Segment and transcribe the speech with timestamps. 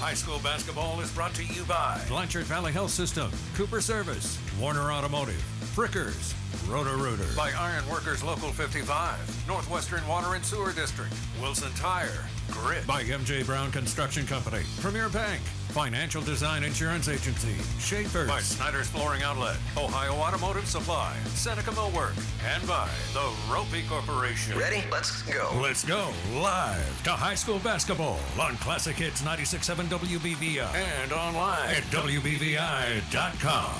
[0.00, 4.90] High school basketball is brought to you by Blanchard Valley Health System, Cooper Service, Warner
[4.90, 5.44] Automotive,
[5.76, 6.32] Frickers,
[6.66, 12.86] Roto Rooter, by Iron Workers Local 55, Northwestern Water and Sewer District, Wilson Tire, Grit,
[12.86, 15.40] by MJ Brown Construction Company, Premier Bank,
[15.70, 22.14] Financial Design Insurance Agency, Schaefer, by Snyder's Flooring Outlet, Ohio Automotive Supply, Seneca Millwork,
[22.52, 24.58] and by the Roppe Corporation.
[24.58, 24.84] Ready?
[24.90, 25.50] Let's go.
[25.60, 31.82] Let's go live to high school basketball on Classic Hits 96.7 WBVI and online at
[31.84, 33.74] WBVI.com.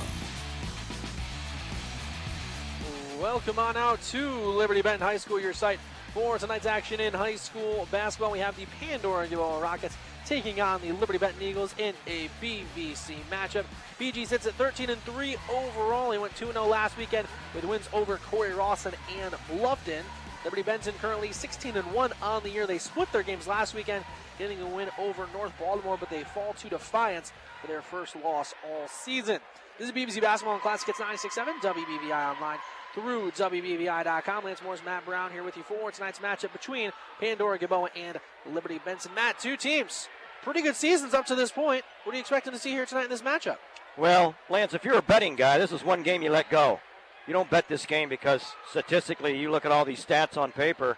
[3.21, 5.79] Welcome on out to Liberty Benton High School, your site
[6.13, 8.33] for tonight's action in high school basketball.
[8.33, 9.97] We have the Pandora Duo Rockets
[10.27, 13.65] taking on the Liberty Benton Eagles in a BVC matchup.
[13.99, 16.11] BG sits at 13 and 3 overall.
[16.11, 20.03] He went 2 0 last weekend with wins over Cory Rawson and Bluffton.
[20.45, 22.67] Liberty Benton currently 16 and 1 on the year.
[22.67, 24.05] They split their games last weekend,
[24.39, 28.55] getting a win over North Baltimore, but they fall to Defiance for their first loss
[28.67, 29.39] all season.
[29.79, 32.59] This is BVC Basketball and Classic Hits 96.7 WBVI Online
[32.95, 34.45] through WBVI.com.
[34.45, 38.19] Lance Morris, Matt Brown here with you for tonight's matchup between Pandora Gilboa and
[38.51, 39.15] Liberty Benton.
[39.15, 40.09] Matt, two teams.
[40.43, 41.85] Pretty good seasons up to this point.
[42.05, 43.59] What are you expecting to see here tonight in this matchup?
[43.97, 46.81] Well, Lance, if you're a betting guy, this is one game you let go.
[47.27, 50.97] You don't bet this game because statistically, you look at all these stats on paper.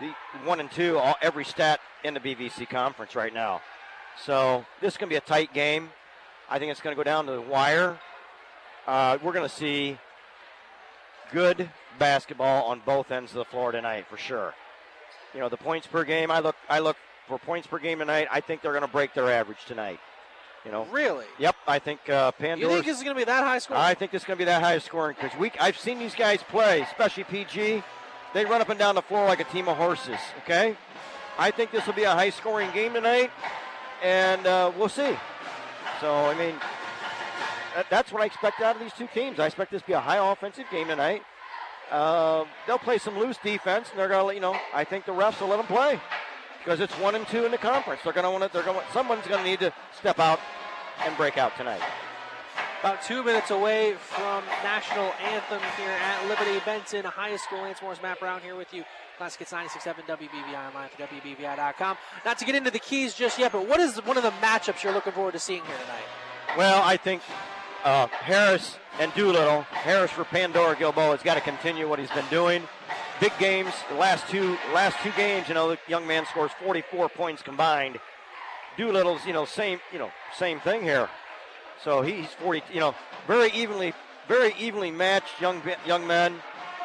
[0.00, 0.08] The
[0.44, 3.62] one and two, all, every stat in the BVC conference right now.
[4.24, 5.90] So this is going to be a tight game.
[6.50, 7.98] I think it's going to go down to the wire.
[8.86, 9.98] Uh, we're going to see
[11.32, 14.54] good basketball on both ends of the floor tonight for sure.
[15.34, 16.96] You know, the points per game, I look I look
[17.28, 18.28] for points per game tonight.
[18.30, 19.98] I think they're going to break their average tonight.
[20.64, 21.26] You know, really?
[21.38, 22.58] Yep, I think uh, Pandora.
[22.58, 23.82] You think this is going to be that high scoring?
[23.82, 26.14] I think this is going to be that high scoring because we I've seen these
[26.14, 27.82] guys play, especially PG.
[28.34, 30.18] They run up and down the floor like a team of horses.
[30.42, 30.76] Okay,
[31.38, 33.30] I think this will be a high scoring game tonight,
[34.02, 35.16] and uh, we'll see.
[36.00, 36.54] So I mean,
[37.90, 39.38] that's what I expect out of these two teams.
[39.38, 41.22] I expect this to be a high offensive game tonight.
[41.90, 45.12] Uh, they'll play some loose defense, and they're going to, you know, I think the
[45.12, 46.00] refs will let them play
[46.64, 48.00] because it's one and two in the conference.
[48.02, 48.50] They're going to want to.
[48.52, 48.84] They're going.
[48.92, 50.40] Someone's going to need to step out
[51.04, 51.80] and break out tonight.
[52.80, 57.62] About two minutes away from national anthem here at Liberty Benton High School.
[57.62, 58.84] Lance Morris, Matt Brown here with you.
[59.16, 61.96] Classic Hits 96.7 WBVI online for WBVI.com.
[62.24, 64.82] Not to get into the keys just yet, but what is one of the matchups
[64.82, 66.04] you're looking forward to seeing here tonight?
[66.58, 67.22] Well, I think
[67.84, 69.62] uh, Harris and Doolittle.
[69.62, 72.62] Harris for Pandora Gilboa has got to continue what he's been doing.
[73.20, 77.08] Big games, the last two last two games, you know, the young man scores 44
[77.08, 77.98] points combined.
[78.76, 81.08] Doolittle's, you know, same, you know, same thing here.
[81.82, 82.94] So he's 40, you know,
[83.26, 83.94] very evenly,
[84.28, 86.34] very evenly matched young young men.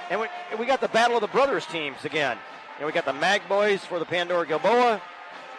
[0.10, 0.28] And we,
[0.58, 2.38] we got the battle of the brothers teams again.
[2.78, 5.02] And we got the Mag boys for the Pandora Gilboa,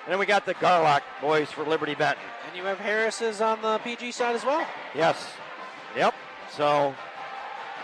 [0.04, 2.24] and then we got the Garlock boys for Liberty Benton.
[2.48, 4.66] And you have Harris's on the PG side as well.
[4.94, 5.32] Yes.
[5.96, 6.14] Yep.
[6.50, 6.94] So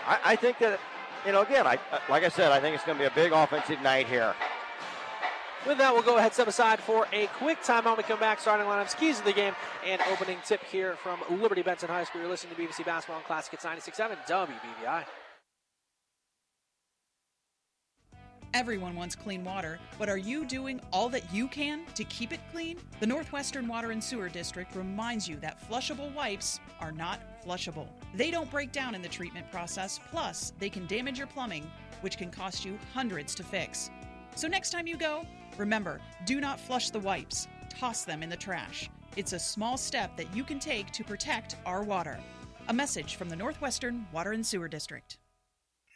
[0.05, 0.79] I, I think that,
[1.25, 3.15] you know, again, I uh, like I said, I think it's going to be a
[3.15, 4.35] big offensive night here.
[5.67, 7.97] With that, we'll go ahead, step aside for a quick timeout.
[7.97, 9.53] We come back, starting lineups, keys of the game,
[9.85, 12.21] and opening tip here from Liberty Benton High School.
[12.21, 13.53] You're listening to BVC Basketball and Classic.
[13.53, 15.03] It's 96.7 WBVI.
[18.55, 22.39] Everyone wants clean water, but are you doing all that you can to keep it
[22.51, 22.77] clean?
[22.99, 27.87] The Northwestern Water and Sewer District reminds you that flushable wipes are not flushable.
[28.15, 31.69] They don't break down in the treatment process, plus, they can damage your plumbing,
[32.01, 33.91] which can cost you hundreds to fix.
[34.35, 35.27] So, next time you go,
[35.57, 38.89] remember do not flush the wipes, toss them in the trash.
[39.15, 42.17] It's a small step that you can take to protect our water.
[42.67, 45.19] A message from the Northwestern Water and Sewer District.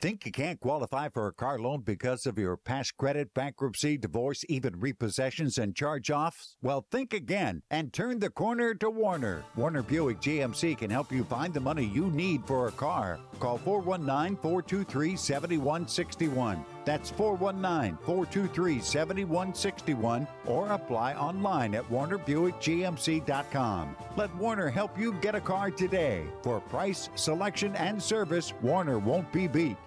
[0.04, 4.44] Think you can't qualify for a car loan because of your past credit, bankruptcy, divorce,
[4.50, 6.58] even repossessions and charge offs?
[6.62, 9.46] Well, think again and turn the corner to Warner.
[9.56, 13.18] Warner Buick GMC can help you find the money you need for a car.
[13.40, 16.66] Call 419 423 7161.
[16.84, 23.96] That's 419 423 7161 or apply online at warnerbuickgmc.com.
[24.18, 26.26] Let Warner help you get a car today.
[26.42, 29.78] For price, selection, and service, Warner won't be beat.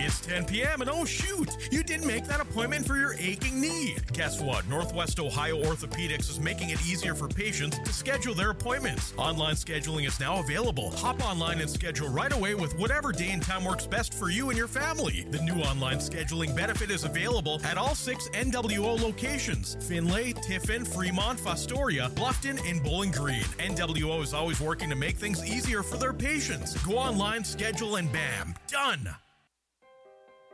[0.00, 0.80] It's 10 p.m.
[0.80, 3.96] and oh shoot, you didn't make that appointment for your aching knee.
[4.12, 4.66] Guess what?
[4.68, 9.12] Northwest Ohio Orthopedics is making it easier for patients to schedule their appointments.
[9.16, 10.90] Online scheduling is now available.
[10.92, 14.48] Hop online and schedule right away with whatever day and time works best for you
[14.48, 15.26] and your family.
[15.30, 21.38] The new online scheduling benefit is available at all six NWO locations Findlay, Tiffin, Fremont,
[21.38, 23.44] Fostoria, Bluffton, and Bowling Green.
[23.58, 26.74] NWO is always working to make things easier for their patients.
[26.86, 29.08] Go online, schedule, and bam, done.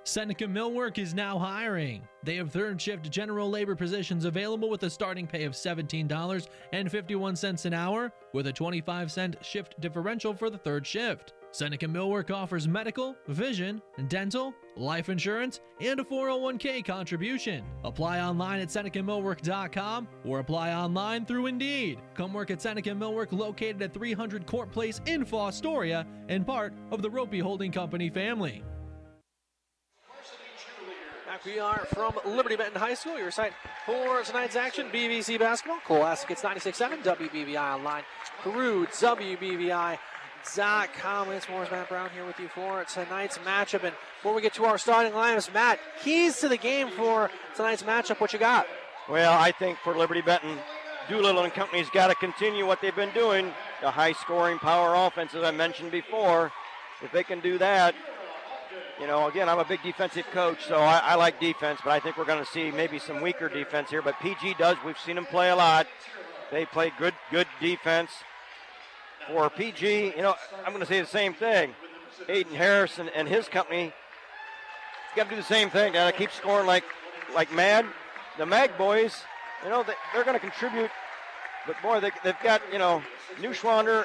[0.06, 2.06] Seneca Millwork is now hiring.
[2.22, 7.72] They have third shift general labor positions available with a starting pay of $17.51 an
[7.72, 11.32] hour with a 25 cent shift differential for the third shift.
[11.52, 17.64] Seneca Millwork offers medical, vision, dental, life insurance, and a 401k contribution.
[17.82, 21.98] Apply online at SenecaMillwork.com or apply online through Indeed.
[22.14, 27.00] Come work at Seneca Millwork located at 300 Court Place in Fostoria and part of
[27.00, 28.62] the Roppe Holding Company family.
[31.34, 33.54] Back we are from Liberty Benton High School, your site
[33.84, 35.80] for tonight's action, BVC Basketball.
[35.80, 38.04] Classic, it's 96.7 WBVI online
[38.44, 39.98] through WBVI.com.
[41.32, 43.82] It's Morris Matt Brown here with you for tonight's matchup.
[43.82, 47.82] And before we get to our starting lineups, Matt, keys to the game for tonight's
[47.82, 48.20] matchup.
[48.20, 48.68] What you got?
[49.08, 50.56] Well, I think for Liberty Benton,
[51.08, 53.52] Doolittle and company's got to continue what they've been doing.
[53.80, 56.52] The high scoring power offense, as I mentioned before.
[57.02, 57.96] If they can do that,
[59.00, 62.00] you know, again, I'm a big defensive coach, so I, I like defense, but I
[62.00, 64.02] think we're going to see maybe some weaker defense here.
[64.02, 64.76] But PG does.
[64.84, 65.86] We've seen them play a lot.
[66.50, 68.10] They play good, good defense.
[69.28, 71.74] For PG, you know, I'm going to say the same thing.
[72.28, 73.92] Aiden Harris and, and his company
[75.16, 75.94] got to do the same thing.
[75.94, 76.84] Got to keep scoring like,
[77.34, 77.86] like mad.
[78.38, 79.22] The Mag boys,
[79.64, 80.90] you know, they, they're going to contribute,
[81.66, 83.02] but boy, they, they've got, you know,
[83.40, 84.04] Neuschwander.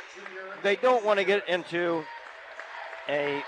[0.64, 2.04] They don't want to get into
[3.08, 3.44] a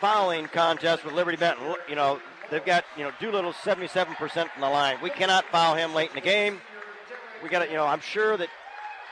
[0.00, 1.74] fouling contest with Liberty Benton.
[1.88, 4.98] You know, they've got, you know, Doolittle 77% from the line.
[5.02, 6.60] We cannot foul him late in the game.
[7.42, 8.48] We got to, you know, I'm sure that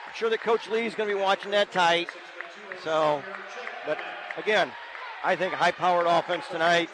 [0.06, 2.08] I'm sure that Coach Lee's going to be watching that tight.
[2.82, 3.22] So,
[3.86, 3.98] but
[4.36, 4.70] again,
[5.24, 6.88] I think high-powered offense tonight.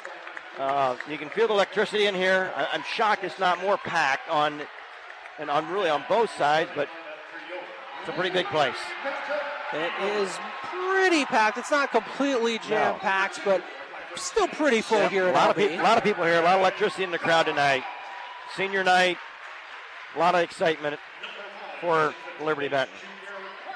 [0.59, 2.53] Uh, you can feel the electricity in here.
[2.55, 4.61] I, am shocked it's not more packed on,
[5.39, 6.89] and on really on both sides, but
[8.01, 8.77] it's a pretty big place.
[9.73, 10.31] It is
[10.65, 11.57] pretty packed.
[11.57, 13.45] It's not completely jam-packed, no.
[13.45, 13.65] but
[14.17, 15.11] still pretty full yep.
[15.11, 15.29] here.
[15.29, 16.41] A lot of people, a lot of people here.
[16.41, 17.83] A lot of electricity in the crowd tonight.
[18.57, 19.17] Senior night.
[20.15, 20.99] A lot of excitement
[21.81, 22.95] for Liberty Benton.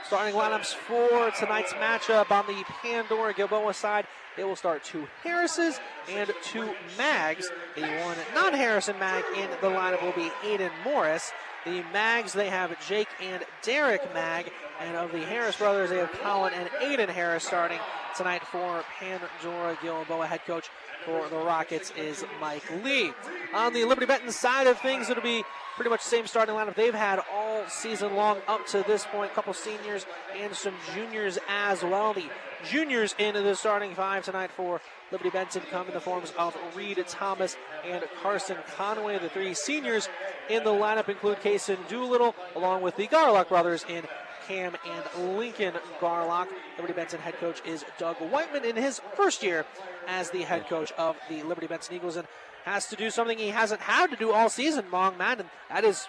[0.04, 4.06] Starting lineups for tonight's matchup on the Pandora Gilboa side.
[4.36, 6.68] It will start two Harrises and two
[6.98, 7.50] Mags.
[7.74, 11.32] The one non-Harrison Mag in the lineup will be Aiden Morris.
[11.64, 14.52] The Mags, they have Jake and Derek Mag.
[14.80, 17.78] And of the Harris brothers, they have Colin and Aiden Harris starting
[18.16, 20.26] tonight for Pandora Gilboa.
[20.26, 20.68] Head coach
[21.04, 23.12] for the Rockets is Mike Lee.
[23.54, 25.44] On the Liberty Benton side of things, it'll be
[25.76, 29.30] pretty much the same starting lineup they've had all season long up to this point.
[29.30, 30.04] A couple seniors
[30.36, 32.12] and some juniors as well.
[32.12, 32.24] The
[32.68, 34.80] juniors into the starting five tonight for
[35.12, 39.18] Liberty Benton come in the forms of Reed Thomas and Carson Conway.
[39.18, 40.08] The three seniors
[40.48, 44.04] in the lineup include Kason Doolittle, along with the Garlock brothers in
[44.46, 46.48] Cam and Lincoln Garlock.
[46.76, 49.66] Liberty Benton head coach is Doug Whiteman in his first year
[50.06, 52.26] as the head coach of the Liberty Benton Eagles and
[52.64, 55.84] has to do something he hasn't had to do all season long, man, and that
[55.84, 56.06] is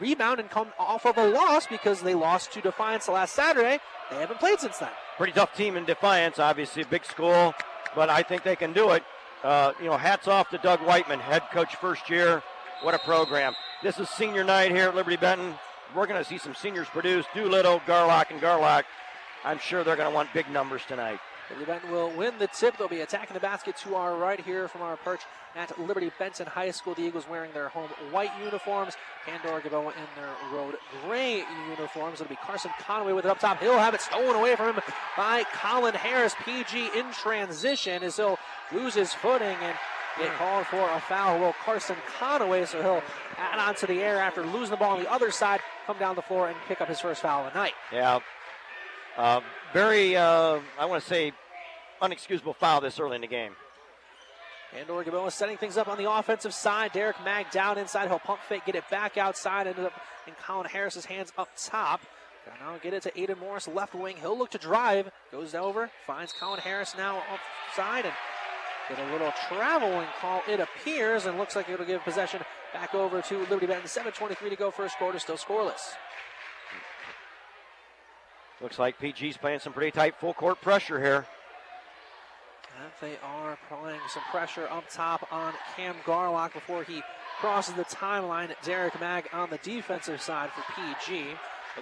[0.00, 3.78] rebound and come off of a loss because they lost to Defiance last Saturday.
[4.10, 4.90] They haven't played since then.
[5.16, 7.54] Pretty tough team in Defiance, obviously, big school,
[7.94, 9.02] but I think they can do it.
[9.44, 12.42] Uh, you know, hats off to Doug Whiteman, head coach first year.
[12.82, 13.54] What a program.
[13.82, 15.54] This is senior night here at Liberty Benton
[15.94, 17.26] we're going to see some seniors produce.
[17.34, 18.84] Doolittle, Garlock, and Garlock.
[19.44, 21.20] I'm sure they're going to want big numbers tonight.
[21.50, 22.76] Liberty Benton will win the tip.
[22.76, 25.22] They'll be attacking the basket to our right here from our perch
[25.56, 26.94] at Liberty Benton High School.
[26.94, 28.94] The Eagles wearing their home white uniforms.
[29.24, 32.20] Pandora Gilboa in their road gray uniforms.
[32.20, 33.60] It'll be Carson Conway with it up top.
[33.60, 34.82] He'll have it stolen away from him
[35.16, 36.34] by Colin Harris.
[36.44, 38.38] PG in transition as he'll
[38.72, 39.76] lose his footing and
[40.18, 41.38] get called for a foul.
[41.38, 43.02] Will Carson Conway, so he'll
[43.36, 46.16] add on to the air after losing the ball on the other side, come down
[46.16, 47.74] the floor and pick up his first foul of the night.
[47.92, 48.20] Yeah.
[49.16, 49.40] Uh,
[49.72, 51.32] very, uh, I want to say,
[52.00, 53.52] unexcusable foul this early in the game.
[54.72, 56.92] Pandora Gilboa setting things up on the offensive side.
[56.92, 58.08] Derek Mag down inside.
[58.08, 59.66] He'll pump fake, get it back outside.
[59.66, 59.94] Ended up
[60.26, 62.02] in Colin Harris's hands up top.
[62.60, 64.16] Now get it to Aiden Morris, left wing.
[64.20, 65.10] He'll look to drive.
[65.30, 68.14] Goes over, finds Colin Harris now offside and
[68.88, 72.40] Get a little traveling call, it appears, and looks like it'll give possession
[72.72, 73.86] back over to Liberty Benton.
[73.86, 75.94] 7.23 to go first quarter, still scoreless.
[78.62, 81.26] Looks like PG's playing some pretty tight full court pressure here.
[82.80, 87.02] And they are applying some pressure up top on Cam Garlock before he
[87.38, 88.54] crosses the timeline.
[88.62, 91.26] Derek Mag on the defensive side for PG.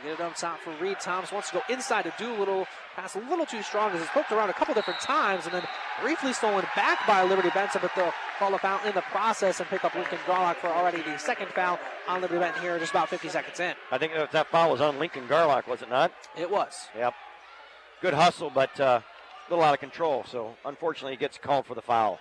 [0.02, 0.98] They'll get it up top for Reed.
[1.00, 2.66] Thomas wants to go inside to Doolittle.
[2.94, 5.62] Pass a little too strong as it's poked around a couple different times and then
[6.02, 9.68] briefly stolen back by Liberty Benton, but they'll call a foul in the process and
[9.68, 13.08] pick up Lincoln Garlock for already the second foul on Liberty Benton here just about
[13.08, 13.74] 50 seconds in.
[13.90, 16.12] I think that foul was on Lincoln Garlock, was it not?
[16.36, 16.88] It was.
[16.96, 17.14] Yep.
[18.02, 20.24] Good hustle, but uh, a little out of control.
[20.28, 22.18] So unfortunately, he gets called for the foul.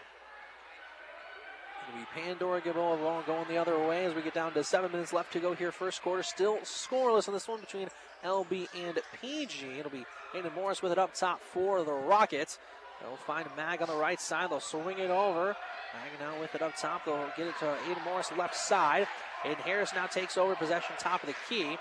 [1.96, 5.32] Be Pandora Gilboa going the other way as we get down to seven minutes left
[5.32, 5.72] to go here.
[5.72, 7.88] First quarter, still scoreless in this one between
[8.22, 9.80] LB and PG.
[9.80, 12.60] It'll be Hayden Morris with it up top for the Rockets.
[13.00, 14.50] They'll find Mag on the right side.
[14.52, 15.56] They'll swing it over.
[15.94, 17.06] Mag now with it up top.
[17.06, 19.08] They'll get it to Aiden Morris left side.
[19.44, 21.78] Aiden Harris now takes over possession top of the key.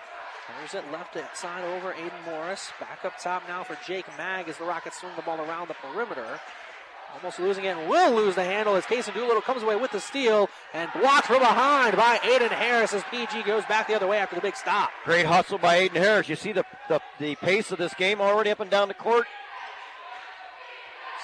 [0.60, 2.70] There's it left side over Aiden Morris.
[2.78, 5.74] Back up top now for Jake Mag as the Rockets swing the ball around the
[5.74, 6.38] perimeter.
[7.14, 10.00] Almost losing it and will lose the handle as Casey Doolittle comes away with the
[10.00, 14.18] steal and blocked from behind by Aiden Harris as PG goes back the other way
[14.18, 14.90] after the big stop.
[15.04, 16.28] Great hustle by Aiden Harris.
[16.28, 19.26] You see the, the, the pace of this game already up and down the court.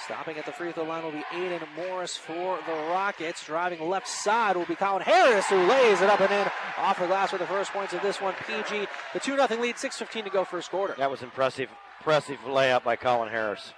[0.05, 3.45] Stopping at the free throw line will be Aiden Morris for the Rockets.
[3.45, 7.05] Driving left side will be Colin Harris, who lays it up and in off the
[7.05, 8.33] glass for the first points of this one.
[8.47, 10.95] PG, the 2 0 lead, 6.15 to go first quarter.
[10.97, 11.69] That was impressive.
[11.99, 13.73] Impressive layup by Colin Harris.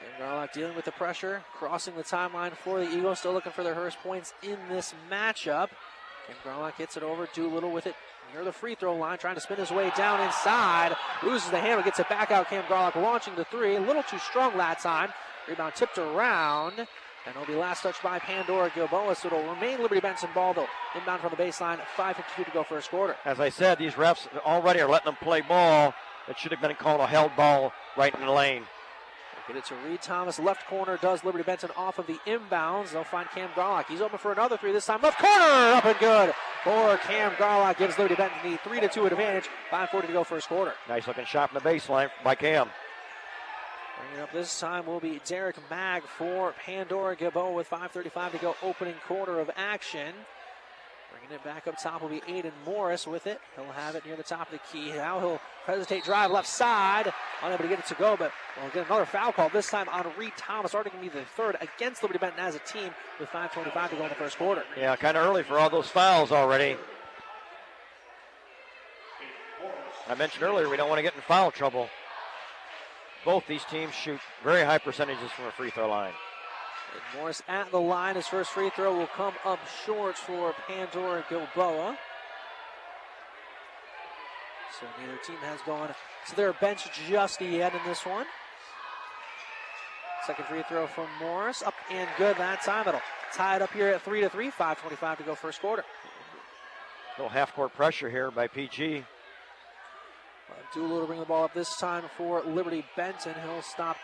[0.00, 3.64] And Garlock dealing with the pressure, crossing the timeline for the Eagles, still looking for
[3.64, 5.70] their first points in this matchup.
[6.28, 7.28] And Garlock gets it over.
[7.34, 7.94] Doolittle with it
[8.32, 10.94] near the free throw line, trying to spin his way down inside.
[11.22, 12.48] Loses the handle, gets it back out.
[12.48, 13.76] Cam Garlock launching the three.
[13.76, 15.10] A little too strong that time.
[15.48, 16.78] Rebound tipped around.
[16.78, 19.14] And it'll be last touch by Pandora Gilboa.
[19.14, 20.68] So it'll remain Liberty Benton ball, though.
[20.94, 23.16] Inbound from the baseline, 5.52 to go first quarter.
[23.24, 25.92] As I said, these refs already are letting them play ball.
[26.28, 28.64] It should have been called a held ball right in the lane.
[29.48, 30.38] Get it to Reed Thomas.
[30.38, 32.92] Left corner does Liberty Benton off of the inbounds.
[32.92, 33.86] They'll find Cam Garlock.
[33.86, 35.00] He's open for another three this time.
[35.00, 37.78] Left corner up and good for Cam Garlock.
[37.78, 39.48] Gives Liberty Benton the 3 to 2 advantage.
[39.70, 40.74] 5.40 to go first quarter.
[40.86, 42.68] Nice looking shot from the baseline by Cam.
[43.98, 48.54] Bringing up this time will be Derek Mag for Pandora Gilboa with 5.35 to go.
[48.62, 50.12] Opening quarter of action.
[51.10, 53.40] Bringing it back up top will be Aiden Morris with it.
[53.56, 54.92] He'll have it near the top of the key.
[54.92, 57.12] Now he'll hesitate drive left side.
[57.42, 59.48] Unable to get it to go, but we'll get another foul call.
[59.48, 62.54] This time on Reed Thomas, already going to be the third against Liberty Benton as
[62.54, 64.64] a team with 5.25 to go in the first quarter.
[64.76, 66.76] Yeah, kind of early for all those fouls already.
[70.08, 71.88] I mentioned earlier we don't want to get in foul trouble.
[73.24, 76.12] Both these teams shoot very high percentages from a free throw line.
[76.94, 78.16] And Morris at the line.
[78.16, 81.98] His first free throw will come up short for Pandora Gilboa.
[84.80, 85.88] So neither team has gone
[86.28, 88.26] to their bench just yet in this one.
[90.26, 91.62] Second free throw from Morris.
[91.62, 92.86] Up and good that time.
[92.86, 93.00] It'll
[93.34, 94.50] tie it up here at 3 to 3.
[94.50, 95.84] 5.25 to go first quarter.
[97.16, 99.04] Little half court pressure here by PG.
[100.74, 103.34] Doolittle to bring the ball up this time for Liberty Benton.
[103.44, 103.96] He'll stop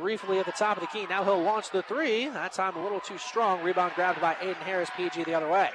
[0.00, 1.06] briefly at the top of the key.
[1.08, 2.28] Now he'll launch the three.
[2.28, 3.62] That time a little too strong.
[3.62, 4.88] Rebound grabbed by Aiden Harris.
[4.96, 5.70] PG the other way.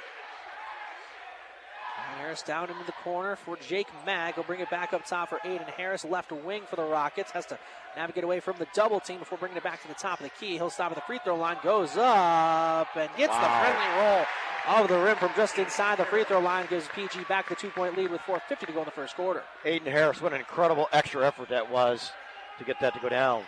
[2.18, 4.34] Harris down into the corner for Jake Mag.
[4.34, 6.04] He'll bring it back up top for Aiden Harris.
[6.04, 7.30] Left wing for the Rockets.
[7.30, 7.58] Has to
[7.96, 10.30] navigate away from the double team before bringing it back to the top of the
[10.30, 10.54] key.
[10.54, 11.56] He'll stop at the free throw line.
[11.62, 13.42] Goes up and gets wow.
[13.42, 14.26] the friendly roll
[14.68, 16.66] of the rim from just inside the free throw line.
[16.68, 19.44] Gives PG back the two point lead with 4.50 to go in the first quarter.
[19.64, 22.10] Aiden Harris, what an incredible extra effort that was
[22.58, 23.44] to get that to go down.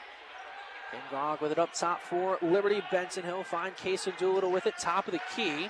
[0.93, 2.83] And Gog with it up top for Liberty.
[2.91, 5.69] Benton Hill find Kason Doolittle with it, top of the key.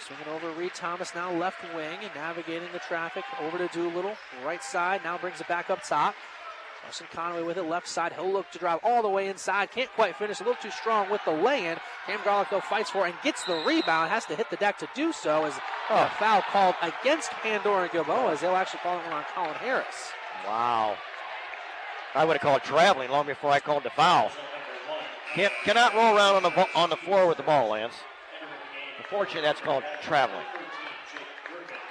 [0.00, 4.14] Swinging over Reed Thomas now left wing and navigating the traffic over to Doolittle.
[4.44, 6.14] Right side now brings it back up top.
[6.82, 8.12] Carson Conway with it left side.
[8.12, 9.70] He'll look to drive all the way inside.
[9.72, 10.40] Can't quite finish.
[10.40, 11.78] A little too strong with the lay-in.
[12.06, 14.10] Cam Garlock though fights for and gets the rebound.
[14.10, 15.54] Has to hit the deck to do so as
[15.90, 16.04] oh.
[16.04, 20.12] a foul called against Pandora and Gilboa as they'll actually call it on Colin Harris.
[20.46, 20.96] Wow.
[22.14, 24.30] I would have called traveling long before I called the foul.
[25.36, 27.92] Can't, cannot roll around on the on the floor with the ball, Lance.
[28.96, 30.42] Unfortunately, that's called traveling.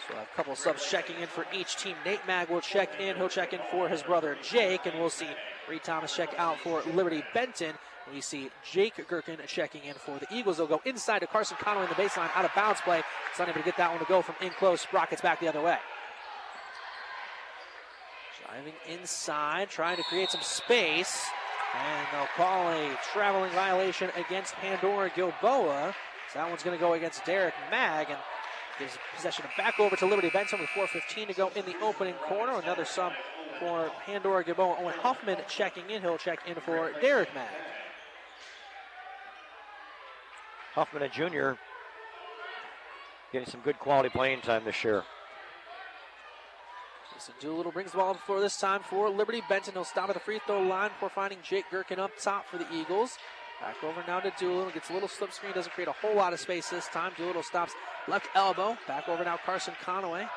[0.10, 1.96] So a couple subs checking in for each team.
[2.04, 3.16] Nate Mag will check in.
[3.18, 5.28] He'll check in for his brother Jake, and we'll see
[5.70, 7.76] Reed Thomas check out for Liberty Benton.
[8.12, 10.58] We see Jake Gherkin checking in for the Eagles.
[10.58, 13.04] They'll go inside to Carson Conway in the baseline, out of bounds play.
[13.30, 14.88] It's unable to get that one to go from in close.
[14.92, 15.78] Rockets back the other way.
[18.44, 21.28] Driving inside, trying to create some space.
[21.76, 25.94] And they'll call a traveling violation against Pandora Gilboa.
[26.32, 28.20] So that one's going to go against Derek Mag and
[28.80, 32.54] gives possession back over to Liberty Benton with 4.15 to go in the opening corner.
[32.60, 33.14] Another sub
[33.60, 34.78] for Pandora Gilboa.
[34.80, 36.02] Owen Huffman checking in.
[36.02, 37.48] He'll check in for Derek Mag.
[40.74, 41.52] Huffman and Jr.
[43.32, 45.04] getting some good quality playing time this year.
[47.16, 49.74] Kason Doolittle brings the ball up for this time for Liberty Benton.
[49.74, 52.68] He'll stop at the free throw line before finding Jake Gherkin up top for the
[52.74, 53.18] Eagles.
[53.62, 54.72] Back over now to Doolittle.
[54.72, 55.54] Gets a little slip screen.
[55.54, 57.14] Doesn't create a whole lot of space this time.
[57.18, 57.74] Doolittle stops
[58.10, 58.78] left elbow.
[58.86, 60.28] Back over now Carson Conway.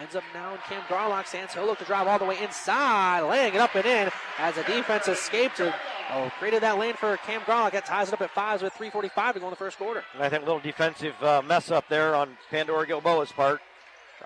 [0.00, 1.52] Ends up now in Cam Garlock's hands.
[1.52, 4.62] He'll look to drive all the way inside, laying it up and in as the
[4.62, 5.74] defense escaped and
[6.12, 7.72] oh, created that lane for Cam Garlock.
[7.72, 10.02] That ties it up at fives with 3.45 to go in the first quarter.
[10.14, 13.60] And I think a little defensive uh, mess up there on Pandora Gilboa's part.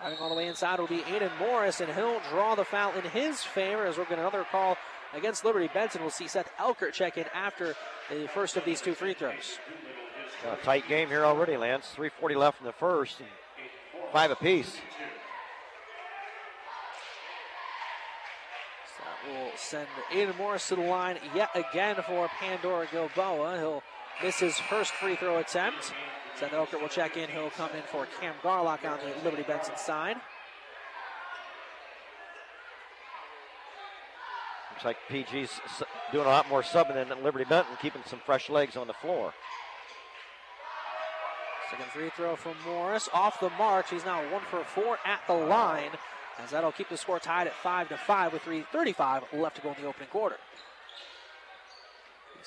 [0.01, 3.05] Driving all the way inside will be Aiden Morris, and he'll draw the foul in
[3.05, 4.77] his favor as we'll get another call
[5.15, 6.03] against Liberty Benton.
[6.03, 7.75] We'll see Seth Elkert check in after
[8.11, 9.59] the first of these two free throws.
[10.45, 11.95] A tight game here already, Lance.
[11.97, 13.23] 3.40 left in the first,
[14.13, 14.75] five apiece.
[18.97, 23.59] So that will send Aiden Morris to the line yet again for Pandora Gilboa.
[23.59, 23.83] He'll
[24.23, 25.95] miss his first free throw attempt.
[26.39, 27.31] Seth Elkert will check in.
[27.31, 30.17] He'll come in for Cam Garlock on the Liberty Benton side.
[34.73, 35.61] Looks like PG's
[36.13, 39.33] doing a lot more subbing than Liberty Benton, keeping some fresh legs on the floor.
[41.71, 43.89] Second free throw from Morris off the mark.
[43.89, 45.91] He's now one for four at the line,
[46.39, 49.71] as that'll keep the score tied at five to five with 3:35 left to go
[49.71, 50.37] in the opening quarter.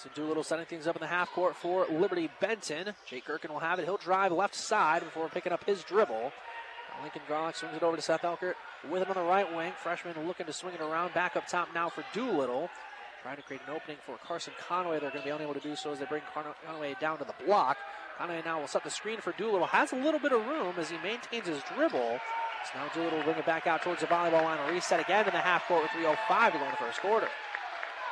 [0.01, 2.93] So Doolittle setting things up in the half court for Liberty Benton.
[3.05, 3.85] Jake Gherkin will have it.
[3.85, 6.31] He'll drive left side before picking up his dribble.
[7.01, 8.53] Lincoln Garlock swings it over to Seth Elkert
[8.89, 9.73] with it on the right wing.
[9.83, 11.13] Freshman looking to swing it around.
[11.13, 12.69] Back up top now for Doolittle.
[13.23, 15.01] Trying to create an opening for Carson Conway.
[15.01, 16.21] They're going to be unable to do so as they bring
[16.65, 17.75] Conway down to the block.
[18.17, 19.67] Conway now will set the screen for Doolittle.
[19.67, 22.19] Has a little bit of room as he maintains his dribble.
[22.71, 24.59] So now Doolittle will bring it back out towards the volleyball line.
[24.65, 27.27] A reset again in the half court with 3.05 to go in the first quarter.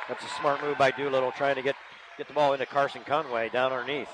[0.08, 1.76] That's a smart move by Doolittle, trying to get
[2.16, 4.08] get the ball into Carson Conway down underneath.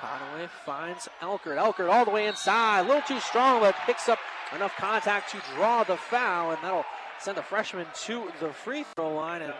[0.00, 1.56] Conway finds Elkert.
[1.56, 2.80] Elkert all the way inside.
[2.80, 4.18] A little too strong, but picks up
[4.54, 6.84] enough contact to draw the foul, and that'll
[7.20, 9.42] send the freshman to the free throw line.
[9.42, 9.54] And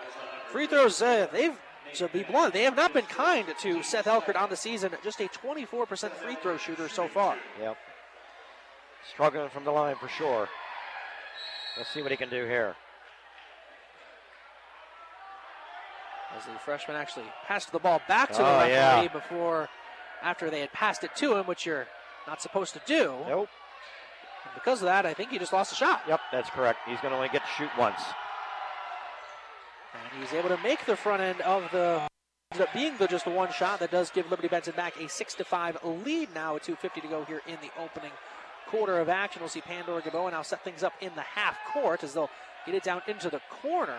[0.51, 1.57] free throws, uh, they've,
[1.95, 4.93] to be blunt, they have not been kind to Seth Elkert on the season.
[5.03, 7.37] Just a 24% free throw shooter so far.
[7.61, 7.77] Yep.
[9.13, 10.49] Struggling from the line for sure.
[11.77, 12.77] Let's see what he can do here.
[16.39, 19.09] As the freshman actually passed the ball back to oh, the referee yeah.
[19.09, 19.69] before,
[20.23, 21.89] after they had passed it to him, which you're
[22.29, 23.15] not supposed to do.
[23.27, 23.49] Nope.
[24.45, 26.03] And because of that, I think he just lost a shot.
[26.07, 26.79] Yep, that's correct.
[26.87, 28.01] He's going to only get to shoot once.
[29.95, 32.07] And he's able to make the front end of the
[32.53, 35.09] ends up being the just the one shot that does give Liberty Benton back a
[35.09, 38.13] six to five lead now with 250 to go here in the opening
[38.69, 39.43] quarter of action.
[39.43, 42.31] We'll see Pandora Gilboa now set things up in the half court as they'll
[42.65, 43.99] get it down into the corner.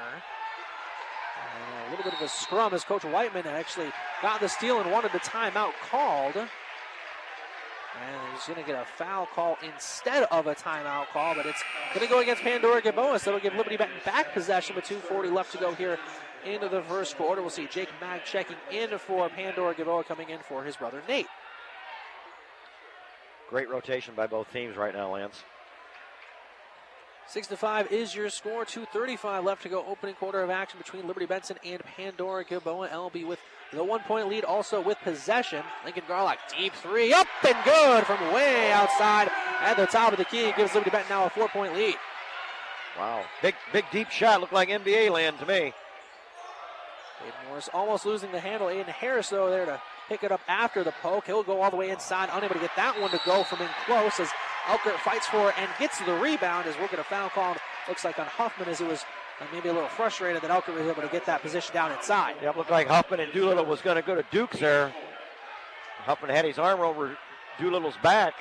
[1.39, 4.91] And a little bit of a scrum as Coach Whiteman actually got the steal and
[4.91, 6.35] wanted the timeout called.
[6.35, 6.47] And
[8.33, 11.61] he's going to get a foul call instead of a timeout call, but it's
[11.93, 15.33] going to go against Pandora Gilboa, so it'll give Liberty Benton back possession with 2.40
[15.33, 15.97] left to go here
[16.45, 17.41] into the first quarter.
[17.41, 21.27] We'll see Jake Mag checking in for Pandora Gilboa coming in for his brother Nate.
[23.49, 25.43] Great rotation by both teams right now, Lance.
[27.29, 28.65] Six to five is your score.
[28.65, 29.85] 2:35 left to go.
[29.85, 32.89] Opening quarter of action between Liberty Benton and Pandora Gilboa.
[32.89, 33.37] LB with
[33.71, 35.63] the one-point lead, also with possession.
[35.85, 39.29] Lincoln Garlock deep three, up and good from way outside
[39.61, 40.51] at the top of the key.
[40.57, 41.95] Gives Liberty Benton now a four-point lead.
[42.97, 44.41] Wow, big, big deep shot.
[44.41, 45.73] Looked like NBA land to me.
[47.21, 48.69] Aiden Morris almost losing the handle.
[48.69, 51.27] Aiden Harris though there to pick it up after the poke.
[51.27, 53.69] He'll go all the way inside, unable to get that one to go from in
[53.85, 54.31] close as
[54.67, 57.57] Elkert fights for it and gets the rebound as we'll get a foul called.
[57.87, 59.03] Looks like on Huffman as it was
[59.39, 62.35] uh, maybe a little frustrated that Elkert was able to get that position down inside.
[62.41, 64.93] Yep, looked like Huffman and Doolittle was going to go to Dukes there.
[65.99, 67.17] Huffman had his arm over
[67.59, 68.33] Doolittle's back.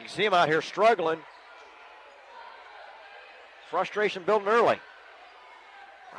[0.00, 1.20] You see him out here struggling.
[3.70, 4.78] Frustration building early.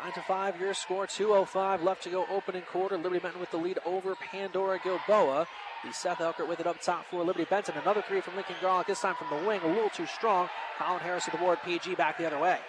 [0.01, 2.97] 9 to 5, your score, 2.05 left to go, opening quarter.
[2.97, 5.47] Liberty Benton with the lead over Pandora Gilboa.
[5.85, 7.75] The Seth Elkert with it up top for Liberty Benton.
[7.81, 10.49] Another three from Lincoln Garlock, this time from the wing, a little too strong.
[10.77, 12.59] Colin Harris at the board, PG back the other way.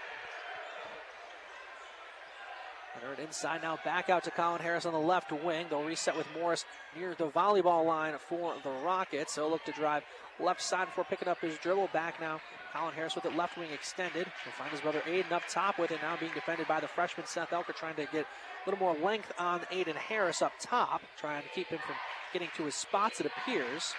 [3.22, 5.66] Inside now, back out to Colin Harris on the left wing.
[5.70, 6.64] They'll reset with Morris
[6.96, 9.34] near the volleyball line for the Rockets.
[9.34, 10.02] They'll look to drive
[10.40, 11.90] left side before picking up his dribble.
[11.92, 12.40] Back now,
[12.72, 14.26] Colin Harris with it left wing extended.
[14.44, 17.26] He'll find his brother Aiden up top with it now being defended by the freshman
[17.26, 21.42] Seth Elkert, trying to get a little more length on Aiden Harris up top, trying
[21.42, 21.96] to keep him from
[22.32, 23.94] getting to his spots, it appears.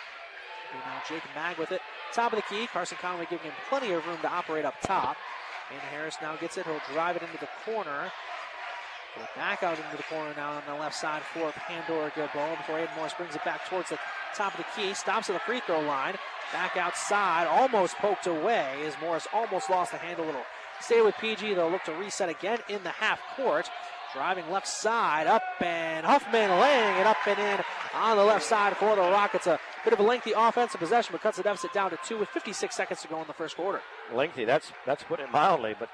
[0.74, 1.82] And now Jake Mag with it.
[2.14, 2.68] Top of the key.
[2.68, 5.16] Carson Conway giving him plenty of room to operate up top.
[5.72, 6.66] And Harris now gets it.
[6.66, 8.12] He'll drive it into the corner.
[9.36, 12.96] Back out into the corner now on the left side for Pandora Gilboa before Aiden
[12.96, 14.00] Morris brings it back towards the
[14.36, 14.94] top of the key.
[14.94, 16.16] Stops at the free throw line.
[16.52, 17.48] Back outside.
[17.48, 20.26] Almost poked away as Morris almost lost the handle.
[20.26, 20.44] Little
[20.82, 21.54] stay with PG.
[21.54, 23.70] They'll look to reset again in the half court.
[24.14, 28.76] driving left side, up and Huffman laying it up and in on the left side
[28.78, 29.48] for the Rockets.
[29.48, 32.30] A bit of a lengthy offensive possession, but cuts the deficit down to two with
[32.30, 33.82] 56 seconds to go in the first quarter.
[34.14, 35.90] Lengthy, that's that's putting it mildly, but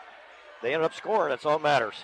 [0.62, 1.30] they ended up scoring.
[1.30, 1.96] That's all that matters.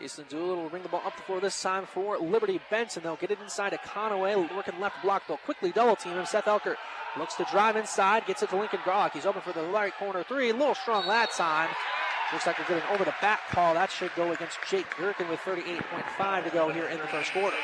[0.00, 3.02] Kason Doolittle will bring the ball up the floor this time for Liberty Benton.
[3.02, 5.22] They'll get it inside to Conaway, working left block.
[5.28, 6.26] They'll quickly double team him.
[6.26, 6.76] Seth Elkert
[7.16, 9.12] looks to drive inside, gets it to Lincoln Garlock.
[9.12, 10.50] He's open for the right corner three.
[10.50, 11.70] A little strong that time.
[12.32, 13.74] Looks like we're getting over the back call.
[13.74, 17.56] That should go against Jake Gherkin with 38.5 to go here in the first quarter.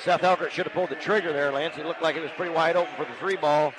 [0.00, 1.76] Seth Elkert should have pulled the trigger there, Lance.
[1.76, 3.72] He looked like it was pretty wide open for the three ball.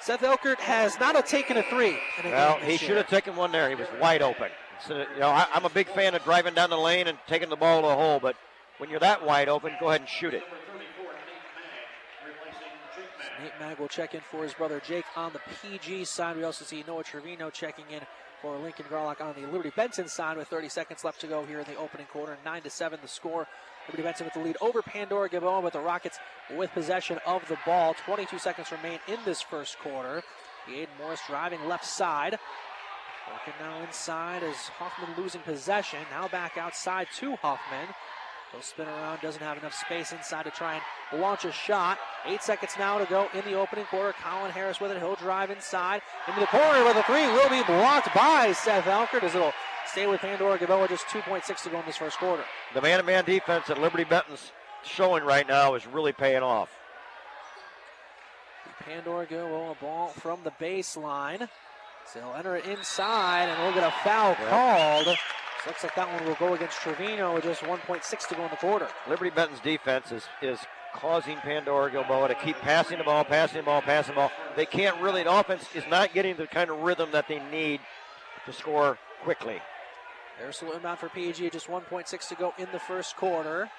[0.00, 1.96] Seth Elkert has not taken a three.
[2.24, 3.68] well, he should have taken one there.
[3.68, 4.50] He was wide open.
[4.86, 7.48] So, you know, I, am a big fan of driving down the lane and taking
[7.48, 8.36] the ball to the hole, but
[8.76, 10.42] when you're that wide open, go ahead and shoot it.
[13.40, 16.36] Nate Mag will check in for his brother Jake on the PG side.
[16.36, 18.00] We also see Noah Trevino checking in
[18.42, 21.60] for Lincoln Garlock on the Liberty Benton side with 30 seconds left to go here
[21.60, 22.36] in the opening quarter.
[22.44, 23.46] 9 to 7 the score.
[23.88, 26.18] Liberty Benton with the lead over Pandora Gilboa, but the Rockets
[26.54, 27.94] with possession of the ball.
[28.04, 30.22] 22 seconds remain in this first quarter.
[30.68, 32.38] Aiden Morris driving left side.
[33.30, 36.00] Working now inside as Huffman losing possession.
[36.10, 37.88] Now back outside to Huffman.
[38.52, 41.98] He'll spin around, doesn't have enough space inside to try and launch a shot.
[42.26, 44.14] Eight seconds now to go in the opening quarter.
[44.22, 44.98] Colin Harris with it.
[44.98, 47.26] He'll drive inside into the corner with a three.
[47.26, 49.52] Will be blocked by Seth Elkert as it'll
[49.86, 50.86] stay with Pandora Gilboa.
[50.86, 52.44] Just 2.6 to go in this first quarter.
[52.74, 54.52] The man-to-man defense that Liberty Benton's
[54.84, 56.70] showing right now is really paying off.
[58.80, 61.48] Pandora Gilboa ball from the baseline.
[62.12, 64.48] So he'll enter it inside, and we'll get a foul yep.
[64.48, 65.16] called.
[65.66, 68.56] Looks like that one will go against Trevino with just 1.6 to go in the
[68.56, 68.88] quarter.
[69.08, 70.58] Liberty Benton's defense is, is
[70.94, 74.32] causing Pandora Gilboa to keep passing the ball, passing the ball, passing the ball.
[74.56, 77.80] They can't really, the offense is not getting the kind of rhythm that they need
[78.44, 79.60] to score quickly.
[80.38, 83.70] There's a inbound for PG, just 1.6 to go in the first quarter.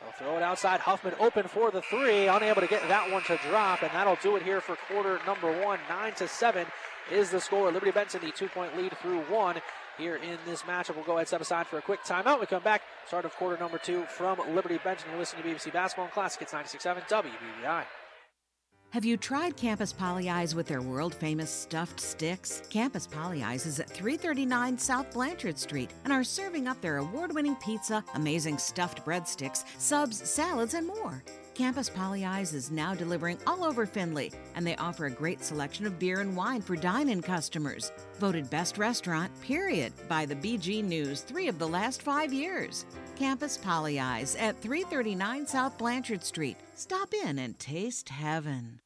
[0.00, 0.80] They'll throw it outside.
[0.80, 4.36] Huffman open for the three, unable to get that one to drop, and that'll do
[4.36, 5.78] it here for quarter number one.
[5.88, 6.66] Nine to seven
[7.10, 7.70] is the score.
[7.70, 9.60] Liberty Benton, the two-point lead through one
[9.98, 10.96] here in this matchup.
[10.96, 12.40] We'll go ahead and step aside for a quick timeout.
[12.40, 15.10] We come back, start of quarter number two from Liberty Benton.
[15.10, 16.42] You're listening to BVC Basketball and Classic.
[16.42, 17.84] It's 96.7 WBVI.
[18.92, 22.62] Have you tried Campus Poly Eyes with their world famous stuffed sticks?
[22.68, 27.34] Campus Poly Eyes is at 339 South Blanchard Street and are serving up their award
[27.34, 31.24] winning pizza, amazing stuffed breadsticks, subs, salads, and more.
[31.54, 35.84] Campus Poly Eyes is now delivering all over Findlay, and they offer a great selection
[35.84, 37.92] of beer and wine for dine in customers.
[38.18, 42.86] Voted best restaurant, period, by the BG News three of the last five years.
[43.16, 46.56] Campus Poly Eyes at 339 South Blanchard Street.
[46.74, 48.80] Stop in and taste heaven.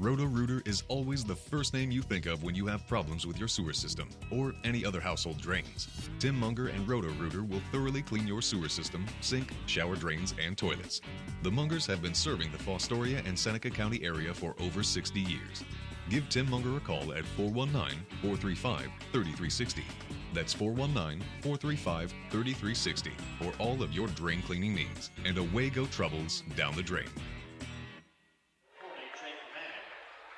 [0.00, 3.48] Roto-Rooter is always the first name you think of when you have problems with your
[3.48, 5.88] sewer system or any other household drains.
[6.18, 11.02] Tim Munger and Roto-Rooter will thoroughly clean your sewer system, sink, shower drains, and toilets.
[11.42, 15.64] The Mungers have been serving the Fostoria and Seneca County area for over 60 years.
[16.08, 19.84] Give Tim Munger a call at 419 435 3360.
[20.32, 25.10] That's 419 435 3360 for all of your drain cleaning needs.
[25.26, 27.10] And away go troubles down the drain.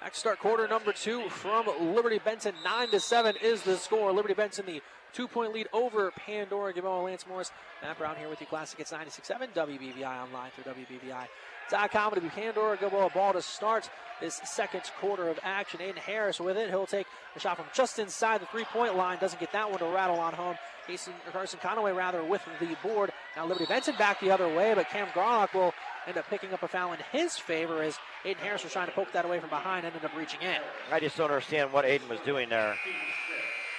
[0.03, 2.57] Back start quarter number two from Liberty Benton.
[2.65, 4.11] Nine to seven is the score.
[4.11, 6.73] Liberty Benton, the two-point lead over Pandora.
[6.73, 8.49] Gilboa, Lance Morris, Matt Brown here with you.
[8.49, 8.81] Classic.
[8.81, 12.12] It's 96.7 WBVI online through WBVI.com.
[12.15, 13.88] It'll be Pandora Gilboa ball to start
[14.21, 15.79] this second quarter of action.
[15.79, 16.69] Aiden Harris with it.
[16.69, 19.19] He'll take a shot from just inside the three-point line.
[19.21, 20.57] Doesn't get that one to rattle on home.
[20.88, 23.12] Jason, Carson Conaway rather with the board.
[23.37, 25.73] Now Liberty Benton back the other way, but Cam Garlock will
[26.07, 28.93] end up picking up a foul in his favor as Aiden Harris was trying to
[28.93, 30.61] poke that away from behind, ended up reaching in.
[30.91, 32.77] I just don't understand what Aiden was doing there.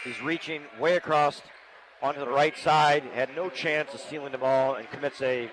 [0.03, 1.41] He's reaching way across
[2.01, 5.49] onto the right side, had no chance of stealing the ball, and commits a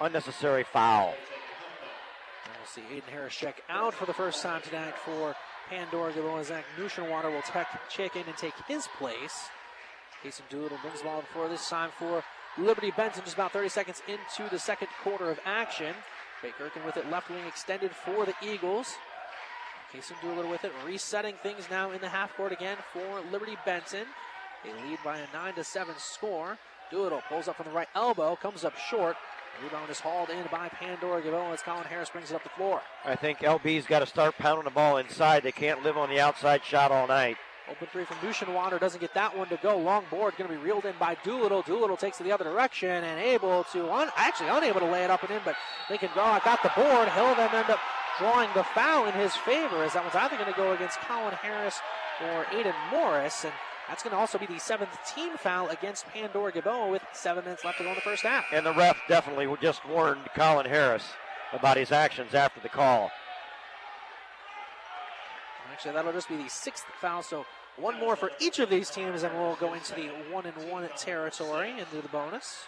[0.00, 1.14] unnecessary foul.
[2.44, 5.34] And we'll see Aiden Harris check out for the first time tonight for
[5.68, 6.42] Pandora Gilboa.
[6.44, 7.42] Zach Neuschwander will
[7.88, 9.48] check in and take his place.
[10.24, 12.24] Kason Doolittle brings the ball before this time for
[12.60, 15.94] Liberty Benton just about 30 seconds into the second quarter of action.
[16.42, 18.94] Jake Gherkin with it left wing extended for the Eagles.
[19.92, 24.06] Casey Doolittle with it, resetting things now in the half court again for Liberty Benton.
[24.62, 26.58] They lead by a 9 to 7 score.
[26.90, 29.16] Doolittle pulls up from the right elbow, comes up short.
[29.62, 32.80] Rebound is hauled in by Pandora Gilboa as Colin Harris brings it up the floor.
[33.04, 35.42] I think LB's got to start pounding the ball inside.
[35.42, 37.36] They can't live on the outside shot all night.
[37.68, 39.76] Open three from Neuschwander doesn't get that one to go.
[39.78, 41.62] Long board going to be reeled in by Doolittle.
[41.62, 45.10] Doolittle takes it the other direction and able to, un- actually unable to lay it
[45.10, 45.54] up and in, but
[45.88, 47.08] Lincoln Garlock got the board.
[47.10, 47.78] He'll then end up
[48.18, 51.34] drawing the foul in his favor as that one's either going to go against Colin
[51.34, 51.78] Harris
[52.22, 53.44] or Aiden Morris.
[53.44, 53.52] And
[53.88, 57.64] That's going to also be the seventh team foul against Pandora Gilboa with seven minutes
[57.64, 58.44] left to go in the first half.
[58.52, 61.04] And the ref definitely just warned Colin Harris
[61.52, 63.10] about his actions after the call.
[65.80, 67.46] Actually, that'll just be the sixth foul, so
[67.78, 70.86] one more for each of these teams, and we'll go into the one and one
[70.94, 72.64] territory do the bonus.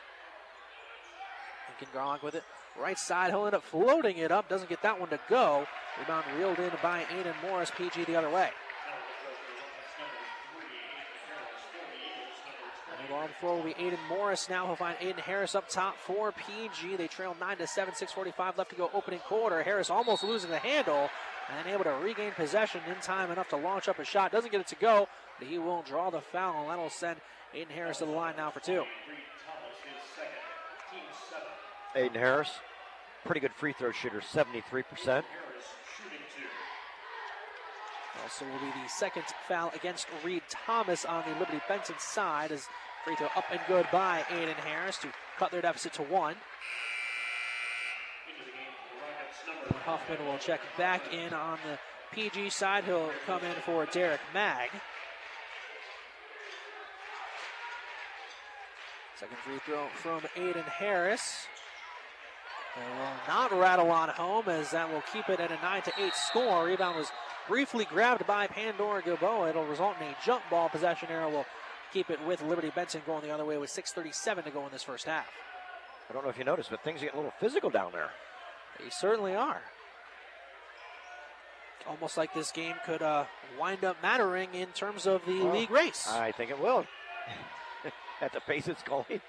[1.69, 2.43] Lincoln Garlock with it.
[2.81, 4.49] Right side, he'll end up floating it up.
[4.49, 5.67] Doesn't get that one to go.
[6.01, 7.71] Rebound reeled in by Aiden Morris.
[7.77, 8.49] PG the other way.
[13.13, 14.49] on the floor will be Aiden Morris.
[14.49, 16.97] Now he'll find Aiden Harris up top for PG.
[16.97, 19.63] They trail 9 to 7, 6.45 left to go opening quarter.
[19.63, 21.11] Harris almost losing the handle
[21.59, 24.33] and able to regain possession in time enough to launch up a shot.
[24.33, 27.21] Doesn't get it to go, but he will draw the foul, and that'll send
[27.55, 28.85] Aiden Harris to the line now for two.
[31.95, 32.51] Aiden Harris,
[33.25, 35.25] pretty good free throw shooter, 73%.
[38.23, 42.67] Also will be the second foul against Reed Thomas on the Liberty Benton side as
[43.05, 46.37] free throw up and good by Aiden Harris to cut their deficit to one.
[49.85, 51.79] Huffman will check back in on the
[52.13, 52.85] PG side.
[52.85, 54.71] He'll come in for Derek Mag.
[59.17, 61.47] Second free throw from Aiden Harris.
[62.77, 65.93] It will not rattle on home as that will keep it at a 9 to
[65.99, 66.65] 8 score.
[66.65, 67.13] Rebound was
[67.47, 69.51] briefly grabbed by Pandora Gilboa.
[69.51, 71.31] It'll result in a jump ball possession arrow.
[71.31, 71.47] Will
[71.93, 74.83] keep it with Liberty Benton going the other way with 6.37 to go in this
[74.83, 75.27] first half.
[76.09, 78.11] I don't know if you noticed, but things are getting a little physical down there.
[78.79, 79.63] They certainly are.
[81.89, 83.25] Almost like this game could uh,
[83.59, 86.09] wind up mattering in terms of the well, league race.
[86.09, 86.87] I think it will.
[88.21, 89.21] At the pace it's going.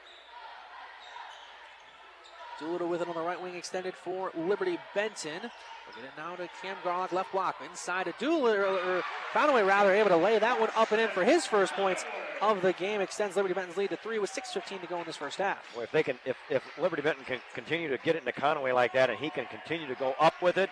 [2.63, 5.41] Doolittle with it on the right wing extended for Liberty Benton.
[5.41, 7.55] Look at it now to Cam Garlock, left block.
[7.69, 11.23] Inside to Doolittle, or Conaway rather, able to lay that one up and in for
[11.23, 12.05] his first points
[12.41, 13.01] of the game.
[13.01, 15.59] Extends Liberty Benton's lead to three with 6.15 to go in this first half.
[15.75, 18.73] Well, if they can, if, if Liberty Benton can continue to get it into Conaway
[18.73, 20.69] like that and he can continue to go up with it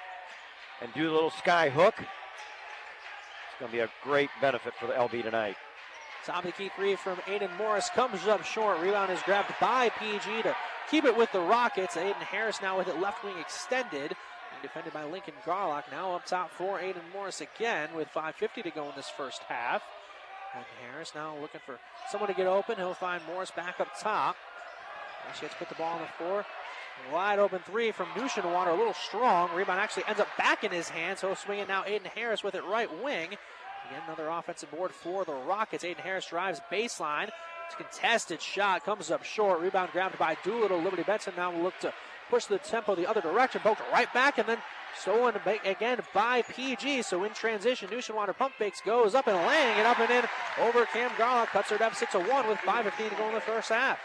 [0.81, 4.93] and do a little sky hook, it's going to be a great benefit for the
[4.93, 5.57] LB tonight.
[6.25, 8.79] Top of the key three from Aiden Morris comes up short.
[8.79, 10.55] Rebound is grabbed by PG to
[10.89, 11.95] keep it with the Rockets.
[11.95, 14.11] Aiden Harris now with it left wing extended.
[14.53, 15.83] And defended by Lincoln Garlock.
[15.91, 19.81] Now up top for Aiden Morris again with 5.50 to go in this first half.
[20.55, 21.79] And Harris now looking for
[22.11, 22.75] someone to get open.
[22.75, 24.35] He'll find Morris back up top.
[25.39, 26.45] She has put the ball on the floor.
[27.11, 29.49] Wide open three from Neuschwander, a little strong.
[29.55, 31.21] Rebound actually ends up back in his hands.
[31.21, 31.83] He'll swing it now.
[31.83, 33.29] Aiden Harris with it right wing.
[33.91, 35.83] Again, another offensive board for the Rockets.
[35.83, 37.29] Aiden Harris drives baseline.
[37.65, 39.59] It's contested shot, comes up short.
[39.59, 40.81] Rebound grabbed by Doolittle.
[40.81, 41.93] Liberty Benton now will look to
[42.29, 43.59] push the tempo the other direction.
[43.61, 44.59] Poked right back and then
[44.97, 47.01] stolen again by PG.
[47.01, 50.23] So in transition, Neuschwander pump fakes goes up and laying it up and in
[50.61, 51.47] over Cam Garlock.
[51.47, 53.99] Cuts her deficit to one with 5.15 to go in the first half.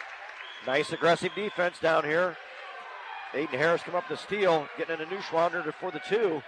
[0.67, 2.37] Nice aggressive defense down here.
[3.35, 6.43] Aiden Harris come up the steal, getting into Neuschwander for the two.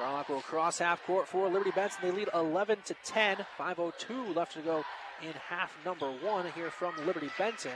[0.00, 1.98] Garlock will cross half court for Liberty Benton.
[2.02, 3.38] They lead 11 to 10.
[3.58, 4.84] 5.02 left to go
[5.22, 7.72] in half number one here from Liberty Benton.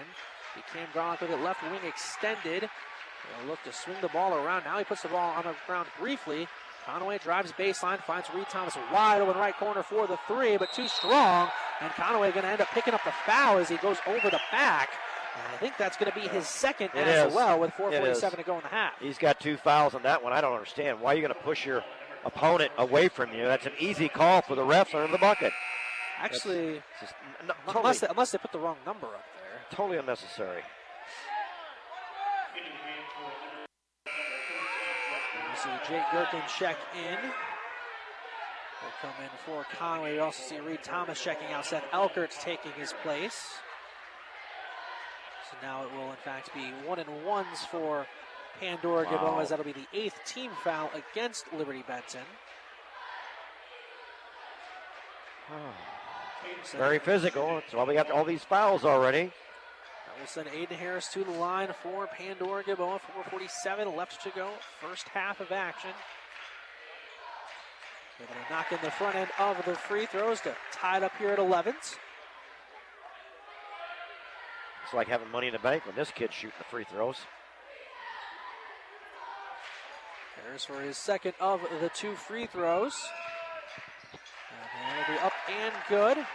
[0.56, 2.62] The Cam Garlock with it left wing extended.
[2.62, 4.64] They'll look to swing the ball around.
[4.64, 6.48] Now he puts the ball on the ground briefly.
[6.86, 10.88] Conaway drives baseline, finds Reed Thomas wide open right corner for the three, but too
[10.88, 11.48] strong.
[11.80, 14.40] And Conaway going to end up picking up the foul as he goes over the
[14.50, 14.90] back.
[15.36, 17.34] And I think that's going to be his second it as is.
[17.34, 18.94] well with 4.47 to go in the half.
[19.00, 20.32] He's got two fouls on that one.
[20.32, 21.00] I don't understand.
[21.00, 21.84] Why are you going to push your
[22.24, 23.44] opponent away from you?
[23.44, 25.52] That's an easy call for the refs under the bucket.
[26.18, 27.14] Actually, just,
[27.46, 29.60] no, totally, unless, they, unless they put the wrong number up there.
[29.70, 30.62] Totally unnecessary.
[35.62, 37.18] see Jake Gherkin check in.
[38.82, 40.14] Will come in for Conway.
[40.14, 41.66] You also see Reed Thomas checking out.
[41.66, 43.58] Seth Elkert's taking his place.
[45.50, 48.06] So now it will, in fact, be one and ones for
[48.58, 49.10] Pandora wow.
[49.10, 52.20] Gilboa, that'll be the eighth team foul against Liberty Benton.
[55.52, 55.56] Oh.
[56.76, 57.46] Very physical.
[57.46, 59.32] That's why we got all these fouls already.
[60.18, 63.00] We'll send Aiden Harris to the line for Pandora Gilboa.
[63.32, 64.50] 4.47 left to go.
[64.78, 65.90] First half of action.
[68.18, 71.02] They're going to knock in the front end of the free throws to tie it
[71.02, 71.96] up here at 11s.
[74.84, 77.16] It's like having money in the bank when this kid's shooting the free throws.
[80.44, 82.94] Harris for his second of the two free throws.
[84.12, 86.26] And it'll be up and good.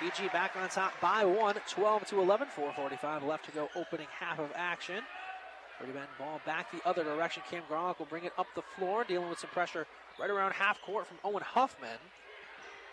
[0.00, 4.38] BG back on top by one, 12 to 11, 4.45 left to go, opening half
[4.38, 5.02] of action.
[5.78, 7.42] Pretty bend ball back the other direction.
[7.50, 9.86] Cam Garlock will bring it up the floor, dealing with some pressure
[10.20, 11.98] right around half court from Owen Huffman.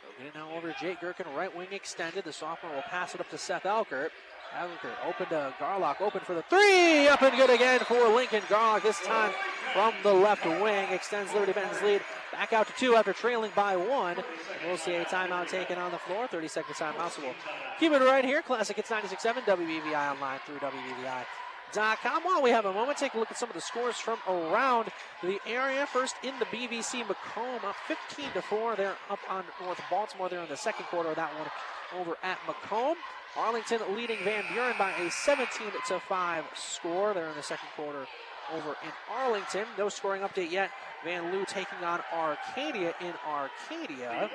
[0.01, 2.23] They'll get it now over to Jake Gherkin, right wing extended.
[2.23, 4.09] The sophomore will pass it up to Seth Elkert.
[4.55, 8.83] Elkert open to Garlock, open for the three, up and good again for Lincoln Garlock.
[8.83, 9.33] This time
[9.73, 13.75] from the left wing, extends Liberty Benton's lead back out to two after trailing by
[13.75, 14.15] one.
[14.65, 16.27] We'll see a timeout taken on the floor.
[16.27, 17.35] 30 second timeout, so we'll
[17.79, 18.41] keep it right here.
[18.41, 22.23] Classic, it's 96.7 WBVI online through WBVI.com.
[22.23, 24.89] While we have a moment, take a look at some of the scores from around
[25.21, 25.85] the area.
[25.85, 28.77] First in the BVC, Macomb up 15 to 4.
[28.77, 30.29] They're up on North Baltimore.
[30.29, 31.49] They're in the second quarter of that one
[31.99, 32.95] over at Macomb.
[33.37, 35.47] Arlington leading Van Buren by a 17
[35.87, 37.13] to 5 score.
[37.13, 38.05] They're in the second quarter
[38.53, 39.65] over in Arlington.
[39.77, 40.71] No scoring update yet.
[41.05, 44.29] Vanlue taking on Arcadia in Arcadia.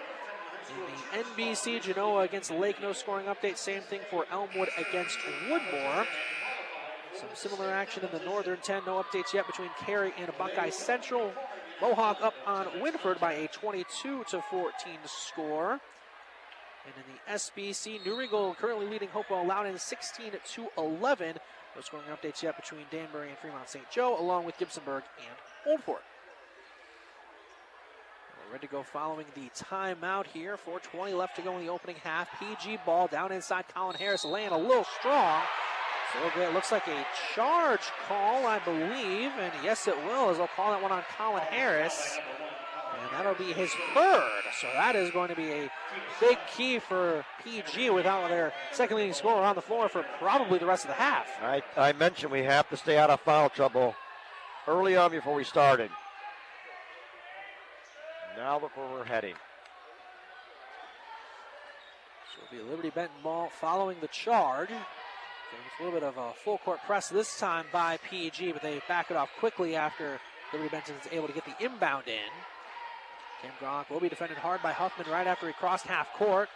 [1.15, 3.57] In the NBC, Genoa against Lake, no scoring update.
[3.57, 6.07] Same thing for Elmwood against Woodmore.
[7.15, 8.83] Some similar action in the Northern 10.
[8.87, 11.33] No updates yet between Carey and Buckeye Central.
[11.81, 14.73] Mohawk up on Wynford by a 22 to 14
[15.07, 15.81] score.
[16.87, 21.37] And in the SBC, New Riegel currently leading Hopewell Loudon 16 to 11.
[21.77, 23.85] No scoring updates yet between Danbury and Fremont St.
[23.91, 26.03] Joe, along with Gibsonburg and Old Fort.
[28.47, 30.57] We're ready to go following the timeout here.
[30.57, 32.29] 4.20 left to go in the opening half.
[32.41, 33.67] PG ball down inside.
[33.73, 35.43] Colin Harris laying a little strong.
[36.13, 39.31] So it looks like a charge call, I believe.
[39.39, 42.19] And yes, it will, as they'll call that one on Colin Harris.
[43.03, 44.43] And that'll be his third.
[44.61, 45.71] So that is going to be a
[46.21, 50.67] big key for PG without their second leading scorer on the floor for probably the
[50.67, 51.27] rest of the half.
[51.41, 53.95] I, I mentioned we have to stay out of foul trouble
[54.67, 55.91] early on before we started.
[58.37, 59.35] Now look where we're heading.
[62.35, 64.71] So it'll be a Liberty Benton ball following the charge.
[64.71, 69.11] a little bit of a full court press this time by PG, but they back
[69.11, 70.21] it off quickly after
[70.53, 72.31] Liberty Benton is able to get the inbound in.
[73.43, 76.49] Cam Garlock will be defended hard by Huffman right after he crossed half court.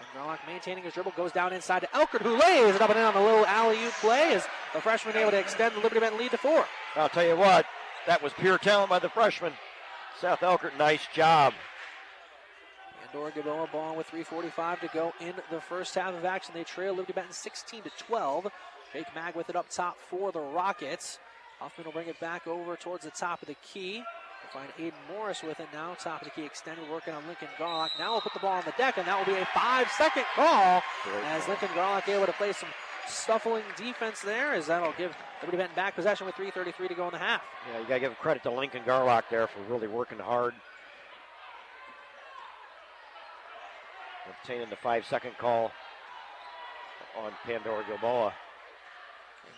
[0.00, 2.98] And Garlock maintaining his dribble goes down inside to Elkert, who lays it up and
[2.98, 4.34] in on the little alley-oop play.
[4.34, 6.64] As the freshman able to extend the Liberty Benton lead to four.
[6.96, 7.66] I'll tell you what,
[8.06, 9.52] that was pure talent by the freshman.
[10.20, 11.54] Seth Elkert, nice job.
[13.04, 16.52] Pandora Gilboa ball with 3.45 to go in the first half of action.
[16.54, 18.48] They trail Liberty Benton 16 to 12.
[18.92, 21.18] Jake Mag with it up top for the Rockets.
[21.60, 24.02] Huffman will bring it back over towards the top of the key.
[24.52, 25.94] We'll find Aiden Morris with it now.
[25.94, 27.90] Top of the key extended, working on Lincoln Garlock.
[27.98, 30.82] Now we'll put the ball on the deck, and that will be a five-second call
[31.04, 32.68] Great as Lincoln Garlock able to play some
[33.08, 37.12] stuffling defense there, as that'll give Liberty Benton back possession with 3.33 to go in
[37.12, 37.42] the half.
[37.70, 40.54] Yeah, you got to give credit to Lincoln Garlock there for really working hard.
[44.42, 45.70] Obtaining the five-second call
[47.18, 48.32] on Pandora Gilboa.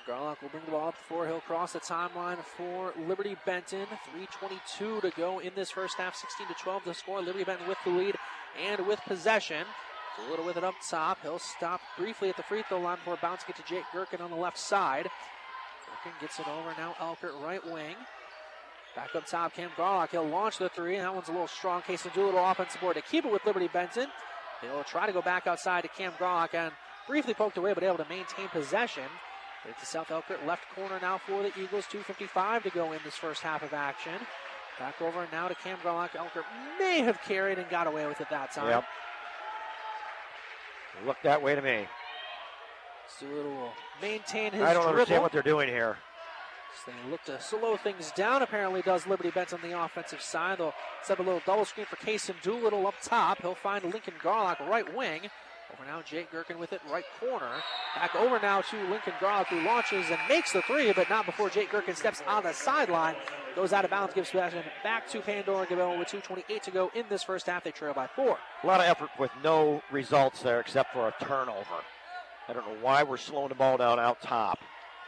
[0.07, 1.27] Garlock will bring the ball up the floor.
[1.27, 3.87] He'll cross the timeline for Liberty Benton.
[4.17, 6.15] 3.22 to go in this first half.
[6.15, 7.21] 16 to 12 to score.
[7.21, 8.15] Liberty Benton with the lead
[8.65, 9.65] and with possession.
[10.19, 11.19] A little with it up top.
[11.23, 14.31] He'll stop briefly at the free throw line before bouncing it to Jake Gherkin on
[14.31, 15.09] the left side.
[15.87, 16.95] Gherkin gets it over now.
[16.99, 17.97] Elkert right wing.
[18.95, 20.11] Back up top, Cam Garlock.
[20.11, 20.97] He'll launch the three.
[20.97, 21.83] That one's a little strong.
[21.83, 24.07] Case to do a little offensive board to keep it with Liberty Benton.
[24.63, 26.73] He'll try to go back outside to Cam Garlock and
[27.07, 29.05] briefly poked away, but able to maintain possession.
[29.69, 31.87] It's a Seth Elkert left corner now for the Eagles.
[31.87, 34.15] 2.55 to go in this first half of action.
[34.79, 36.11] Back over now to Cam Garlock.
[36.11, 36.45] Elkert
[36.79, 38.69] may have carried and got away with it that time.
[38.69, 38.85] Yep.
[41.07, 41.87] Look that way to me.
[43.21, 44.91] Doolittle will uh, maintain his I don't dribble.
[44.91, 45.97] understand what they're doing here.
[46.85, 48.43] So they look to slow things down.
[48.43, 50.59] Apparently, does Liberty Benton on the offensive side.
[50.59, 53.41] They'll set up a little double screen for Kason Doolittle up top.
[53.41, 55.31] He'll find Lincoln Garlock right wing.
[55.73, 57.51] Over now, Jake Gherkin with it right corner.
[57.95, 61.51] Back over now to Lincoln Garlock, who launches and makes the three, but not before
[61.51, 63.17] Jake Gherkin steps on the sideline.
[63.57, 67.05] Goes out of bounds, gives possession back to Pandora Gilboa with 2.28 to go in
[67.09, 67.65] this first half.
[67.65, 68.39] They trail by four.
[68.63, 71.83] A lot of effort with no results there except for a turnover.
[72.49, 74.61] I don't know why we're slowing the ball down out top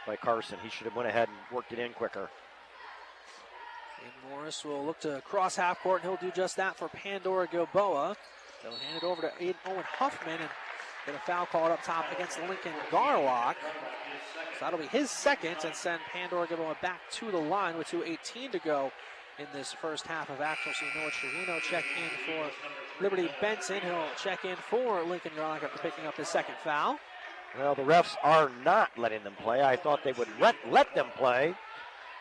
[0.05, 0.57] by Carson.
[0.61, 2.29] He should have went ahead and worked it in quicker.
[4.03, 7.47] And Morris will look to cross half court, and he'll do just that for Pandora
[7.47, 8.15] Gilboa.
[8.63, 10.49] They'll hand it over to Aiden Owen Huffman and
[11.05, 13.55] get a foul called up top against Lincoln Garlock.
[14.57, 18.51] So that'll be his second and send Pandora Gilboa back to the line with 2.18
[18.51, 18.91] to go
[19.37, 20.73] in this first half of action.
[20.77, 22.51] So Noah Chirino check in for
[23.01, 23.79] Liberty Benton.
[23.81, 26.99] He'll check in for Lincoln Garlock after picking up his second foul.
[27.57, 29.63] Well, the refs are not letting them play.
[29.63, 31.55] I thought they would let, let them play,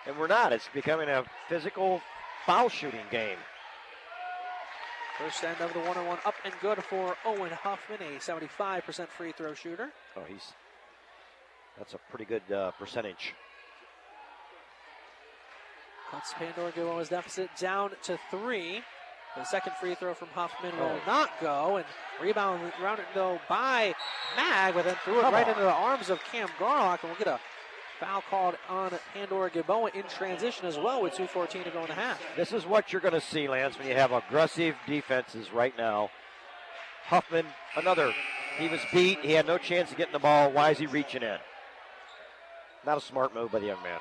[0.07, 0.53] and we're not.
[0.53, 2.01] It's becoming a physical
[2.47, 3.37] foul shooting game.
[5.19, 9.09] First end of the one on one up and good for Owen Huffman, a 75%
[9.09, 9.91] free throw shooter.
[10.17, 10.53] Oh, he's
[11.77, 13.35] that's a pretty good uh, percentage.
[16.11, 18.83] Cuts Pandora Gilboa's deficit down to three.
[19.37, 21.87] The second free throw from Huffman will not go, and
[22.21, 23.95] rebound rounded though by
[24.37, 25.51] Mag, but then threw it Come right on.
[25.51, 27.39] into the arms of Cam Garlock, and we'll get a
[27.99, 31.95] foul called on Pandora Gilboa in transition as well with 2.14 to go in the
[31.95, 32.21] half.
[32.37, 36.11] This is what you're going to see, Lance, when you have aggressive defenses right now.
[37.05, 37.47] Huffman,
[37.77, 38.13] another.
[38.59, 39.21] He was beat.
[39.23, 40.51] He had no chance of getting the ball.
[40.51, 41.39] Why is he reaching in?
[42.85, 44.01] Not a smart move by the young man.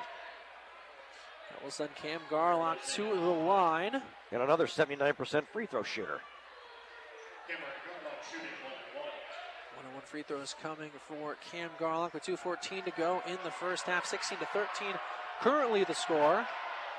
[1.50, 4.02] That will send Cam Garlock to the line.
[4.30, 6.20] And another 79% free throw shooter.
[10.10, 14.38] Free throws coming for Cam Garlock with 2.14 to go in the first half, 16
[14.38, 14.94] to 13.
[15.42, 16.46] Currently the score.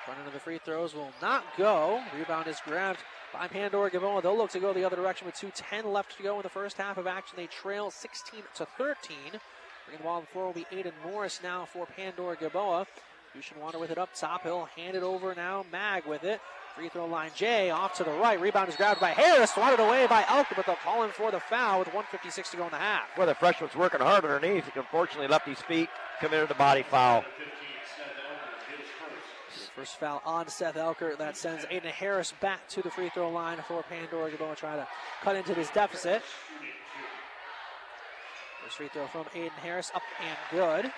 [0.07, 2.03] End of the free throws will not go.
[2.16, 2.99] Rebound is grabbed
[3.34, 4.22] by Pandora Gilboa.
[4.22, 6.78] They'll look to go the other direction with 2.10 left to go in the first
[6.78, 7.36] half of action.
[7.36, 9.18] They trail 16 to 13.
[9.86, 12.86] Bringing the ball on the floor will be Aiden Morris now for Pandora Gilboa.
[13.60, 14.43] Water with it up top.
[14.43, 15.66] He'll hand it over now.
[15.72, 16.41] Mag with it.
[16.76, 18.39] Free throw line Jay off to the right.
[18.39, 19.51] Rebound is grabbed by Harris.
[19.51, 22.65] Swatted away by Elkert, but they'll call him for the foul with 156 to go
[22.65, 23.07] in the half.
[23.17, 24.65] Well, the freshman's working hard underneath.
[24.65, 25.89] He unfortunately left his feet,
[26.20, 27.26] committed a body foul.
[29.76, 31.17] First foul on Seth Elkert.
[31.17, 34.88] That sends Aiden Harris back to the free throw line for Pandora Gilboa try to
[35.22, 36.22] cut into this deficit.
[38.63, 40.91] First free throw from Aiden Harris up and good.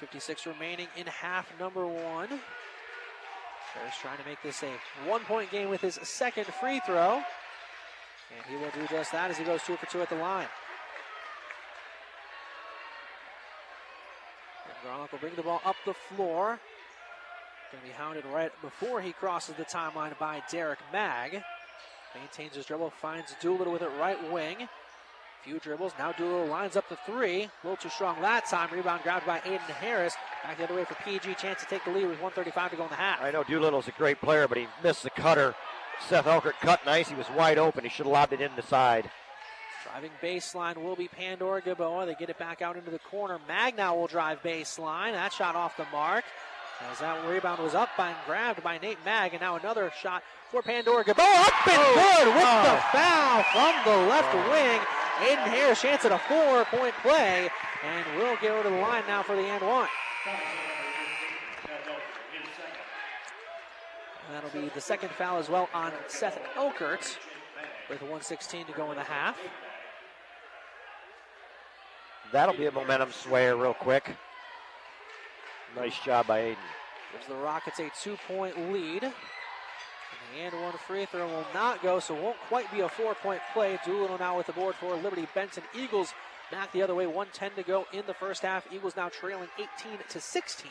[0.00, 2.28] 156 remaining in half number one.
[3.74, 4.72] Harris trying to make this a
[5.06, 7.16] one point game with his second free throw.
[8.32, 10.46] And he will do just that as he goes two for two at the line.
[14.86, 16.58] Garlock will bring the ball up the floor.
[17.70, 21.42] Going to be hounded right before he crosses the timeline by Derek Mag.
[22.14, 24.66] Maintains his dribble, finds Doolittle with it right wing.
[25.42, 25.92] Few dribbles.
[25.98, 27.44] Now Doolittle lines up the three.
[27.44, 28.68] A little too strong that time.
[28.72, 30.14] Rebound grabbed by Aiden Harris.
[30.44, 31.34] Back the other way for PG.
[31.34, 33.22] Chance to take the lead with 135 to go in the half.
[33.22, 35.54] I know Doolittle's a great player, but he missed the cutter.
[36.08, 37.08] Seth Elkert cut nice.
[37.08, 37.84] He was wide open.
[37.84, 39.10] He should have lobbed it in the side.
[39.84, 42.04] Driving baseline will be Pandora Gilboa.
[42.04, 43.38] They get it back out into the corner.
[43.48, 45.12] Magna will drive baseline.
[45.12, 46.24] That shot off the mark.
[46.90, 49.32] As that rebound was up and grabbed by Nate Mag.
[49.32, 51.24] And now another shot for Pandora Gilboa.
[51.24, 52.62] Up and oh, good with oh.
[52.62, 54.50] the foul from the left oh.
[54.50, 54.80] wing.
[55.20, 57.48] Aiden Harris chance at a four point play.
[57.84, 59.88] And we'll go to the line now for the end one.
[64.32, 67.16] That'll be the second foul as well on Seth Elkert
[67.88, 69.36] with 116 to go in the half.
[72.32, 74.16] That'll be a momentum swayer real quick.
[75.76, 76.56] Nice job by Aiden.
[77.12, 79.12] Gives the Rockets a two point lead.
[80.38, 83.78] And one free throw will not go, so won't quite be a four point play.
[83.84, 85.64] Doolittle now with the board for Liberty Benton.
[85.74, 86.12] Eagles
[86.50, 88.66] back the other way, 110 to go in the first half.
[88.72, 90.70] Eagles now trailing 18 to 16.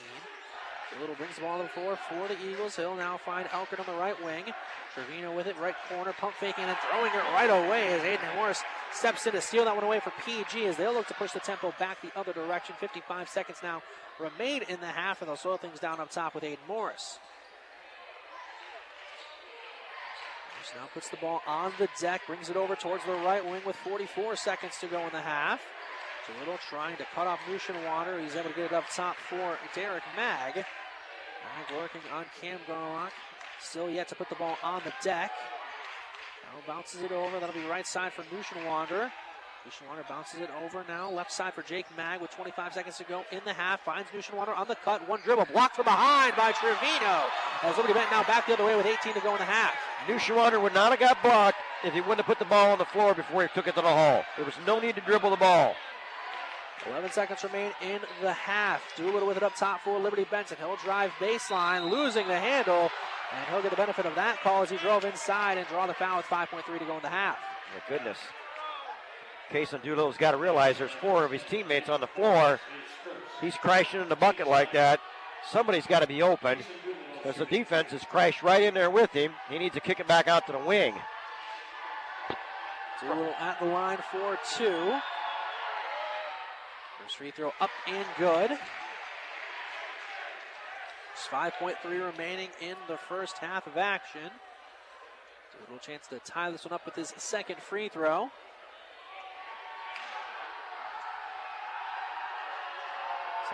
[0.93, 2.75] Doolittle brings the ball to the floor for the Eagles.
[2.75, 4.45] He'll now find Elkert on the right wing.
[4.93, 8.63] Trevino with it, right corner, pump faking and throwing it right away as Aiden Morris
[8.91, 11.39] steps in to steal that one away for PG as they'll look to push the
[11.39, 12.75] tempo back the other direction.
[12.79, 13.83] 55 seconds now
[14.19, 17.19] remain in the half, and they'll slow things down up top with Aiden Morris.
[20.53, 23.61] Morris now puts the ball on the deck, brings it over towards the right wing
[23.65, 25.61] with 44 seconds to go in the half.
[26.27, 27.39] Doolittle trying to cut off
[27.85, 28.19] Water.
[28.19, 30.55] He's able to get it up top for Derek Mag.
[30.55, 33.11] Mag working on Cam Garlock.
[33.59, 35.31] Still yet to put the ball on the deck.
[36.43, 37.39] Now bounces it over.
[37.39, 38.23] That'll be right side for
[38.65, 39.11] Water.
[39.87, 41.09] Water bounces it over now.
[41.09, 43.81] Left side for Jake Mag with 25 seconds to go in the half.
[43.81, 45.07] Finds Water on the cut.
[45.07, 45.45] One dribble.
[45.51, 47.23] Blocked from behind by Trevino.
[47.61, 49.73] As Liberty Benton now back the other way with 18 to go in the half.
[50.07, 52.85] Neuschwander would not have got blocked if he wouldn't have put the ball on the
[52.85, 54.23] floor before he took it to the hole.
[54.37, 55.75] There was no need to dribble the ball.
[56.87, 58.81] 11 seconds remain in the half.
[58.95, 60.57] Doolittle with it up top for Liberty Benton.
[60.57, 62.89] He'll drive baseline, losing the handle,
[63.35, 65.93] and he'll get the benefit of that call as he drove inside and draw the
[65.93, 67.37] foul with 5.3 to go in the half.
[67.75, 68.17] My goodness.
[69.51, 72.59] Kason Doolittle's got to realize there's four of his teammates on the floor.
[73.41, 74.99] He's crashing in the bucket like that.
[75.49, 76.59] Somebody's got to be open
[77.15, 79.33] because the defense has crashed right in there with him.
[79.49, 80.93] He needs to kick it back out to the wing.
[83.01, 84.93] Doolittle at the line for two.
[87.01, 88.51] First free throw up and good.
[91.13, 91.75] It's 5.3
[92.11, 94.29] remaining in the first half of action.
[95.57, 98.29] A little chance to tie this one up with his second free throw.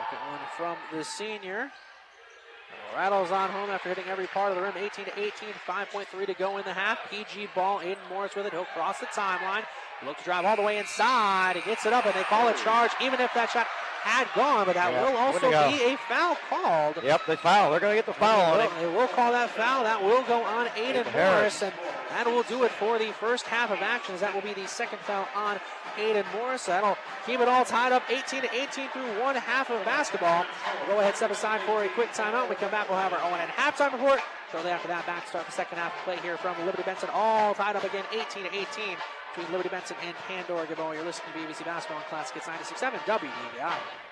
[0.09, 1.71] Second one from the senior.
[2.95, 4.73] Rattles on home after hitting every part of the rim.
[4.77, 6.99] 18 to 18, 5.3 to go in the half.
[7.09, 8.53] PG ball, Aiden Morris with it.
[8.53, 9.63] He'll cross the timeline.
[10.05, 11.55] Look to drive all the way inside.
[11.55, 13.67] He gets it up, and they call a charge, even if that shot
[14.03, 16.99] had gone, but that Yeah, will also be a foul called.
[17.03, 17.71] Yep, they foul.
[17.71, 18.71] They're going to get the foul on They it.
[18.71, 19.83] will- They will call that foul.
[19.83, 21.61] That will go on Aiden Aiden Harris.
[21.61, 21.73] Morris, and
[22.15, 24.21] that will do it for the first half of actions.
[24.21, 25.59] That will be the second foul on
[25.97, 26.65] Aiden Morris.
[26.65, 30.45] That'll keep it all tied up 18 to 18 through one half of basketball.
[30.87, 32.47] We'll go ahead, step aside for a quick timeout.
[32.47, 34.21] When we come back, we'll have our own and halftime report.
[34.49, 37.09] Shortly after that, back start the second half play here from Liberty Benton.
[37.11, 38.95] All tied up again, 18 to 18
[39.35, 40.95] between Liberty Benton and Pandora Gilboa.
[40.95, 44.04] You're listening to BVC Basketball on Classic Hits 96.7 WBVI.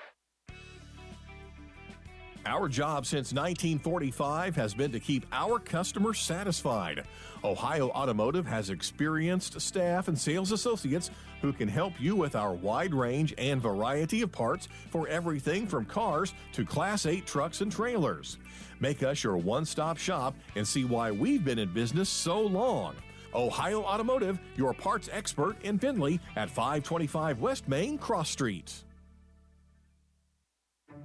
[2.46, 7.04] Our job since 1945 has been to keep our customers satisfied.
[7.42, 12.92] Ohio Automotive has experienced staff and sales associates who can help you with our wide
[12.92, 18.36] range and variety of parts for everything from cars to Class 8 trucks and trailers.
[18.78, 22.94] Make us your one stop shop and see why we've been in business so long.
[23.34, 28.84] Ohio Automotive, your parts expert in Findlay at 525 West Main Cross Street.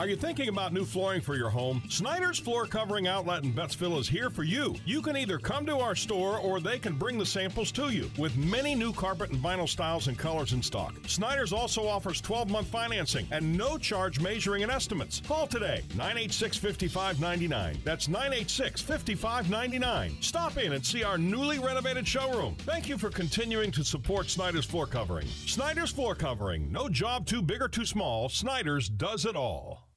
[0.00, 1.82] Are you thinking about new flooring for your home?
[1.88, 4.76] Snyder's Floor Covering Outlet in Bettsville is here for you.
[4.84, 8.08] You can either come to our store or they can bring the samples to you.
[8.16, 12.48] With many new carpet and vinyl styles and colors in stock, Snyder's also offers 12
[12.48, 15.20] month financing and no charge measuring and estimates.
[15.26, 17.78] Call today 986 5599.
[17.82, 20.16] That's 986 5599.
[20.20, 22.54] Stop in and see our newly renovated showroom.
[22.60, 25.26] Thank you for continuing to support Snyder's Floor Covering.
[25.26, 26.70] Snyder's Floor Covering.
[26.70, 28.28] No job too big or too small.
[28.28, 29.87] Snyder's does it all.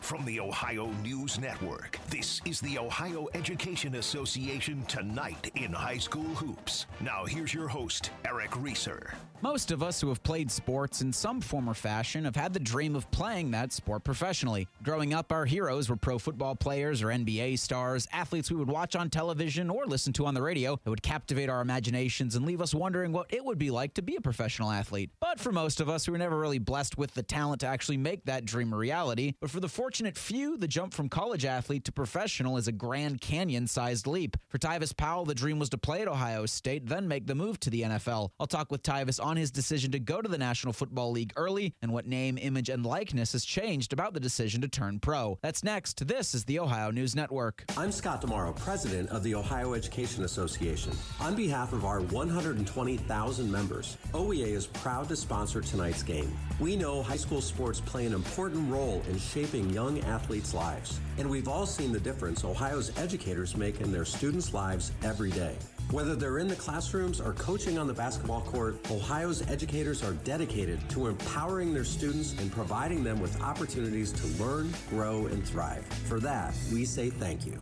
[0.00, 6.34] From the Ohio News Network, this is the Ohio Education Association Tonight in High School
[6.34, 6.86] Hoops.
[7.00, 9.14] Now, here's your host, Eric Reeser.
[9.42, 12.60] Most of us who have played sports in some form or fashion have had the
[12.60, 14.68] dream of playing that sport professionally.
[14.82, 18.94] Growing up, our heroes were pro football players or NBA stars, athletes we would watch
[18.94, 22.60] on television or listen to on the radio that would captivate our imaginations and leave
[22.60, 25.08] us wondering what it would be like to be a professional athlete.
[25.20, 27.96] But for most of us, we were never really blessed with the talent to actually
[27.96, 29.32] make that dream a reality.
[29.40, 33.22] But for the fortunate few, the jump from college athlete to professional is a Grand
[33.22, 34.36] Canyon sized leap.
[34.50, 37.58] For Tyvis Powell, the dream was to play at Ohio State, then make the move
[37.60, 38.28] to the NFL.
[38.38, 41.74] I'll talk with Tyvis on his decision to go to the National Football League early
[41.82, 45.38] and what name, image, and likeness has changed about the decision to turn pro.
[45.42, 46.06] That's next.
[46.06, 47.64] This is the Ohio News Network.
[47.76, 50.92] I'm Scott DiMauro, president of the Ohio Education Association.
[51.20, 56.36] On behalf of our 120,000 members, OEA is proud to sponsor tonight's game.
[56.58, 61.28] We know high school sports play an important role in shaping young athletes' lives, and
[61.28, 65.56] we've all seen the difference Ohio's educators make in their students' lives every day.
[65.90, 70.78] Whether they're in the classrooms or coaching on the basketball court, Ohio's educators are dedicated
[70.90, 75.84] to empowering their students and providing them with opportunities to learn, grow, and thrive.
[76.06, 77.60] For that, we say thank you.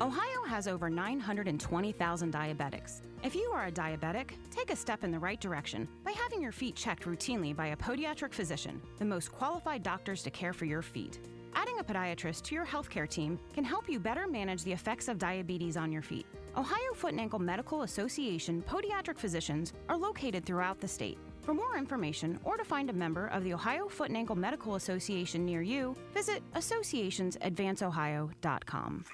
[0.00, 3.02] Ohio has over 920,000 diabetics.
[3.22, 6.52] If you are a diabetic, take a step in the right direction by having your
[6.52, 10.80] feet checked routinely by a podiatric physician, the most qualified doctors to care for your
[10.80, 11.18] feet.
[11.54, 15.18] Adding a podiatrist to your healthcare team can help you better manage the effects of
[15.18, 16.24] diabetes on your feet.
[16.56, 21.18] Ohio Foot and Ankle Medical Association podiatric physicians are located throughout the state.
[21.42, 24.74] For more information or to find a member of the Ohio Foot and Ankle Medical
[24.74, 29.04] Association near you, visit associationsadvanceohio.com.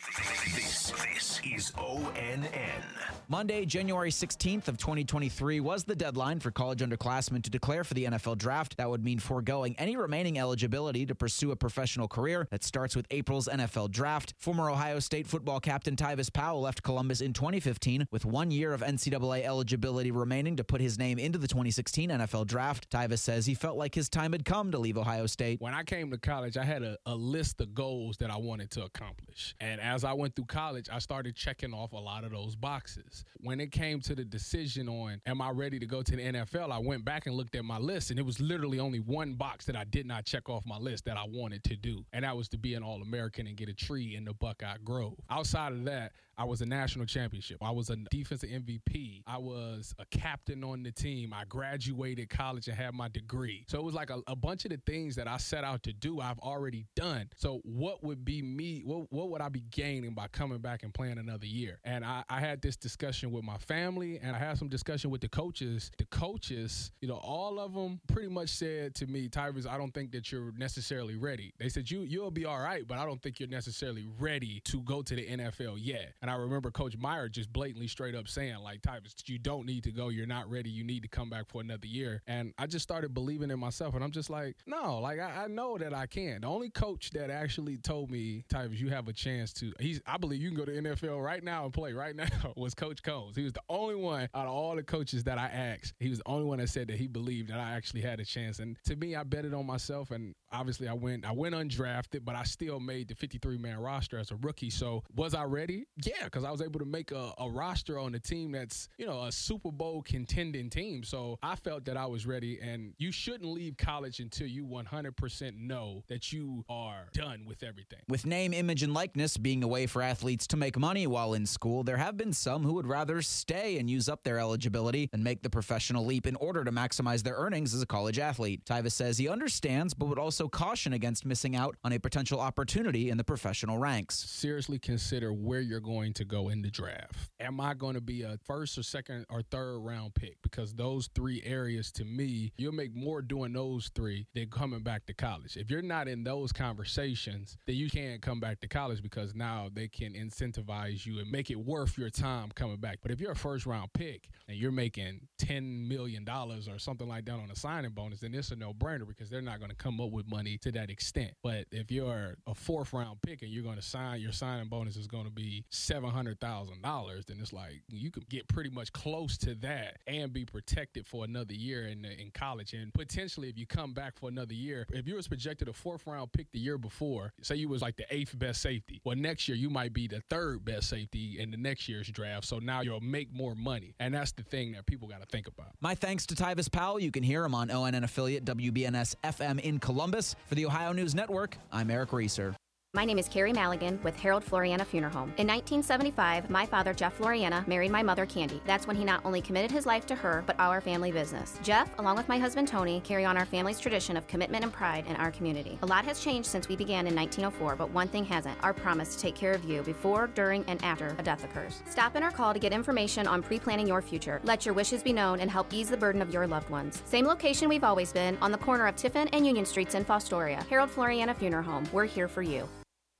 [0.54, 2.82] This, this is ONN.
[3.28, 8.04] Monday, January 16th of 2023 was the deadline for college underclassmen to declare for the
[8.04, 8.76] NFL draft.
[8.76, 13.06] That would mean foregoing any remaining eligibility to pursue a professional career that starts with
[13.10, 14.34] April's NFL draft.
[14.38, 18.80] Former Ohio State football captain Tyvis Powell left Columbus in 2015 with one year of
[18.80, 23.54] NCAA eligibility remaining to put his name into the 2016 NFL draft, Tyvis says he
[23.54, 25.60] felt like his time had come to leave Ohio State.
[25.60, 28.70] When I came to college, I had a, a list of goals that I wanted
[28.72, 29.54] to accomplish.
[29.60, 33.24] And as I went through college, I started checking off a lot of those boxes.
[33.38, 36.70] When it came to the decision on, am I ready to go to the NFL,
[36.70, 39.64] I went back and looked at my list, and it was literally only one box
[39.66, 42.04] that I did not check off my list that I wanted to do.
[42.12, 44.76] And that was to be an All American and get a tree in the Buckeye
[44.84, 45.14] Grove.
[45.30, 47.58] Outside of that, I was a national championship.
[47.62, 49.22] I was a defensive MVP.
[49.26, 51.32] I was a captain on the team.
[51.32, 53.64] I graduated college and had my degree.
[53.68, 55.92] So it was like a, a bunch of the things that I set out to
[55.92, 57.30] do, I've already done.
[57.36, 58.82] So what would be me?
[58.84, 61.78] What, what would I be gaining by coming back and playing another year?
[61.84, 65.22] And I, I had this discussion with my family and I had some discussion with
[65.22, 65.90] the coaches.
[65.96, 69.92] The coaches, you know, all of them pretty much said to me, Tyrus, I don't
[69.92, 71.54] think that you're necessarily ready.
[71.58, 74.82] They said, you, you'll be all right, but I don't think you're necessarily ready to
[74.82, 76.12] go to the NFL yet.
[76.25, 79.84] And I remember Coach Meyer just blatantly straight up saying, like, Tyvis, you don't need
[79.84, 80.08] to go.
[80.08, 80.70] You're not ready.
[80.70, 82.22] You need to come back for another year.
[82.26, 83.94] And I just started believing in myself.
[83.94, 86.42] And I'm just like, no, like, I, I know that I can.
[86.42, 90.16] The only coach that actually told me, Tyvis, you have a chance to, he's, I
[90.16, 93.36] believe you can go to NFL right now and play right now was Coach Coombs.
[93.36, 95.94] He was the only one out of all the coaches that I asked.
[96.00, 98.24] He was the only one that said that he believed that I actually had a
[98.24, 98.58] chance.
[98.58, 100.10] And to me, I betted on myself.
[100.10, 104.18] And obviously I went, I went undrafted, but I still made the 53 man roster
[104.18, 104.70] as a rookie.
[104.70, 105.86] So was I ready?
[106.02, 109.06] Yeah, because I was able to make a, a, roster on a team that's, you
[109.06, 111.02] know, a Super Bowl contending team.
[111.02, 112.58] So I felt that I was ready.
[112.60, 118.00] And you shouldn't leave college until you 100% know that you are done with everything.
[118.08, 121.46] With name, image, and likeness being a way for athletes to make money while in
[121.46, 125.22] school, there have been some who would rather stay and use up their eligibility and
[125.22, 128.64] make the professional leap in order to maximize their earnings as a college athlete.
[128.64, 133.10] Tyvis says he understands, but would also caution against missing out on a potential opportunity
[133.10, 134.16] in the professional ranks.
[134.16, 137.30] Seriously consider where you're going to go in the draft.
[137.40, 140.36] Am I going to be a first or second or third round pick?
[140.42, 145.06] Because those three areas to me, you'll make more doing those three than coming back
[145.06, 145.56] to college.
[145.56, 149.68] If you're not in those conversations, then you can't come back to college because now
[149.72, 152.98] they can incentivize you and make it worth your time coming back.
[153.02, 157.24] But if you're a first round pick and you're making $10 million or something like
[157.26, 159.76] that on a signing bonus, then it's a no brainer because they're not going to
[159.76, 161.32] come up with money to that extent.
[161.42, 164.96] But if you're a fourth round pick and you're going to sign, your signing bonus
[164.96, 165.64] is going to be
[166.02, 171.06] $700,000, then it's like you could get pretty much close to that and be protected
[171.06, 172.74] for another year in, in college.
[172.74, 176.06] And potentially, if you come back for another year, if you was projected a fourth
[176.06, 179.48] round pick the year before, say you was like the eighth best safety, well, next
[179.48, 182.46] year you might be the third best safety in the next year's draft.
[182.46, 183.94] So now you'll make more money.
[184.00, 185.68] And that's the thing that people got to think about.
[185.80, 187.00] My thanks to Tyvis Powell.
[187.00, 190.34] You can hear him on ONN affiliate WBNS FM in Columbus.
[190.46, 192.56] For the Ohio News Network, I'm Eric Reeser.
[192.96, 195.28] My name is Carrie Maligan with Harold Floriana Funeral Home.
[195.36, 198.58] In 1975, my father, Jeff Floriana, married my mother, Candy.
[198.64, 201.58] That's when he not only committed his life to her, but our family business.
[201.62, 205.06] Jeff, along with my husband, Tony, carry on our family's tradition of commitment and pride
[205.08, 205.78] in our community.
[205.82, 209.14] A lot has changed since we began in 1904, but one thing hasn't our promise
[209.14, 211.82] to take care of you before, during, and after a death occurs.
[211.90, 214.40] Stop in or call to get information on pre planning your future.
[214.42, 217.02] Let your wishes be known and help ease the burden of your loved ones.
[217.04, 220.66] Same location we've always been, on the corner of Tiffin and Union Streets in Fostoria.
[220.68, 221.86] Harold Floriana Funeral Home.
[221.92, 222.66] We're here for you.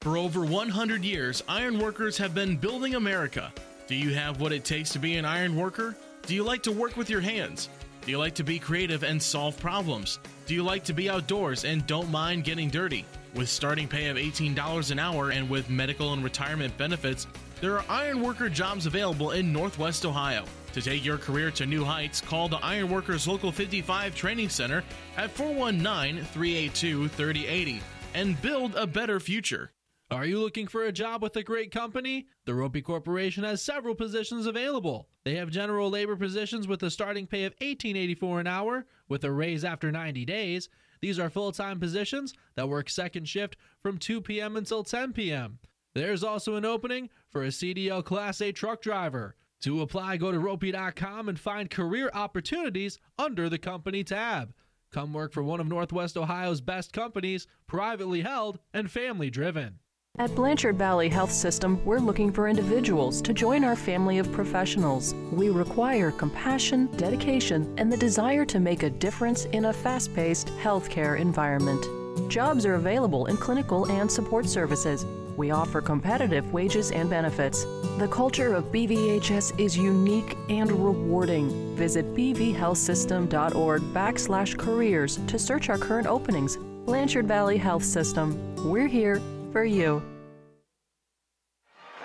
[0.06, 3.52] For over 100 years, ironworkers have been building America.
[3.88, 5.96] Do you have what it takes to be an ironworker?
[6.26, 7.68] Do you like to work with your hands?
[8.02, 10.20] Do you like to be creative and solve problems?
[10.46, 13.04] Do you like to be outdoors and don't mind getting dirty?
[13.34, 17.26] With starting pay of $18 an hour and with medical and retirement benefits,
[17.60, 20.44] there are ironworker jobs available in Northwest Ohio.
[20.74, 24.84] To take your career to new heights, call the Ironworkers Local 55 Training Center
[25.16, 27.80] at 419 382 3080
[28.14, 29.72] and build a better future.
[30.08, 32.28] Are you looking for a job with a great company?
[32.44, 35.08] The Roppe Corporation has several positions available.
[35.24, 39.32] They have general labor positions with a starting pay of $18.84 an hour with a
[39.32, 40.68] raise after 90 days.
[41.00, 44.56] These are full-time positions that work second shift from 2 p.m.
[44.56, 45.58] until 10 p.m.
[45.92, 49.34] There's also an opening for a CDL Class A truck driver.
[49.62, 54.54] To apply, go to roppe.com and find career opportunities under the company tab.
[54.92, 59.80] Come work for one of Northwest Ohio's best companies, privately held and family driven.
[60.18, 65.14] At Blanchard Valley Health System, we're looking for individuals to join our family of professionals.
[65.30, 70.46] We require compassion, dedication, and the desire to make a difference in a fast paced
[70.62, 71.84] healthcare environment.
[72.30, 75.04] Jobs are available in clinical and support services.
[75.36, 77.64] We offer competitive wages and benefits.
[77.98, 81.76] The culture of BVHS is unique and rewarding.
[81.76, 86.56] Visit bvhealthsystem.org backslash careers to search our current openings.
[86.86, 88.54] Blanchard Valley Health System.
[88.70, 89.20] We're here
[89.56, 90.02] for you.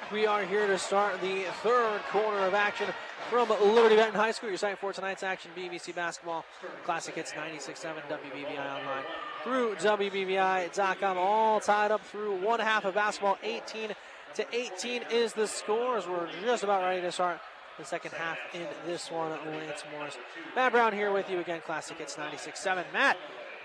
[0.09, 2.87] We are here to start the third quarter of action
[3.29, 4.47] from Liberty Benton High School.
[4.47, 6.45] Your site for tonight's action, BVC basketball.
[6.85, 9.03] Classic hits 96.7 WBVI online
[9.43, 11.17] through WBVI.com.
[11.17, 13.37] All tied up through one half of basketball.
[13.43, 13.89] 18
[14.35, 17.41] to 18 is the score as we're just about ready to start
[17.77, 19.31] the second half in this one.
[19.31, 20.17] Lance Morris.
[20.55, 21.59] Matt Brown here with you again.
[21.65, 22.85] Classic hits 96.7.
[22.93, 23.17] Matt.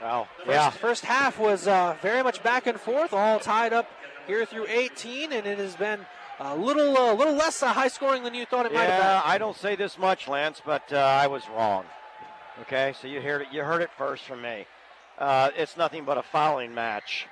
[0.03, 0.29] Wow.
[0.39, 0.71] First, yeah.
[0.71, 3.89] First half was uh, very much back and forth, all tied up
[4.27, 6.01] here through 18, and it has been
[6.39, 9.23] a little, uh, little less uh, high scoring than you thought it might have Yeah.
[9.25, 11.85] I don't say this much, Lance, but uh, I was wrong.
[12.63, 13.49] Okay, so you heard it.
[13.53, 14.67] You heard it first from me.
[15.19, 17.27] Uh, it's nothing but a fouling match.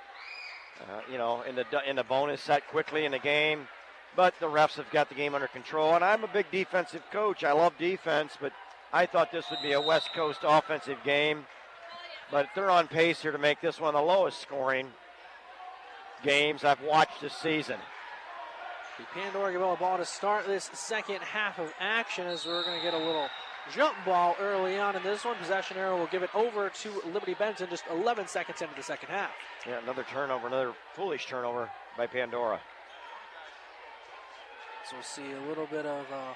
[0.80, 3.66] Uh, you know, in the in the bonus set quickly in the game,
[4.16, 5.94] but the refs have got the game under control.
[5.94, 7.42] And I'm a big defensive coach.
[7.42, 8.52] I love defense, but
[8.92, 11.46] I thought this would be a West Coast offensive game.
[12.30, 14.88] But they're on pace here to make this one the lowest scoring
[16.22, 17.76] games I've watched this season.
[18.98, 22.82] The Pandora Gilboa ball to start this second half of action as we're going to
[22.82, 23.28] get a little
[23.72, 25.36] jump ball early on in this one.
[25.36, 29.08] Possession arrow will give it over to Liberty Benton just 11 seconds into the second
[29.08, 29.30] half.
[29.66, 32.60] Yeah, another turnover, another foolish turnover by Pandora.
[34.88, 36.34] So we'll see a little bit of uh,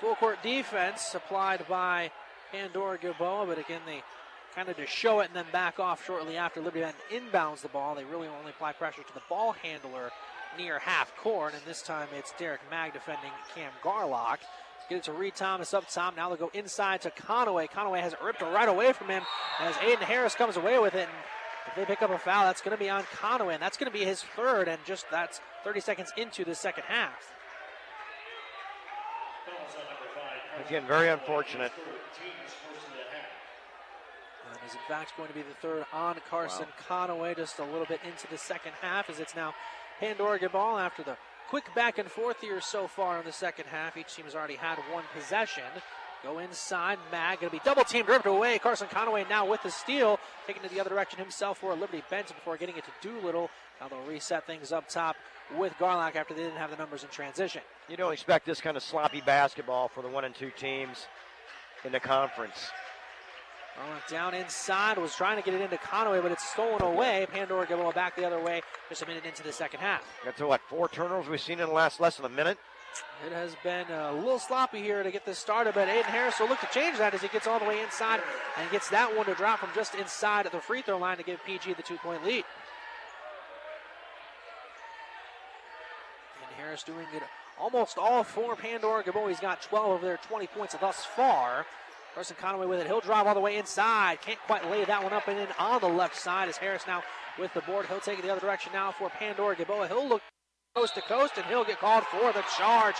[0.00, 2.10] full court defense applied by
[2.52, 4.02] Pandora Gilboa, but again, they
[4.56, 7.68] kind of just show it and then back off shortly after Liberty Benton inbounds the
[7.68, 7.94] ball.
[7.94, 10.10] They really only apply pressure to the ball handler
[10.56, 14.38] near half court, and this time it's Derek Mag defending Cam Garlock.
[14.88, 16.16] Get it to Reed Thomas up top.
[16.16, 17.68] Now they'll go inside to Conaway.
[17.68, 19.22] Conaway has it ripped right away from him
[19.60, 21.06] as Aiden Harris comes away with it.
[21.06, 23.76] And if they pick up a foul, that's going to be on Conaway, and that's
[23.76, 27.34] going to be his third, and just that's 30 seconds into the second half.
[30.66, 31.72] Again, very unfortunate.
[34.66, 37.06] Is in fact going to be the third on Carson wow.
[37.06, 39.54] Conaway just a little bit into the second half as it's now
[40.00, 41.16] Pandora ball after the
[41.48, 43.96] quick back and forth here so far in the second half.
[43.96, 45.62] Each team has already had one possession.
[46.24, 46.98] Go inside.
[47.12, 48.58] Mag going to be double teamed, ripped away.
[48.58, 52.02] Carson Conaway now with the steal, taking it the other direction himself for a Liberty
[52.10, 53.48] Benton before getting it to Doolittle.
[53.80, 55.14] Now they'll reset things up top
[55.56, 57.62] with Garlock after they didn't have the numbers in transition.
[57.88, 61.06] You don't expect this kind of sloppy basketball for the one and two teams
[61.84, 62.70] in the conference.
[64.08, 67.26] Down inside, was trying to get it into Conaway, but it's stolen away.
[67.32, 70.02] Pandora Gilboa back the other way just a minute into the second half.
[70.24, 72.56] That's what, four turnovers we've seen in the last less than a minute?
[73.26, 76.48] It has been a little sloppy here to get this started, but Aiden Harris will
[76.48, 78.20] look to change that as he gets all the way inside
[78.58, 81.44] and gets that one to drop from just inside the free throw line to give
[81.44, 82.44] PG the two point lead.
[86.42, 87.22] And Harris doing it
[87.58, 89.28] almost all for Pandora Gilboa.
[89.28, 91.66] He's got 12 of their 20 points thus far.
[92.16, 92.86] Carson Conaway with it.
[92.86, 94.22] He'll drive all the way inside.
[94.22, 97.02] Can't quite lay that one up and in on the left side as Harris now
[97.38, 97.84] with the board.
[97.84, 99.86] He'll take it the other direction now for Pandora Gilboa.
[99.86, 100.22] He'll look
[100.74, 102.94] coast to coast and he'll get called for the charge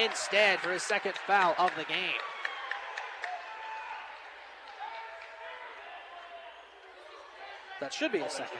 [0.00, 2.12] instead for his second foul of the game.
[7.80, 8.56] That should be a second.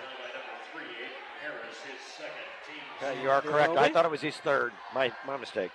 [3.00, 3.76] Yeah, uh, you are correct.
[3.76, 4.72] I thought it was his third.
[4.92, 5.70] My my mistake.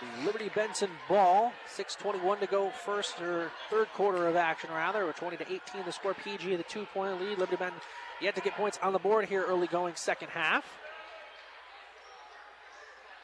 [0.00, 1.52] The Liberty Benton ball.
[1.66, 5.04] 6:21 to go, first or third quarter of action rather.
[5.06, 6.14] With 20 to 18 to score.
[6.14, 7.38] PG the two-point lead.
[7.38, 7.80] Liberty Benton
[8.20, 10.64] yet to get points on the board here early going second half.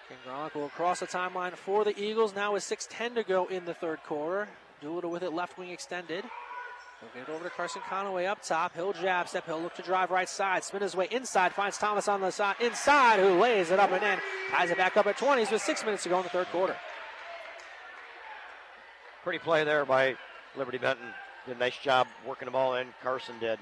[0.09, 3.65] King Gronk will cross the timeline for the Eagles now with 6:10 to go in
[3.65, 4.49] the third quarter.
[4.81, 6.25] Doolittle with it left wing extended.
[7.01, 8.75] He'll get it over to Carson Conaway up top.
[8.75, 9.47] He'll jab step.
[9.47, 10.65] He'll look to drive right side.
[10.65, 11.53] Spin his way inside.
[11.53, 14.19] Finds Thomas on the side inside, who lays it up and in.
[14.51, 16.77] Ties it back up at 20s with six minutes to go in the third quarter.
[19.23, 20.17] Pretty play there by
[20.57, 21.07] Liberty Benton.
[21.47, 22.89] Did a nice job working the ball in.
[23.03, 23.59] Carson did.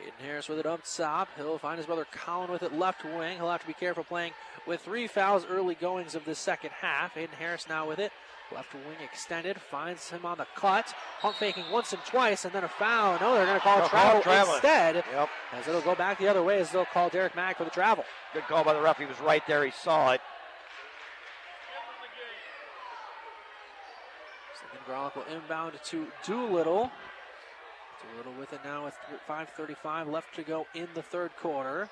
[0.00, 1.28] Aiden Harris with it up top.
[1.36, 3.36] He'll find his brother Colin with it left wing.
[3.36, 4.32] He'll have to be careful playing
[4.66, 7.14] with three fouls early goings of the second half.
[7.14, 8.10] Aiden Harris now with it.
[8.54, 10.94] Left wing extended, finds him on the cut.
[11.20, 13.18] Pump faking once and twice, and then a foul.
[13.20, 14.54] No, they're going to call travel travel.
[14.54, 15.04] instead.
[15.12, 15.28] Yep.
[15.52, 18.04] As it'll go back the other way, as they'll call Derek Mack for the travel.
[18.34, 18.98] Good call by the ref.
[18.98, 19.64] He was right there.
[19.64, 20.20] He saw it.
[24.60, 26.90] Second Garlic will inbound to Doolittle.
[28.10, 28.94] Doolittle with it now with
[29.28, 31.88] 5.35 left to go in the third quarter.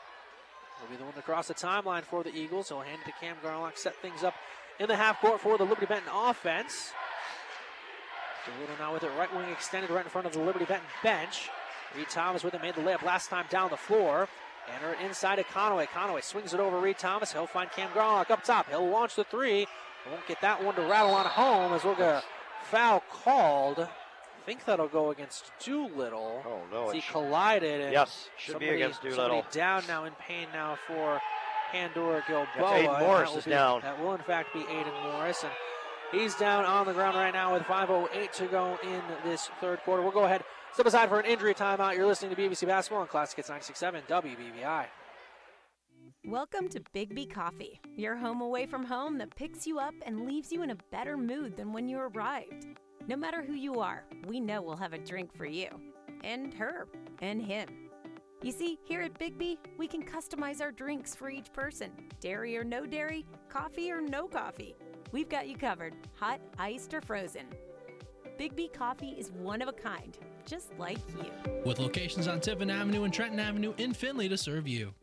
[0.81, 2.69] Will be the one to cross the timeline for the Eagles.
[2.69, 4.35] He'll hand it to Cam Garlock, set things up
[4.81, 6.93] in the half court for the Liberty Benton offense.
[8.47, 11.51] Doolittle now with it right wing extended right in front of the Liberty Benton bench.
[11.97, 14.29] Reed Thomas with it, made the layup last time down the floor.
[14.75, 15.87] Enter it inside to Conaway.
[15.89, 17.33] Conaway swings it over Reed Thomas.
[17.33, 18.69] He'll find Cam Garlock up top.
[18.71, 19.67] He'll launch the three.
[20.11, 22.23] Won't get that one to rattle on home as we'll get a
[22.65, 23.81] foul called.
[23.81, 26.43] I think that'll go against Doolittle.
[26.47, 26.91] Oh no!
[26.91, 27.83] He collided.
[27.83, 29.45] And Yes, should be somebody- against somebody Doolittle.
[29.53, 31.21] down now in pain now for
[31.71, 32.47] Pandora Gilboa.
[32.57, 33.81] Aiden Morris is be, down.
[33.83, 35.53] That will in fact be Aiden Morris, and
[36.13, 40.03] he's down on the ground right now with 5:08 to go in this third quarter.
[40.03, 40.43] We'll go ahead,
[40.73, 41.97] step aside for an injury timeout.
[41.97, 44.87] You're listening to BVC Basketball on Classic Hits 96.7 WBVI.
[46.27, 50.53] Welcome to Bigby Coffee, your home away from home that picks you up and leaves
[50.53, 52.67] you in a better mood than when you arrived.
[53.09, 55.69] No matter who you are, we know we'll have a drink for you,
[56.23, 56.89] and her,
[57.23, 57.90] and him.
[58.43, 62.65] You see, here at Bigby, we can customize our drinks for each person dairy or
[62.65, 64.75] no dairy, coffee or no coffee.
[65.13, 67.47] We've got you covered, hot, iced, or frozen.
[68.39, 70.17] Bigby Coffee is one of a kind,
[70.47, 71.31] just like you.
[71.67, 74.95] With locations on Tiffin Avenue and Trenton Avenue in Findlay to serve you.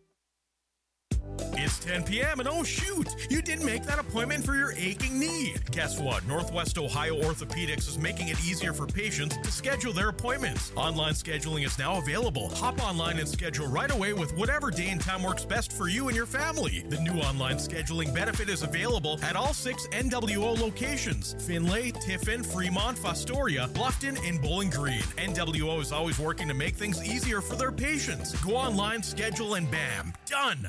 [1.60, 2.40] It's 10 p.m.
[2.40, 5.56] and oh shoot, you didn't make that appointment for your aching knee.
[5.72, 6.26] Guess what?
[6.28, 10.72] Northwest Ohio Orthopedics is making it easier for patients to schedule their appointments.
[10.76, 12.50] Online scheduling is now available.
[12.50, 16.08] Hop online and schedule right away with whatever day and time works best for you
[16.08, 16.86] and your family.
[16.90, 22.98] The new online scheduling benefit is available at all six NWO locations Findlay, Tiffin, Fremont,
[22.98, 25.02] Fostoria, Bluffton, and Bowling Green.
[25.18, 28.40] NWO is always working to make things easier for their patients.
[28.42, 30.68] Go online, schedule, and bam, done.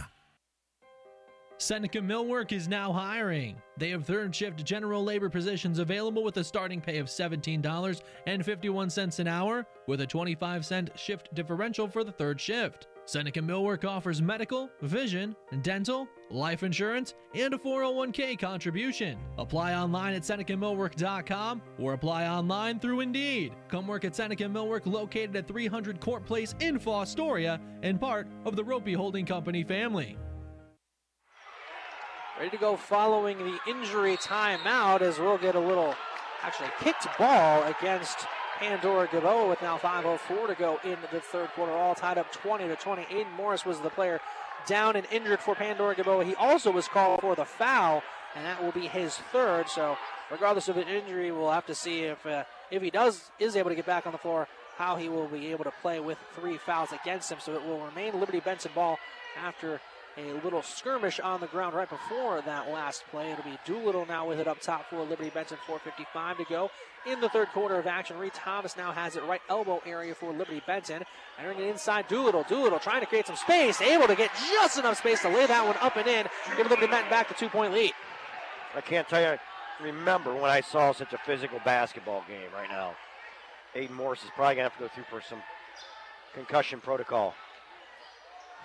[1.60, 3.60] Seneca Millwork is now hiring.
[3.76, 9.26] They have third shift general labor positions available with a starting pay of $17.51 an
[9.26, 12.86] hour with a 25 cent shift differential for the third shift.
[13.06, 19.18] Seneca Millwork offers medical, vision, dental, life insurance, and a 401k contribution.
[19.36, 23.52] Apply online at SenecaMillwork.com or apply online through Indeed.
[23.68, 28.54] Come work at Seneca Millwork located at 300 Court Place in Fostoria and part of
[28.54, 30.16] the Roppe Holding Company family.
[32.38, 35.96] Ready to go following the injury timeout as we'll get a little,
[36.44, 38.26] actually, kicked ball against
[38.60, 41.72] Pandora Gilboa with now 5.04 to go in the third quarter.
[41.72, 43.02] All tied up 20 to 20.
[43.02, 44.20] Aiden Morris was the player
[44.68, 46.24] down and injured for Pandora Gilboa.
[46.24, 48.04] He also was called for the foul,
[48.36, 49.68] and that will be his third.
[49.68, 49.96] So,
[50.30, 53.70] regardless of an injury, we'll have to see if uh, if he does is able
[53.70, 56.56] to get back on the floor, how he will be able to play with three
[56.56, 57.38] fouls against him.
[57.40, 58.96] So it will remain Liberty Benton ball
[59.36, 59.80] after
[60.18, 63.30] a little skirmish on the ground right before that last play.
[63.30, 65.58] It'll be Doolittle now with it up top for Liberty Benton.
[65.66, 66.70] 4.55 to go
[67.06, 68.18] in the third quarter of action.
[68.18, 71.04] Reed Thomas now has it right elbow area for Liberty Benton.
[71.38, 72.44] Entering it inside Doolittle.
[72.48, 75.64] Doolittle trying to create some space, able to get just enough space to lay that
[75.64, 76.26] one up and in.
[76.56, 77.92] Give Liberty Benton back the two point lead.
[78.74, 79.38] I can't tell you,
[79.80, 82.94] remember when I saw such a physical basketball game right now.
[83.76, 85.42] Aiden Morris is probably going to have to go through for some
[86.34, 87.34] concussion protocol.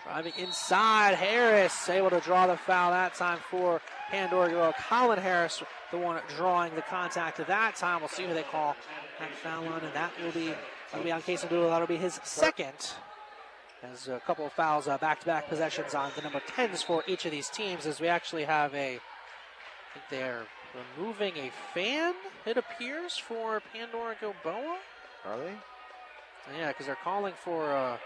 [0.04, 3.82] Driving inside, Harris able to draw the foul that time for
[4.12, 4.74] Pandora.
[4.90, 8.02] Colin Harris, the one drawing the contact at that time.
[8.02, 8.76] We'll see who they call
[9.20, 10.54] that foul on, and that will be
[10.92, 11.70] that'll be on Kason Doolittle.
[11.70, 12.74] That'll be his second.
[13.82, 17.32] As a couple of fouls, uh, back-to-back possessions on the number 10s for each of
[17.32, 17.86] these teams.
[17.86, 20.44] As we actually have a, I think they're
[20.98, 22.14] removing a fan.
[22.46, 24.78] It appears for Pandora Gilboa.
[25.26, 25.54] Are they?
[26.58, 27.74] Yeah, because they're calling for.
[27.74, 27.98] Uh,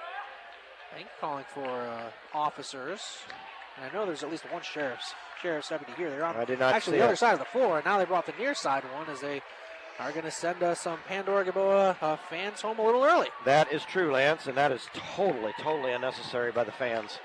[0.91, 3.01] I think calling for uh, officers.
[3.75, 6.09] And I know there's at least one sheriff's sheriff's deputy here.
[6.09, 8.05] They're on I did not actually the other side of the floor, and now they
[8.05, 9.41] brought the near side one as they
[9.99, 13.27] are going to send us some Pandora Gilboa uh, fans home a little early.
[13.45, 17.19] That is true, Lance, and that is totally, totally unnecessary by the fans.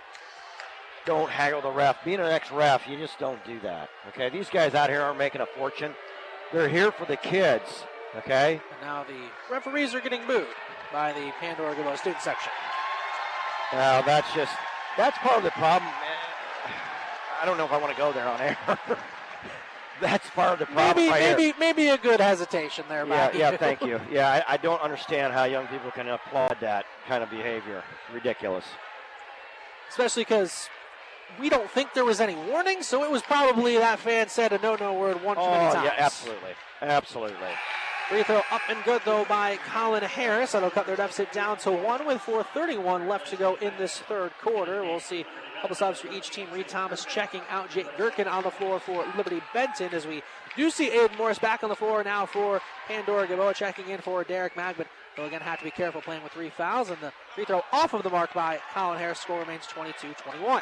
[1.04, 2.04] Don't haggle the ref.
[2.04, 3.90] Being an ex-ref, you just don't do that.
[4.08, 5.94] Okay, these guys out here aren't making a fortune.
[6.52, 7.84] They're here for the kids.
[8.16, 8.60] Okay.
[8.72, 10.46] And now the referees are getting booed
[10.92, 12.52] by the Pandora Gilboa student section.
[13.72, 14.52] Now that's just
[14.96, 15.90] that's part of the problem.
[15.90, 16.22] Man.
[17.40, 18.56] I don't know if I want to go there on air.
[20.00, 20.96] that's part of the problem.
[20.96, 21.36] Maybe, right here.
[21.36, 23.06] maybe, maybe a good hesitation there.
[23.06, 23.56] Yeah, yeah, you.
[23.66, 24.00] thank you.
[24.10, 27.82] Yeah, I, I don't understand how young people can applaud that kind of behavior.
[28.12, 28.64] Ridiculous.
[29.88, 30.68] Especially because
[31.40, 34.58] we don't think there was any warning, so it was probably that fan said a
[34.58, 35.84] no-no word one too many Oh, times.
[35.84, 36.50] yeah, absolutely.
[36.80, 37.48] Absolutely.
[38.12, 40.52] Free throw up and good though by Colin Harris.
[40.52, 44.32] That'll cut their deficit down to one with 4:31 left to go in this third
[44.38, 44.82] quarter.
[44.82, 46.46] We'll see a couple subs for each team.
[46.52, 50.22] Reed Thomas checking out Jake Gherkin on the floor for Liberty Benton as we
[50.58, 54.24] do see Aiden Morris back on the floor now for Pandora Gilboa checking in for
[54.24, 54.88] Derek Magman.
[55.16, 57.94] They'll again have to be careful playing with three fouls and the free throw off
[57.94, 59.20] of the mark by Colin Harris.
[59.20, 60.60] Score remains 22-21.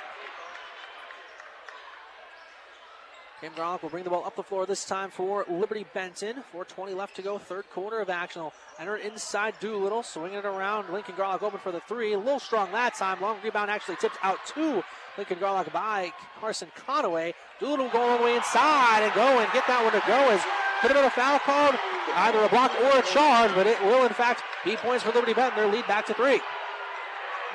[3.41, 6.45] Cam Garlock will bring the ball up the floor this time for Liberty Benton.
[6.55, 8.51] 4.20 left to go, third quarter of action.
[8.79, 10.93] Enter inside Doolittle, swinging it around.
[10.93, 12.13] Lincoln Garlock open for the three.
[12.13, 13.19] A little strong that time.
[13.23, 14.85] Long rebound actually tipped out to
[15.17, 17.33] Lincoln Garlock by Carson Conaway.
[17.61, 20.43] Doolittle going all the way inside and go and get that one to go as
[20.83, 21.77] could have been a foul called,
[22.15, 25.33] either a block or a charge, but it will in fact be points for Liberty
[25.33, 25.59] Benton.
[25.59, 26.41] Their lead back to three.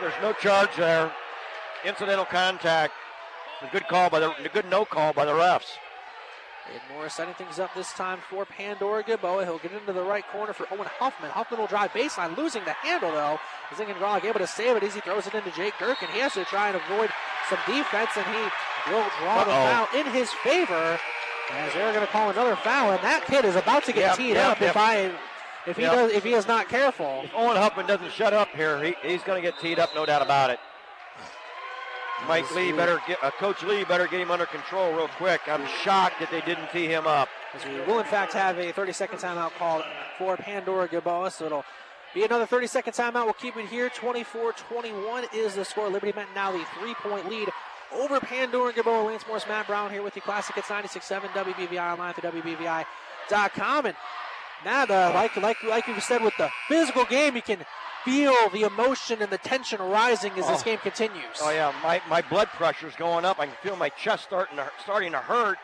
[0.02, 1.12] There's no charge there.
[1.86, 2.94] Incidental contact.
[3.62, 5.72] A good call by the a good no call by the refs.
[6.68, 9.46] Aiden Morris setting things up this time for Pandora Gilboa.
[9.46, 11.30] He'll get into the right corner for Owen Huffman.
[11.30, 13.40] Huffman will drive baseline, losing the handle though.
[13.76, 16.10] Zingan Garlic able to save it as he throws it into Jake Gherkin.
[16.12, 17.12] He has to try and avoid
[17.50, 19.88] some defense, and he will draw the Uh-oh.
[19.88, 21.00] foul in his favor.
[21.52, 24.18] As they're going to call another foul, and that kid is about to get Yep,
[24.18, 24.76] teed yep, up if.
[24.76, 25.12] I
[25.68, 25.92] if he Yep.
[25.94, 27.22] does if he is not careful.
[27.26, 30.08] If Owen Huffman doesn't shut up here, he, he's going to get teed up, no
[30.08, 30.60] doubt about it.
[32.28, 35.42] Mike Lee better get, uh, Coach Lee better get him under control real quick.
[35.48, 37.30] I'm shocked that they didn't tee him up.
[37.54, 39.84] As we will, in fact, have a 30 second timeout called
[40.18, 41.30] for Pandora Gilboa.
[41.30, 41.66] So it'll
[42.14, 43.26] be another 30 second timeout.
[43.26, 43.90] We'll keep it here.
[43.90, 45.90] 24 21 is the score.
[45.90, 47.50] Liberty Benton now the three point lead
[47.94, 49.04] over Pandora Gilboa.
[49.04, 50.22] Lance Morris, Matt Brown here with you.
[50.22, 53.86] Classic it's 96.7 WBVI online through WBVI.com.
[53.86, 53.96] And
[54.64, 57.66] now, the, like, like, like you said, with the physical game, you can
[58.06, 60.64] feel the emotion and the tension rising as this Oh.
[60.64, 61.40] game continues.
[61.42, 63.40] Oh yeah, my, my blood pressure's going up.
[63.40, 65.58] I can feel my chest starting to starting to hurt.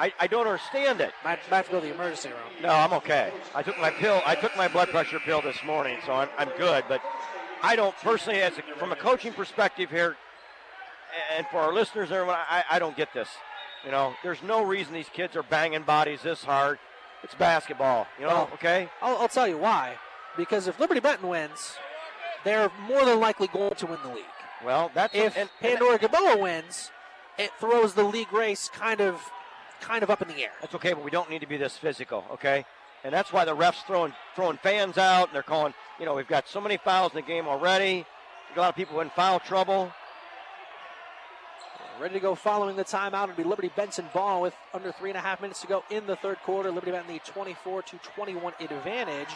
[0.00, 1.12] I, I don't understand it.
[1.24, 2.38] Might, might have to go to the emergency room.
[2.62, 3.32] No, I'm okay.
[3.54, 4.22] I took my pill.
[4.24, 6.84] I took my blood pressure pill this morning, so I'm, I'm good.
[6.88, 7.00] But
[7.64, 10.16] I don't personally, as a, from a coaching perspective here,
[11.36, 13.28] and for our listeners, everyone, I, I don't get this.
[13.84, 16.78] You know, there's no reason these kids are banging bodies this hard.
[17.24, 18.06] It's basketball.
[18.20, 18.88] You know, Well, okay?
[19.02, 19.96] I'll, I'll tell you why.
[20.36, 21.74] Because if Liberty Benton wins,
[22.44, 24.24] they're more than likely going to win the league.
[24.64, 26.90] Well, that's if and- Pandora Gilboa wins,
[27.38, 29.20] it throws the league race kind of,
[29.80, 30.50] kind of up in the air.
[30.60, 32.64] That's okay, but we don't need to be this physical, okay?
[33.04, 35.72] And that's why the refs throwing throwing fans out, and they're calling.
[36.00, 38.04] You know, we've got so many fouls in the game already.
[38.54, 39.92] A lot of people in foul trouble.
[42.00, 43.24] Ready to go following the timeout.
[43.24, 46.06] It'll be Liberty Benton ball with under three and a half minutes to go in
[46.06, 46.70] the third quarter.
[46.70, 49.28] Liberty Benton the 24 to 21 advantage.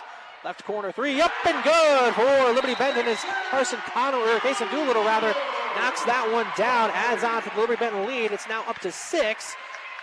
[0.45, 3.19] Left corner three, up and good for Liberty Benton as
[3.49, 5.33] Carson Conaway, or Kason Doolittle rather,
[5.77, 8.33] knocks that one down, adds on to the Liberty Benton lead.
[8.33, 9.55] It's now up to six.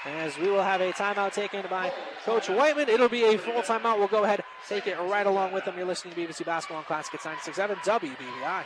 [0.05, 1.91] As we will have a timeout taken by
[2.23, 2.87] Coach Whiteman.
[2.87, 3.99] It'll be a full timeout.
[3.99, 5.75] We'll go ahead, take it right along with them.
[5.75, 8.63] You're listening to BVC Basketball on Classic at 96.7 WBVI.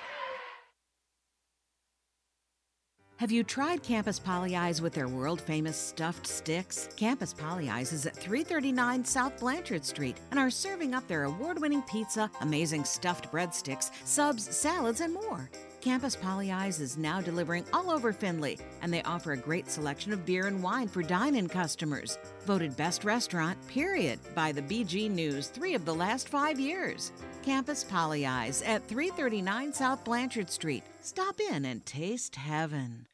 [3.17, 6.89] Have you tried Campus Pollyeyes with their world famous stuffed sticks?
[6.97, 11.83] Campus Pollyeyes is at 339 South Blanchard Street and are serving up their award winning
[11.83, 15.47] pizza, amazing stuffed breadsticks, subs, salads, and more.
[15.83, 20.25] Campus Pollyeyes is now delivering all over Findlay, and they offer a great selection of
[20.25, 22.17] beer and wine for dine in customers.
[22.45, 27.11] Voted best restaurant, period, by the BG News three of the last five years.
[27.41, 30.83] Campus Pollyeyes at 339 South Blanchard Street.
[31.01, 33.05] Stop in and taste heaven.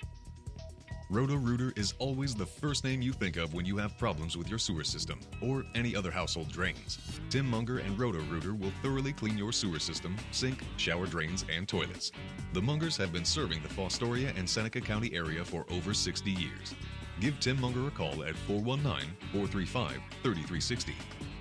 [1.11, 4.47] Roto Rooter is always the first name you think of when you have problems with
[4.47, 6.99] your sewer system or any other household drains.
[7.31, 11.67] Tim Munger and Roto Rooter will thoroughly clean your sewer system, sink, shower drains, and
[11.67, 12.11] toilets.
[12.53, 16.75] The Mungers have been serving the Fostoria and Seneca County area for over 60 years.
[17.19, 20.93] Give Tim Munger a call at 419 435 3360.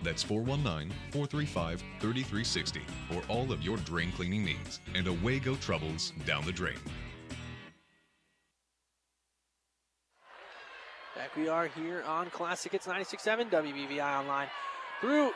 [0.02, 4.80] That's 419 435 3360 for all of your drain cleaning needs.
[4.94, 6.78] And away go troubles down the drain.
[11.18, 14.46] Back we are here on Classic Hits 96.7 WBVI online
[15.00, 15.32] through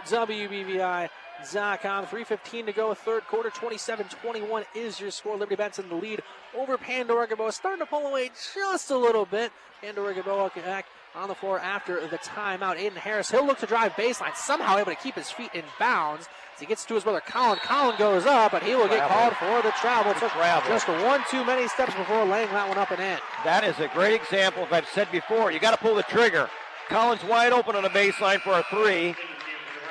[1.40, 2.06] WBVI.com.
[2.06, 5.36] 3.15 to go, third quarter, 27-21 is your score.
[5.36, 6.22] Liberty Benton the lead
[6.56, 7.52] over Pandora Gilboa.
[7.52, 9.52] Starting to pull away just a little bit.
[9.80, 12.78] Pandora Gilboa back on the floor after the timeout.
[12.78, 16.28] Aiden Harris, he'll look to drive baseline, somehow able to keep his feet in bounds.
[16.54, 17.58] As he gets to his brother Colin.
[17.62, 20.12] Colin goes up, but he will get called for the travel.
[20.14, 20.68] Took travel.
[20.70, 23.18] just one too many steps before laying that one up and in.
[23.44, 24.64] That is a great example.
[24.64, 26.48] As I've said before, you got to pull the trigger.
[26.88, 29.14] Collins wide open on the baseline for a three.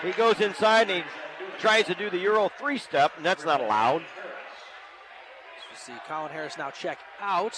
[0.03, 1.09] He goes inside and he
[1.61, 4.01] tries to do the Euro three step, and that's not allowed.
[4.01, 7.53] You see Colin Harris now check out.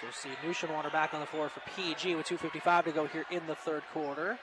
[0.00, 3.46] So see Neuschwander back on the floor for PG with 2.55 to go here in
[3.46, 4.36] the third quarter.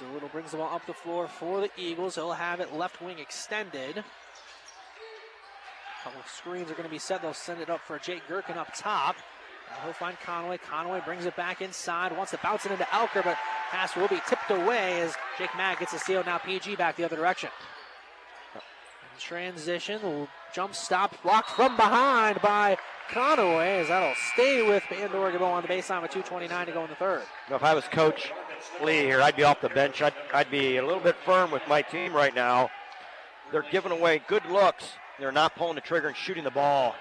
[0.00, 2.14] Doolittle brings the ball up the floor for the Eagles.
[2.14, 3.98] He'll have it left wing extended.
[3.98, 4.04] A
[6.02, 7.20] couple of screens are going to be set.
[7.20, 9.16] They'll send it up for Jake Gherkin up top.
[9.72, 10.58] Now he'll find Conaway.
[10.60, 12.16] Conaway brings it back inside.
[12.16, 13.38] Wants to bounce it into Elkert, but
[13.70, 16.22] pass will be tipped away as Jake Mack gets a steal.
[16.24, 17.48] Now PG back the other direction.
[18.54, 18.60] In
[19.18, 22.76] transition, jump stop blocked from behind by
[23.10, 26.90] Conaway as that'll stay with Pandora Gilboa on the baseline with 2.29 to go in
[26.90, 27.22] the third.
[27.48, 28.32] Now, if I was Coach
[28.82, 30.02] Lee here, I'd be off the bench.
[30.02, 32.70] I'd, I'd be a little bit firm with my team right now.
[33.50, 34.84] They're giving away good looks.
[35.18, 36.94] They're not pulling the trigger and shooting the ball.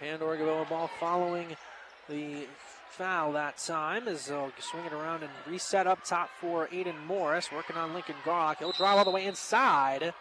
[0.00, 1.56] Pandora Gilboa ball following
[2.08, 2.46] the
[2.90, 7.50] foul that time as they'll swing it around and reset up top for Aiden Morris,
[7.52, 8.58] working on Lincoln Garlock.
[8.58, 10.14] He'll drive all the way inside.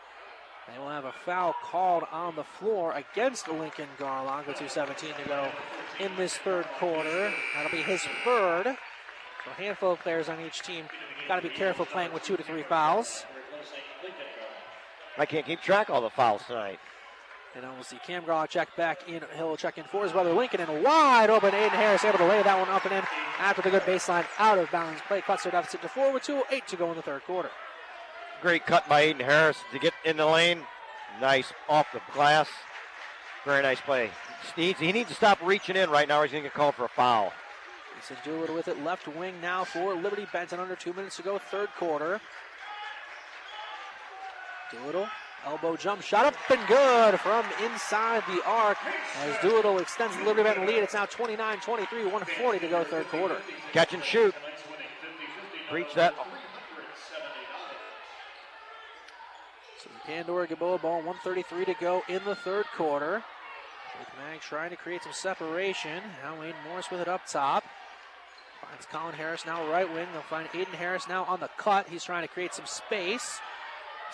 [0.68, 5.28] They will have a foul called on the floor against Lincoln Garlock with 2.17 to
[5.28, 5.50] go
[6.00, 7.32] in this third quarter.
[7.56, 8.66] That'll be his third.
[8.66, 10.86] So a handful of players on each team
[11.28, 13.26] got to be careful playing with two to three fouls.
[15.18, 16.80] I can't keep track of all the fouls tonight.
[17.56, 19.22] And then we'll see Cam check back in.
[19.38, 21.52] He'll check in for his brother Lincoln and wide open.
[21.52, 23.04] Aiden Harris able to lay that one up and in
[23.40, 25.22] after the good baseline out of bounds play.
[25.22, 27.50] Cuts their deficit to four with 2.08 to go in the third quarter.
[28.42, 30.62] Great cut by Aiden Harris to get in the lane.
[31.22, 32.50] Nice off the glass.
[33.46, 34.10] Very nice play.
[34.58, 36.76] Needs, he needs to stop reaching in right now or he's going to get called
[36.76, 37.32] for a foul.
[37.96, 38.84] Mason Doolittle with it.
[38.84, 40.60] Left wing now for Liberty Benton.
[40.60, 42.20] Under two minutes to go, third quarter.
[44.72, 45.08] Doolittle,
[45.46, 48.78] elbow jump shot up and good from inside the arc
[49.22, 50.80] as Doolittle extends the Liberty Benton lead.
[50.80, 53.38] It's now 29 23, 140 to go, third quarter.
[53.72, 54.34] Catch and shoot.
[55.72, 56.14] Reach that
[59.82, 63.24] So Pandora Gilboa ball, 133 to go in the third quarter.
[63.98, 66.02] Jake Mag trying to create some separation.
[66.24, 67.64] Now Wayne Morris with it up top.
[68.62, 70.08] Finds Colin Harris now right wing.
[70.14, 71.88] They'll find Aiden Harris now on the cut.
[71.88, 73.40] He's trying to create some space.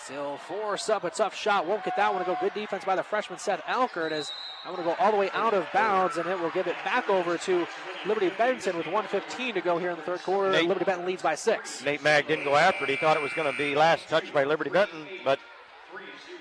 [0.04, 1.66] Still force up a tough shot.
[1.66, 2.36] Won't get that one to go.
[2.40, 4.32] Good defense by the freshman Seth Elkert as
[4.64, 6.74] I'm going to go all the way out of bounds and it will give it
[6.84, 7.66] back over to
[8.04, 10.50] Liberty Benton with 115 to go here in the third quarter.
[10.50, 11.84] Nate, Liberty Benton leads by six.
[11.84, 12.90] Nate Mag didn't go after it.
[12.90, 15.38] He thought it was going to be last touch by Liberty Benton, but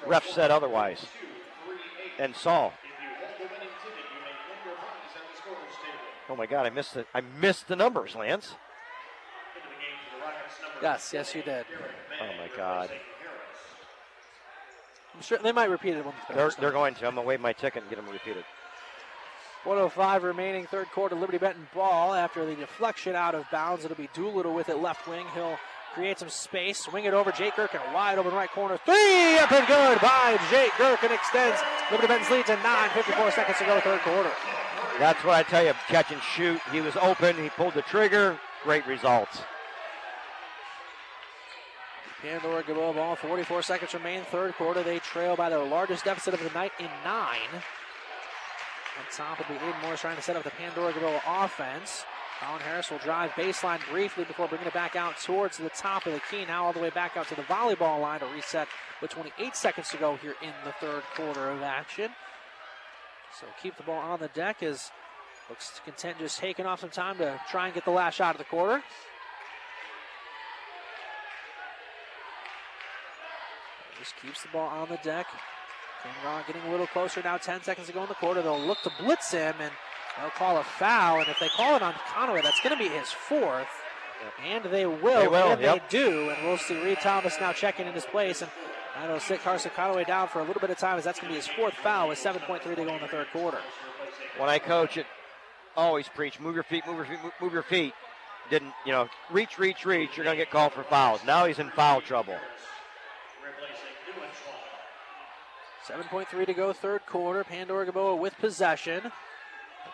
[0.07, 1.05] ref said otherwise.
[2.17, 2.73] And Saul.
[6.29, 6.65] Oh my God!
[6.65, 7.07] I missed it.
[7.13, 8.55] I missed the numbers, Lance.
[10.81, 11.65] Yes, yes, you did.
[12.21, 12.89] Oh my God!
[15.15, 16.05] I'm sure they might repeat it.
[16.33, 17.07] They're, they're going to.
[17.07, 18.43] I'm gonna wave my ticket and get them repeated.
[19.63, 21.15] 105 remaining, third quarter.
[21.15, 23.85] Liberty Benton ball after the deflection out of bounds.
[23.85, 25.25] It'll be Doolittle with it left wing.
[25.35, 25.57] He'll
[25.93, 28.79] create some space, swing it over Jake Gherkin, wide open right corner.
[28.85, 31.59] Three up and good by Jake Gherkin extends
[31.91, 34.31] Liberty Benton's lead to 9, 54 seconds to go, third quarter.
[34.97, 35.73] That's what I tell you.
[35.87, 36.59] Catch and shoot.
[36.71, 37.35] He was open.
[37.35, 38.39] He pulled the trigger.
[38.63, 39.41] Great results.
[42.21, 43.15] Pandora Gilboa ball.
[43.15, 44.21] 44 seconds remain.
[44.23, 44.83] Third quarter.
[44.83, 47.49] They trail by their largest deficit of the night in nine.
[48.99, 52.05] On top will be Aiden Morris trying to set up the Pandora Gilboa offense.
[52.39, 56.13] Colin Harris will drive baseline briefly before bringing it back out towards the top of
[56.13, 56.43] the key.
[56.45, 58.67] Now all the way back out to the volleyball line to reset
[59.01, 62.11] with 28 seconds to go here in the third quarter of action.
[63.39, 64.91] So keep the ball on the deck as
[65.49, 68.39] looks content just taking off some time to try and get the last shot of
[68.39, 68.83] the quarter.
[74.01, 75.27] Just keeps the ball on the deck.
[76.01, 77.37] Cameron getting a little closer now.
[77.37, 78.41] 10 seconds to go in the quarter.
[78.41, 79.71] They'll look to blitz him and
[80.17, 81.19] they'll call a foul.
[81.19, 83.67] And if they call it on Conaway, that's going to be his fourth.
[84.43, 85.87] And they will, they will and yep.
[85.87, 86.31] they do.
[86.31, 88.41] And we'll see Reed Thomas now checking in his place.
[88.41, 88.49] And
[88.95, 91.39] that'll sit Carson Conaway down for a little bit of time as that's going to
[91.39, 93.59] be his fourth foul with 7.3 to go in the third quarter.
[94.37, 95.05] When I coach it,
[95.77, 97.93] always preach move your feet, move your feet, move your feet.
[98.49, 100.17] Didn't, you know, reach, reach, reach.
[100.17, 101.21] You're going to get called for fouls.
[101.23, 102.35] Now he's in foul trouble.
[105.91, 107.43] 7.3 to go, third quarter.
[107.43, 109.11] Pandora Gilboa with possession.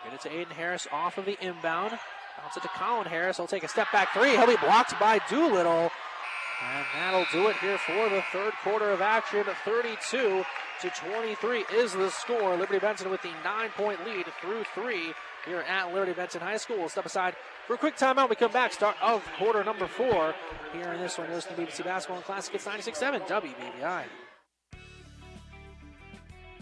[0.04, 1.98] Get it to Aiden Harris off of the inbound.
[2.40, 3.36] Bounce it to Colin Harris.
[3.36, 4.30] He'll take a step back three.
[4.30, 5.90] He'll be blocked by Doolittle.
[6.62, 9.44] And that'll do it here for the third quarter of action.
[9.64, 10.44] 32
[10.82, 12.56] to 23 is the score.
[12.56, 15.12] Liberty Benton with the nine point lead through three
[15.44, 16.78] here at Liberty Benton High School.
[16.78, 17.34] We'll step aside
[17.66, 18.28] for a quick timeout.
[18.28, 20.34] We come back, start of quarter number four
[20.72, 21.26] here in this one.
[21.26, 22.54] You're listening to BVC Basketball and Classic.
[22.54, 24.04] It's 96.7 WBVI.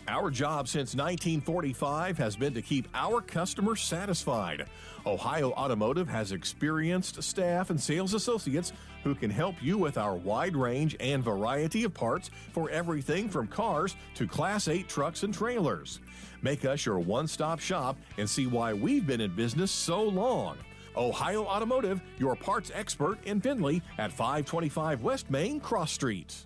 [0.09, 4.67] Our job since 1945 has been to keep our customers satisfied.
[5.05, 10.55] Ohio Automotive has experienced staff and sales associates who can help you with our wide
[10.55, 15.99] range and variety of parts for everything from cars to Class 8 trucks and trailers.
[16.41, 20.57] Make us your one stop shop and see why we've been in business so long.
[20.97, 26.46] Ohio Automotive, your parts expert in Findlay at 525 West Main Cross Street.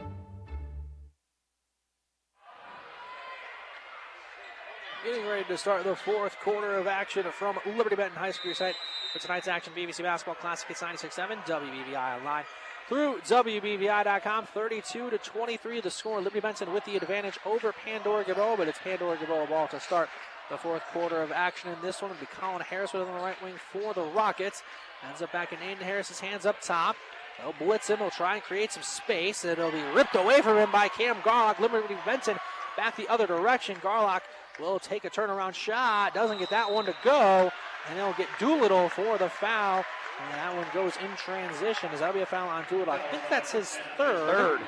[5.03, 8.75] Getting ready to start the fourth quarter of action from Liberty Benton High School site
[9.11, 10.69] for tonight's action BVC Basketball Classic.
[10.69, 12.43] It's 96.7 WBVI Online.
[12.87, 14.45] through WBVI.com.
[14.45, 16.19] 32 to 23, the score.
[16.19, 20.07] Liberty Benton with the advantage over Pandora Gilboa, but it's Pandora Gilboa ball to start
[20.51, 22.11] the fourth quarter of action in this one.
[22.11, 24.61] It'll be Colin Harris with on the right wing for the Rockets.
[25.07, 26.95] Ends up back in Aiden Harris's hands up top.
[27.39, 27.97] They'll blitz him.
[27.97, 29.45] They'll try and create some space.
[29.45, 31.57] It'll be ripped away from him by Cam Garlock.
[31.57, 32.37] Liberty Benton
[32.77, 33.77] back the other direction.
[33.77, 34.21] Garlock
[34.61, 36.13] will take a turnaround shot.
[36.13, 37.51] Doesn't get that one to go.
[37.89, 39.83] And they'll get Doolittle for the foul.
[40.23, 41.89] And that one goes in transition.
[41.91, 42.93] Is that be a foul on Doolittle?
[42.93, 44.29] I think that's his third.
[44.29, 44.61] Third.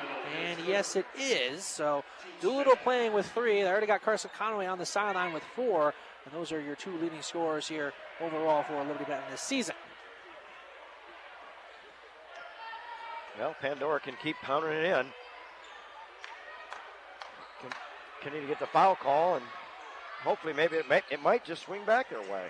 [0.44, 1.64] And yes, it is.
[1.64, 2.02] So
[2.40, 3.62] Doolittle playing with three.
[3.62, 5.94] They already got Carson Conaway on the sideline with four.
[6.24, 9.76] And those are your two leading scorers here overall for Liberty Benton this season.
[13.38, 15.06] Well, Pandora can keep pounding it in.
[17.60, 17.70] Can,
[18.22, 19.44] can he get the foul call, and
[20.24, 22.46] hopefully maybe it, may, it might just swing back their way.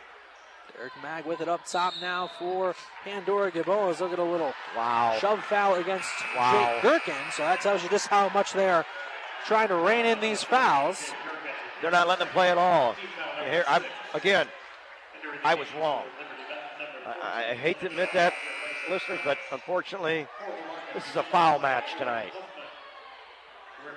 [0.76, 2.74] Derek Mag with it up top now for
[3.04, 4.00] Pandora Gilboas.
[4.00, 6.72] Look at a little wow shove foul against Wow.
[6.72, 7.14] Jake Gherkin.
[7.32, 8.84] So that tells you just how much they're
[9.46, 11.12] trying to rein in these fouls.
[11.82, 12.96] They're not letting them play at all.
[13.40, 13.84] And Here, I'm,
[14.14, 14.48] again,
[15.44, 16.04] I was wrong.
[17.22, 18.32] I, I hate to admit that,
[18.88, 20.26] listeners, but unfortunately,
[20.94, 22.32] this is a foul match tonight.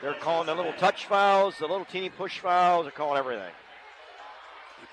[0.02, 2.84] They're calling the little touch fouls, the little teeny push fouls.
[2.86, 3.54] They're calling everything.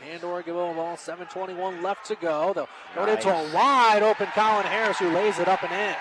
[0.01, 2.53] Pandora Gilboa ball, 7.21 left to go.
[2.53, 5.95] They'll throw it into a wide open Colin Harris who lays it up and in.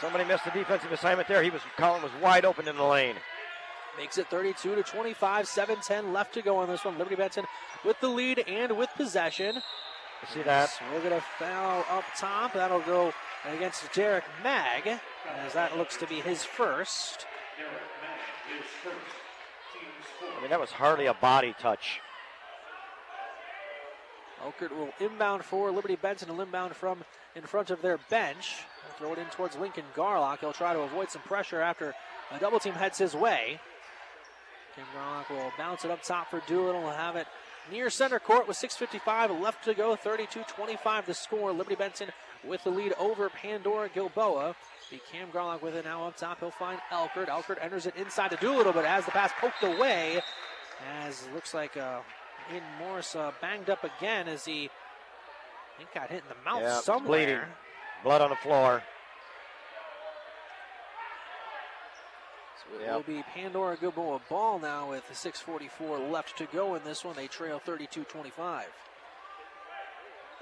[0.00, 1.42] Somebody missed the defensive assignment there.
[1.42, 3.16] He was Colin was wide open in the lane.
[3.98, 6.96] Makes it 32 to 25, 7-10 left to go on this one.
[6.98, 7.44] Liberty Benton
[7.84, 9.60] with the lead and with possession.
[10.32, 10.70] See that?
[10.70, 12.52] So we're gonna foul up top.
[12.52, 13.12] That'll go
[13.44, 15.00] against Derek Mag,
[15.44, 17.26] as that looks to be his first.
[20.36, 22.00] I mean, that was hardly a body touch.
[24.44, 27.04] Elkert will inbound for Liberty Benton and inbound from
[27.34, 28.64] in front of their bench.
[28.98, 30.40] Throw it in towards Lincoln Garlock.
[30.40, 31.94] He'll try to avoid some pressure after
[32.32, 33.60] a double team heads his way.
[34.74, 36.82] Kim Garlock will bounce it up top for Doolittle.
[36.82, 37.26] Will have it
[37.70, 39.96] near center court with 6.55 left to go.
[39.96, 41.52] 32-25 the score.
[41.52, 42.10] Liberty Benton
[42.46, 44.54] with the lead over Pandora Gilboa.
[44.90, 46.40] The Cam Garlock with it now up top.
[46.40, 47.26] He'll find Elkert.
[47.26, 50.22] Elkert enters it inside to Doolittle, but has the pass poked away.
[51.02, 52.00] As looks like uh,
[52.50, 56.62] Aiden Morris uh, banged up again as he I think got hit in the mouth
[56.62, 57.26] yeah, somewhere.
[57.26, 57.40] bleeding,
[58.02, 58.82] blood on the floor.
[62.58, 67.04] So it will be Pandora Gilboa ball now with 6.44 left to go in this
[67.04, 67.14] one.
[67.14, 68.66] They trail 32 25.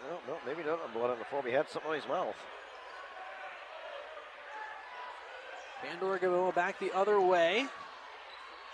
[0.09, 1.43] Well, no, maybe not blood on the floor.
[1.45, 2.37] He had something on his mouth.
[5.83, 7.67] Pandora Gilboa back the other way.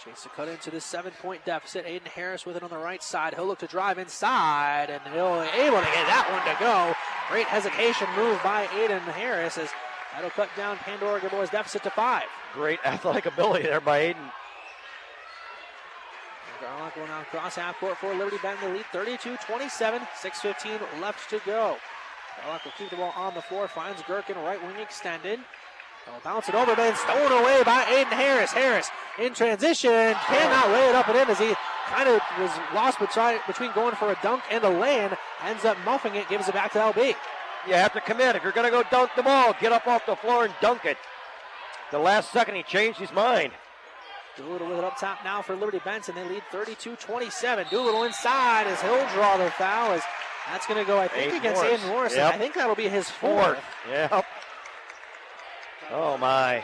[0.04, 1.86] Chase to cut into this seven point deficit.
[1.86, 3.34] Aiden Harris with it on the right side.
[3.34, 6.94] He'll look to drive inside, and he'll be able to get that one to go.
[7.30, 9.70] Great hesitation move by Aiden Harris as
[10.12, 12.24] that'll cut down Pandora Gilboa's deficit to five.
[12.52, 14.32] Great athletic ability there by Aiden.
[16.60, 18.70] Garlock will now cross half court for Liberty Benton.
[18.70, 21.76] The lead 32 27, 6.15 left to go.
[22.40, 25.38] Garlock will keep the ball on the floor, finds Gherkin, right wing extended.
[26.06, 28.52] They'll bounce it over, then stolen away by Aiden Harris.
[28.52, 31.54] Harris in transition, cannot lay it up and in as he
[31.86, 35.10] kind of was lost between, going for a dunk and a lay-in.
[35.44, 37.14] Ends up muffing it, gives it back to LB.
[37.68, 38.34] You have to commit.
[38.34, 40.84] If you're going to go dunk the ball, get up off the floor and dunk
[40.84, 40.96] it.
[41.90, 43.52] The last second, he changed his mind.
[44.36, 46.14] Doolittle with it up top now for Liberty Benton.
[46.14, 47.68] They lead 32-27.
[47.70, 49.92] Doolittle inside as he'll draw the foul.
[49.92, 50.02] As
[50.50, 51.80] that's going to go, I think, against Morris.
[51.80, 52.18] Aiden Morrison.
[52.18, 52.34] Yep.
[52.34, 53.62] I think that'll be his fourth.
[53.88, 54.24] Yep.
[55.94, 56.62] Oh my.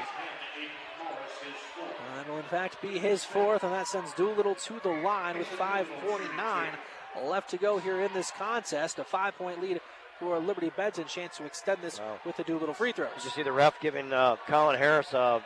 [2.17, 5.49] That will in fact be his fourth, and that sends Doolittle to the line with
[5.49, 6.69] 5:49
[7.25, 8.99] left to go here in this contest.
[8.99, 9.81] A five-point lead
[10.19, 11.05] for Liberty Benton.
[11.05, 13.11] Chance to extend this with the Doolittle free throws.
[13.17, 15.43] Did you see the ref giving uh, Colin Harris a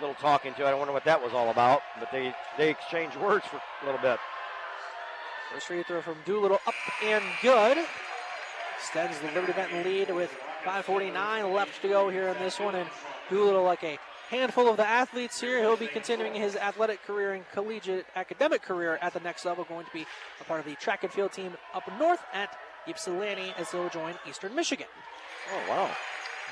[0.00, 0.66] little talking to?
[0.66, 3.86] I don't wonder what that was all about, but they they exchanged words for a
[3.86, 4.18] little bit.
[5.52, 7.78] First free throw from Doolittle up and good.
[8.76, 10.30] Extends the Liberty Benton lead with
[10.64, 12.88] 5:49 left to go here in this one, and
[13.30, 13.98] Doolittle like a
[14.30, 15.60] handful of the athletes here.
[15.60, 19.64] He'll be continuing his athletic career and collegiate academic career at the next level.
[19.64, 20.06] Going to be
[20.40, 22.56] a part of the track and field team up north at
[22.88, 24.88] Ypsilanti as he'll join Eastern Michigan.
[25.52, 25.90] Oh wow.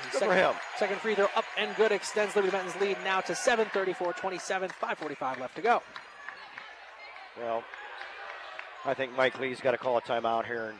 [0.03, 0.53] Good second, for him.
[0.77, 5.39] Second free throw up and good extends Liberty Benton's lead now to 7:34, 27, 5.45
[5.39, 5.81] left to go.
[7.37, 7.63] Well,
[8.85, 10.79] I think Mike Lee's got to call a timeout here and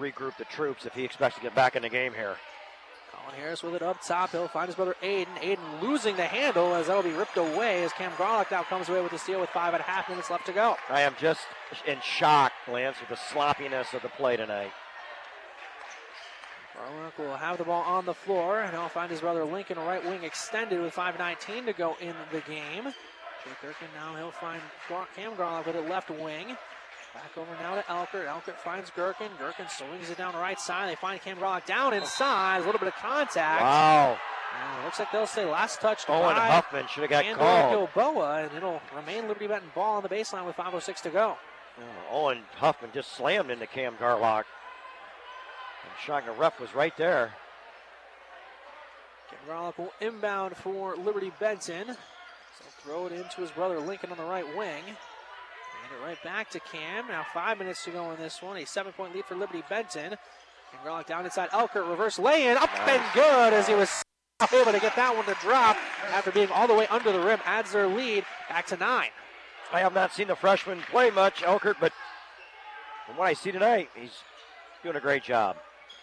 [0.00, 2.36] regroup the troops if he expects to get back in the game here.
[3.12, 4.30] Colin Harris with it up top.
[4.30, 5.34] He'll find his brother Aiden.
[5.40, 9.02] Aiden losing the handle as that'll be ripped away as Cam Garlock now comes away
[9.02, 10.76] with the steal with five and a half minutes left to go.
[10.88, 11.40] I am just
[11.86, 14.72] in shock, Lance, with the sloppiness of the play tonight.
[16.76, 20.04] Garlock will have the ball on the floor, and he'll find his brother Lincoln right
[20.04, 22.84] wing extended with 5.19 to go in the game.
[23.44, 24.62] Jake Gherkin now he'll find
[25.14, 26.56] Cam Garlock with it left wing.
[27.14, 28.26] Back over now to Elkert.
[28.26, 29.28] Elkert finds Gherkin.
[29.38, 30.88] Gherkin swings it down the right side.
[30.88, 32.62] They find Cam Garlock down inside.
[32.62, 33.62] A little bit of contact.
[33.62, 34.18] Wow.
[34.52, 37.24] And looks like they'll say last touch oh, to Owen by Huffman should have got
[37.24, 37.90] Andor called.
[37.94, 41.36] Gilboa, and it'll remain Liberty Benton ball on the baseline with 5.06 to go.
[41.78, 44.44] Oh, Owen Huffman just slammed into Cam Garlock.
[46.08, 47.34] And the ref was right there.
[49.30, 51.88] Cam Garlock will inbound for Liberty Benton.
[51.88, 54.82] So throw it into his brother Lincoln on the right wing.
[55.92, 57.08] And it right back to Cam.
[57.08, 58.56] Now five minutes to go in this one.
[58.56, 60.16] A seven point lead for Liberty Benton.
[60.84, 61.88] Garlock down inside Elkert.
[61.88, 62.56] Reverse lay in.
[62.56, 64.02] Up and good as he was
[64.52, 65.76] able to get that one to drop
[66.10, 67.40] after being all the way under the rim.
[67.44, 69.10] Adds their lead back to nine.
[69.72, 71.92] I have not seen the freshman play much, Elkert, but
[73.06, 74.22] from what I see tonight, he's
[74.82, 75.56] doing a great job.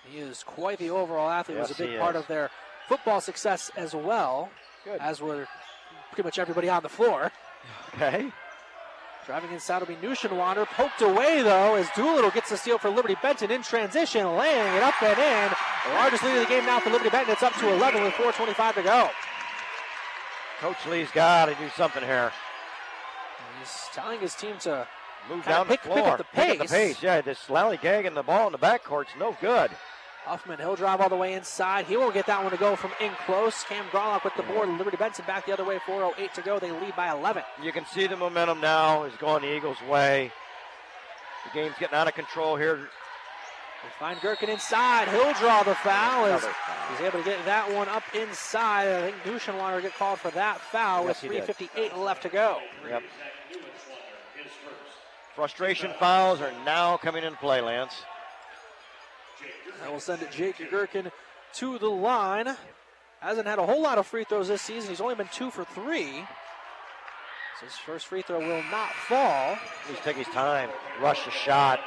[0.05, 1.57] He is quite the overall athlete.
[1.57, 2.21] Yes, was a big part is.
[2.21, 2.49] of their
[2.87, 4.49] football success as well,
[4.85, 4.99] Good.
[4.99, 5.47] as were
[6.11, 7.31] pretty much everybody on the floor.
[7.93, 8.31] Okay.
[9.29, 10.65] Driving inside will be Neuschwander.
[10.65, 14.81] Poked away, though, as Doolittle gets the steal for Liberty Benton in transition, laying it
[14.81, 15.55] up and in.
[15.85, 17.33] The largest lead of the game now for Liberty Benton.
[17.33, 19.07] It's up to 11 with 4.25 to go.
[20.59, 22.31] Coach Lee's got to do something here.
[23.59, 24.87] He's telling his team to
[25.29, 26.09] Move down pick, the pick floor.
[26.13, 27.03] up the Pick up the pace.
[27.03, 29.69] Yeah, this lollygagging the ball in the backcourt's no good.
[30.25, 31.85] Huffman, he'll drive all the way inside.
[31.85, 33.63] He won't get that one to go from in close.
[33.63, 34.69] Cam Garlock with the board.
[34.69, 35.79] Liberty Benton back the other way.
[35.79, 36.59] 4.08 to go.
[36.59, 37.43] They lead by 11.
[37.63, 40.31] You can see the momentum now is going the Eagles' way.
[41.45, 42.75] The game's getting out of control here.
[42.75, 45.07] They find Gherkin inside.
[45.07, 48.87] He'll draw the foul as he's able to get that one up inside.
[48.87, 52.59] I think Neuschwander get called for that foul Yes, with 3.58 left to go.
[52.87, 53.03] Yep.
[55.33, 57.93] Frustration fouls are now coming into play, Lance.
[59.81, 61.11] That will send it Jake Gherkin
[61.55, 62.55] to the line.
[63.19, 64.89] Hasn't had a whole lot of free throws this season.
[64.89, 66.25] He's only been two for three.
[67.59, 69.57] So his first free throw will not fall.
[69.89, 70.69] He's taking his time.
[71.01, 71.79] Rush the shot.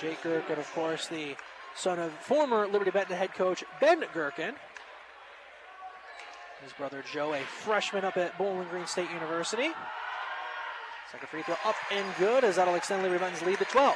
[0.00, 1.36] Jake Gherkin, of course, the
[1.76, 4.54] son of former Liberty Benton head coach Ben Gherkin.
[6.62, 9.70] His brother Joe, a freshman up at Bowling Green State University.
[11.12, 13.94] Second free throw up and good as that'll extend Liberty Benton's lead to 12.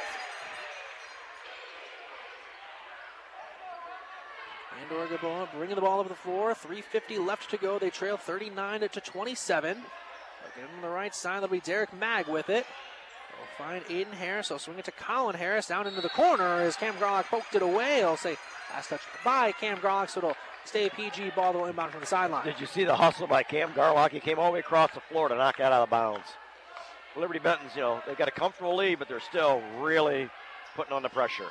[4.89, 6.53] Bringing the ball over the floor.
[6.53, 7.79] 3.50 left to go.
[7.79, 9.77] They trail 39 to 27.
[10.55, 11.37] They'll on the right side.
[11.43, 12.65] That'll be Derek Mag with it.
[13.29, 14.49] They'll find Aiden Harris.
[14.49, 17.61] They'll swing it to Colin Harris down into the corner as Cam Garlock poked it
[17.61, 17.97] away.
[17.97, 18.37] He'll say
[18.73, 21.53] last touch by Cam Garlock, so it'll stay PG ball.
[21.53, 22.45] They'll inbound from the sideline.
[22.45, 24.11] Did you see the hustle by Cam Garlock?
[24.11, 26.25] He came all the way across the floor to knock that out of bounds.
[27.15, 30.29] Liberty Benton's, you know, they've got a comfortable lead, but they're still really
[30.75, 31.47] putting on the pressure.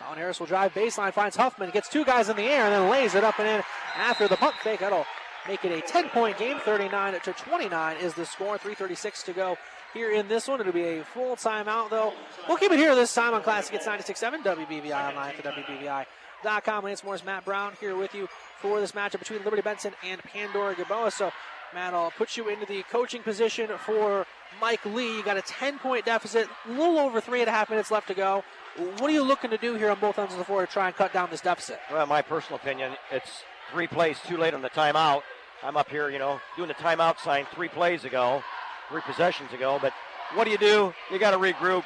[0.00, 2.90] Colin Harris will drive baseline, finds Huffman, gets two guys in the air, and then
[2.90, 3.62] lays it up and in
[3.96, 4.80] after the pump fake.
[4.80, 5.06] That'll
[5.46, 6.58] make it a 10 point game.
[6.60, 8.58] 39 to 29 is the score.
[8.58, 9.56] 3.36 to go
[9.92, 10.60] here in this one.
[10.60, 12.12] It'll be a full timeout, though.
[12.48, 16.84] We'll keep it here this time on Classic Hits 96.7 WBVI online at WBVI.com.
[16.84, 18.28] Lance Morris, Matt Brown here with you
[18.58, 21.10] for this matchup between Liberty Benton and Pandora Gilboa.
[21.10, 21.30] So,
[21.72, 24.26] Matt, I'll put you into the coaching position for
[24.60, 25.16] Mike Lee.
[25.16, 28.08] You got a 10 point deficit, a little over three and a half minutes left
[28.08, 28.42] to go.
[28.76, 30.88] What are you looking to do here on both ends of the floor to try
[30.88, 31.78] and cut down this deficit?
[31.92, 35.22] Well, my personal opinion, it's three plays too late on the timeout.
[35.62, 38.42] I'm up here, you know, doing the timeout sign three plays ago,
[38.88, 39.78] three possessions ago.
[39.80, 39.92] But
[40.34, 40.92] what do you do?
[41.12, 41.84] You got to regroup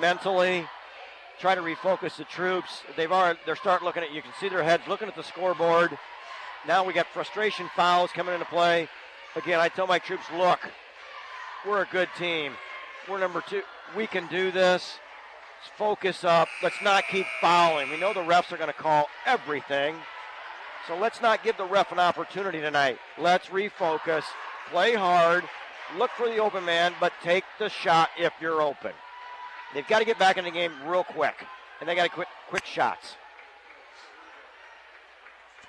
[0.00, 0.66] mentally,
[1.38, 2.82] try to refocus the troops.
[2.96, 5.96] They've already, they're starting looking at, you can see their heads looking at the scoreboard.
[6.66, 8.88] Now we got frustration fouls coming into play.
[9.36, 10.60] Again, I tell my troops, look,
[11.66, 12.52] we're a good team.
[13.08, 13.62] We're number two.
[13.96, 14.98] We can do this.
[15.60, 16.48] Let's focus up.
[16.62, 17.90] Let's not keep fouling.
[17.90, 19.96] We know the refs are going to call everything.
[20.86, 22.98] So let's not give the ref an opportunity tonight.
[23.18, 24.22] Let's refocus,
[24.70, 25.44] play hard,
[25.96, 28.92] look for the open man, but take the shot if you're open.
[29.72, 31.46] They've got to get back in the game real quick,
[31.80, 33.16] and they got to quit quick shots.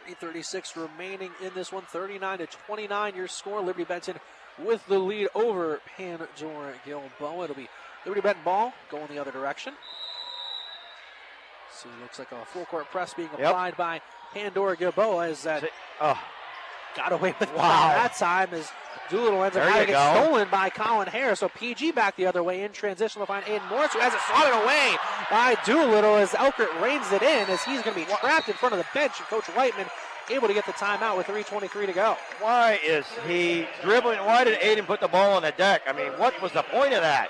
[0.06, 1.84] 336 remaining in this one.
[1.84, 3.62] 39 to 29 your score.
[3.62, 4.16] Liberty Benton
[4.64, 7.44] with the lead over Pandora Gilboa.
[7.46, 7.68] It'll be
[8.06, 9.74] Liberty Benton ball going the other direction.
[11.72, 13.40] See, looks like a full court press being Yep.
[13.48, 14.02] applied by
[14.34, 15.64] Pandora Gilboa Is that
[16.00, 16.20] oh.
[16.96, 17.90] Got away with Wow.
[17.90, 18.72] that time as
[19.10, 21.40] Doolittle ends up having it stolen by Colin Harris.
[21.42, 24.20] So PG back the other way in transition to find Aiden Morris, who has it
[24.22, 24.96] swatted away
[25.30, 28.74] by Doolittle as Elkert reins it in as he's going to be trapped in front
[28.74, 29.14] of the bench.
[29.20, 29.86] And Coach Whiteman
[30.32, 32.18] able to get the timeout with 3.23 to go.
[32.40, 34.18] Why is he dribbling?
[34.26, 35.84] Why did Aiden put the ball on the deck?
[35.88, 37.30] I mean, what was the point of that?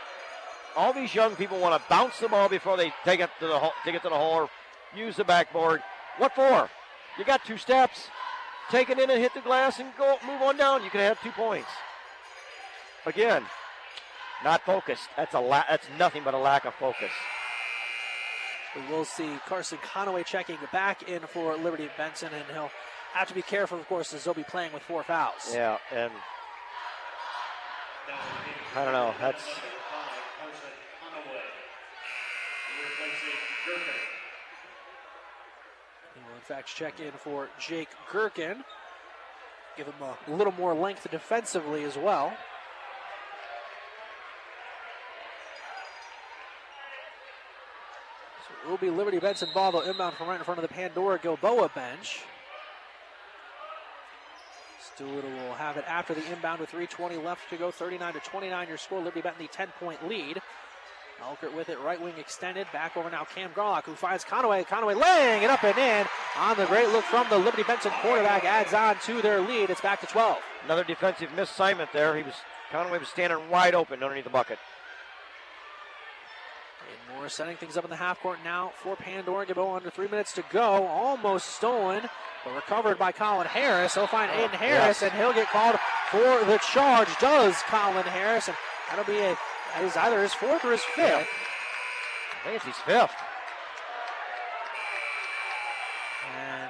[0.78, 3.58] all these young people want to bounce the ball before they take it to the
[3.58, 4.50] hole, take it to the hole or
[4.94, 5.82] use the backboard.
[6.18, 6.70] What for?
[7.18, 8.10] You got two steps.
[8.72, 10.84] Take it in and hit the glass and go move on down.
[10.84, 11.70] You can have two points.
[13.06, 13.44] Again,
[14.44, 15.08] not focused.
[15.16, 17.12] That's a la- that's nothing but a lack of focus.
[18.76, 22.72] We will see Carson Conaway checking back in for Liberty Benton, and he'll
[23.14, 25.54] have to be careful, of course, as they'll be playing with four fouls.
[25.54, 26.12] Yeah, and
[28.76, 29.14] I don't know.
[29.22, 29.44] That's
[36.16, 38.64] He will, in fact, check in for Jake Gherkin.
[39.78, 42.32] Give him a little more length defensively as well.
[48.48, 50.74] So it will be Liberty Benton ball, though, inbound from right in front of the
[50.74, 52.22] Pandora Gilboa bench.
[54.98, 57.70] Doolittle will have it after the inbound with 3.20 left to go.
[57.70, 59.00] 39 to 29 your score.
[59.00, 60.42] Liberty Benton the 10 point lead.
[61.22, 62.68] Elkert with it, right wing extended.
[62.74, 64.66] Back over now, Cam Garlock, who finds Conaway.
[64.66, 66.06] Conaway laying it up and in
[66.38, 68.44] on the great look from the Liberty Benton quarterback.
[68.44, 69.70] Adds on to their lead.
[69.70, 70.38] It's back to 12.
[70.66, 72.16] another defensive misassignment there.
[72.16, 72.34] He was
[72.72, 74.60] Conaway was standing wide open underneath the bucket.
[76.90, 79.46] And Moore setting things up in the half court now for Pandora.
[79.46, 80.86] Gilboa under three minutes to go.
[80.86, 82.04] Almost stolen,
[82.44, 83.96] but recovered by Colin Harris.
[83.96, 85.78] He'll find Aiden Harris, and he'll get called
[86.12, 87.08] for the charge.
[87.20, 88.58] Does Colin Harris, and
[88.90, 89.38] that'll be a
[89.82, 91.28] is either his fourth or his fifth.
[91.28, 93.14] I think it's his fifth.
[96.38, 96.70] And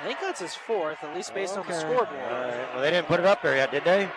[0.00, 2.08] I think that's his fourth, at least based on the scoreboard.
[2.10, 2.68] Right.
[2.72, 4.08] Well, they didn't put it up there yet, did they?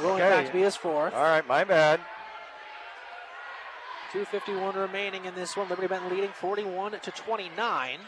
[0.00, 0.30] Rolling Okay.
[0.30, 1.14] back to be his fourth.
[1.14, 2.00] All right, my bad.
[4.12, 5.68] 251 remaining in this one.
[5.68, 7.98] Liberty Benton leading 41 to 29.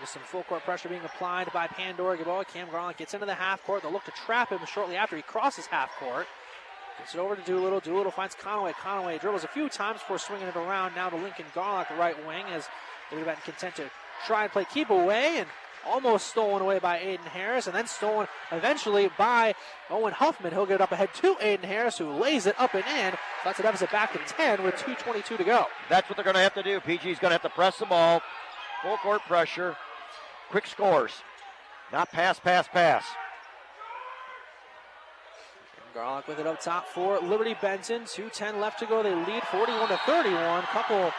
[0.00, 2.44] With some full court pressure being applied by Pandora Gilboa.
[2.44, 3.82] Cam Garland gets into the half court.
[3.82, 6.26] They'll look to trap him shortly after he crosses half court.
[6.98, 7.80] Gets it over to Doolittle.
[7.80, 8.72] Doolittle finds Conaway.
[8.72, 10.94] Conaway dribbles a few times before swinging it around.
[10.94, 12.68] Now to Lincoln Garlock, right wing, as
[13.10, 13.90] Liberty Benton content to
[14.26, 15.48] try and play keep away and
[15.86, 19.54] almost stolen away by Aiden Harris and then stolen eventually by
[19.90, 20.52] Owen Huffman.
[20.52, 23.14] He'll get it up ahead to Aiden Harris, who lays it up and in.
[23.44, 25.66] That's a deficit back to 10 with 2.22 to go.
[25.88, 26.80] That's what they're going to have to do.
[26.80, 28.22] PG's going to have to press the ball,
[28.84, 29.76] full court pressure,
[30.50, 31.12] quick scores,
[31.90, 33.04] not pass, pass, pass.
[35.96, 38.02] Garlock with it up top for Liberty Benton.
[38.02, 39.02] 2.10 left to go.
[39.04, 40.62] They lead 41 to 31.
[40.64, 41.12] Couple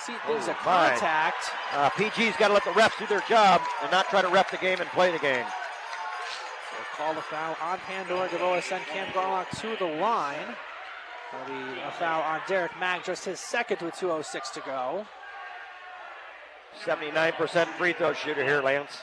[0.00, 1.50] see things of Oh, contact.
[1.74, 4.50] Uh, PG's got to let the refs do their job and not try to ref
[4.50, 5.44] the game and play the game.
[6.96, 8.62] Call the foul on Pandora Gilboa.
[8.62, 10.56] Send Cam Garlock to the line.
[11.32, 15.06] That'll be a foul on Derek Mack, just his second with 2.06 to go.
[16.84, 19.02] 79% free throw shooter here, Lance.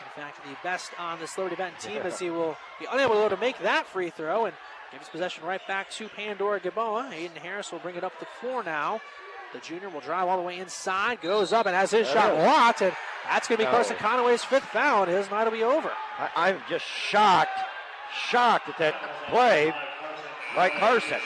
[0.00, 3.36] In fact, the best on this Liberty Benton team as he will be unable to
[3.36, 4.54] make that free throw and
[4.90, 7.10] gives possession right back to Pandora Gilboa.
[7.12, 9.00] Aiden Harris will bring it up the floor now.
[9.52, 12.34] The junior will drive all the way inside, goes up and has his There shot
[12.34, 12.44] is.
[12.44, 12.92] blocked, and
[13.24, 13.70] that's going to be.
[13.70, 15.90] Carson Conaway's fifth foul, and his night will be over.
[16.18, 17.58] I, I'm just shocked,
[18.28, 18.94] shocked at that
[19.28, 19.72] play
[20.54, 21.18] by Carson.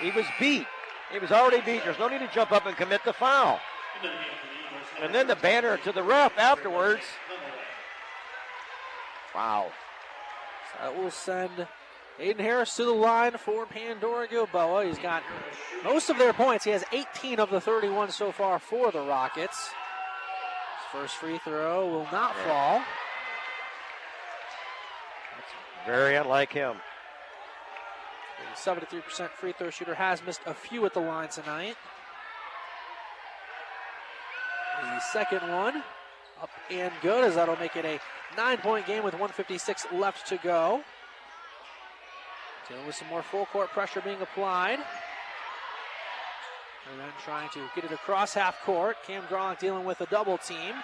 [0.00, 0.66] He was beat.
[1.12, 1.84] He was already beat.
[1.84, 3.60] There's no need to jump up and commit the foul.
[5.02, 7.02] And then the banner to the ref afterwards.
[9.34, 9.72] Wow.
[10.72, 11.66] So that will send
[12.20, 14.86] Aiden Harris to the line for Pandora Gilboa.
[14.86, 15.22] He's got
[15.84, 16.64] most of their points.
[16.64, 19.68] He has 18 of the 31 so far for the Rockets.
[19.68, 22.82] His first free throw will not fall.
[25.36, 26.76] That's Very unlike him.
[28.50, 31.76] The 73% free throw shooter has missed a few at the line tonight.
[34.82, 35.82] The second one
[36.42, 38.00] up and good as that'll make it a
[38.36, 40.82] nine point game with 156 left to go.
[42.68, 44.78] Dealing with some more full court pressure being applied.
[46.90, 48.96] And then trying to get it across half court.
[49.06, 50.74] Cam Garlock dealing with a double team.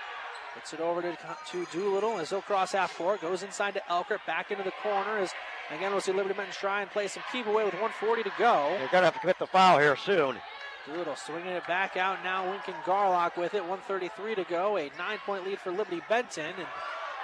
[0.59, 1.17] Gets it over to,
[1.53, 3.21] to Doolittle as he'll cross half court.
[3.21, 4.19] Goes inside to Elkert.
[4.27, 5.19] Back into the corner.
[5.19, 5.31] As
[5.71, 8.67] again, we'll see Liberty Men try and play some keep away with 140 to go.
[8.71, 10.35] They're going to have to commit the foul here soon.
[10.85, 12.51] Doolittle swinging it back out now.
[12.51, 13.61] Lincoln Garlock with it.
[13.61, 14.77] 133 to go.
[14.79, 16.47] A nine point lead for Liberty Benton.
[16.59, 16.67] And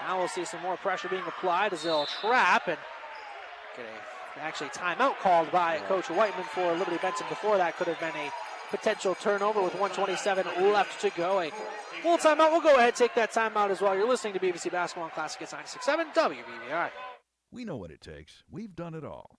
[0.06, 2.78] now we'll see some more pressure being applied as they'll trap and
[3.76, 7.26] get a actually timeout called by Coach Whiteman for Liberty Benton.
[7.28, 8.30] Before that could have been a
[8.76, 11.40] potential turnover with 127 left to go.
[11.40, 11.50] A
[12.02, 12.50] full timeout.
[12.50, 13.94] We'll go ahead take that timeout as well.
[13.94, 15.42] You're listening to BVC Basketball Classic.
[15.42, 16.90] It's 96.7 WBVI.
[17.52, 18.42] We know what it takes.
[18.50, 19.38] We've done it all.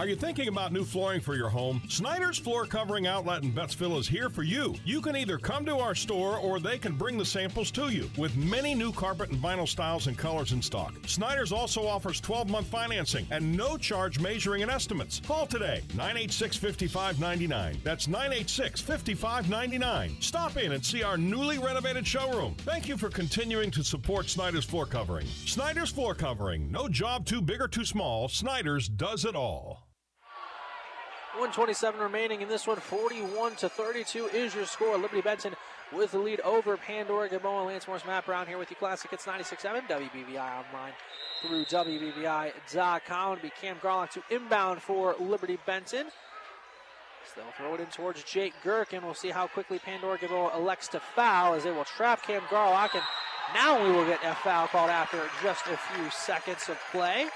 [0.00, 1.82] Are you thinking about new flooring for your home?
[1.88, 4.76] Snyder's Floor Covering Outlet in Bettsville is here for you.
[4.84, 8.08] You can either come to our store or they can bring the samples to you
[8.16, 10.94] with many new carpet and vinyl styles and colors in stock.
[11.08, 15.20] Snyder's also offers 12 month financing and no charge measuring and estimates.
[15.26, 17.80] Call today 986 5599.
[17.82, 20.16] That's 986 5599.
[20.20, 22.54] Stop in and see our newly renovated showroom.
[22.58, 25.26] Thank you for continuing to support Snyder's Floor Covering.
[25.26, 26.70] Snyder's Floor Covering.
[26.70, 28.28] No job too big or too small.
[28.28, 29.87] Snyder's does it all.
[31.38, 32.78] 127 remaining in this one.
[32.78, 34.98] 41 to 32 is your score.
[34.98, 35.54] Liberty Benton
[35.92, 37.64] with the lead over Pandora Gilboa.
[37.64, 38.76] Lance Morris, Matt Brown here with you.
[38.76, 40.92] Classic Hits 96.7 WBVI online
[41.40, 43.32] through WBVI.com.
[43.34, 46.06] It'll be Cam Garlock to inbound for Liberty Benton.
[47.32, 49.04] So they'll throw it in towards Jake Gherkin.
[49.04, 52.94] We'll see how quickly Pandora Gilboa elects to foul as they will trap Cam Garlock.
[52.94, 53.04] And
[53.54, 57.28] now we will get a foul called after just a few seconds of play.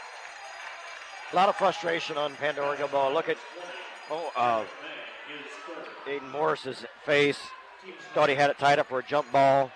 [1.33, 3.15] A lot of frustration on Pandora Gilboa.
[3.15, 3.39] Look at
[4.11, 4.65] oh, uh,
[6.07, 7.39] Aiden Morris's face.
[8.15, 9.71] Thought he had it tied up for a jump ball.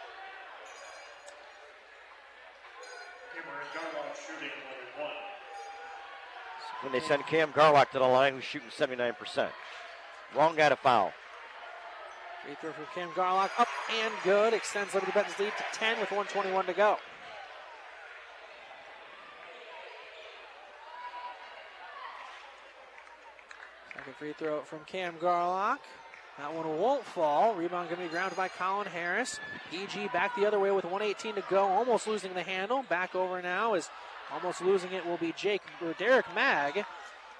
[6.82, 9.48] When they send Cam Garlock to the line, who's shooting 79%.
[10.36, 11.12] Wrong guy to foul.
[12.44, 14.54] Free throw from Cam Garlock up and good.
[14.54, 16.98] Extends Liberty Benton's lead to 10 with 121 to go.
[23.96, 25.78] Second free throw from Cam Garlock.
[26.38, 27.54] That one won't fall.
[27.54, 29.40] Rebound going to be grounded by Colin Harris.
[29.72, 32.84] EG back the other way with 118 to go, almost losing the handle.
[32.90, 33.88] Back over now is
[34.32, 36.84] almost losing it will be Jake or Derek Mag.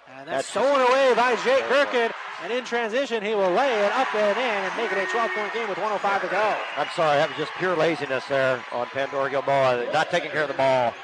[0.08, 2.10] And that's, that's stolen away by Jake Gherkin.
[2.42, 5.30] And in transition, he will lay it up and in and make it a 12
[5.32, 6.56] point game with 105 to go.
[6.76, 10.48] I'm sorry, that was just pure laziness there on Pandora Gilboa, not taking care of
[10.48, 10.94] the ball.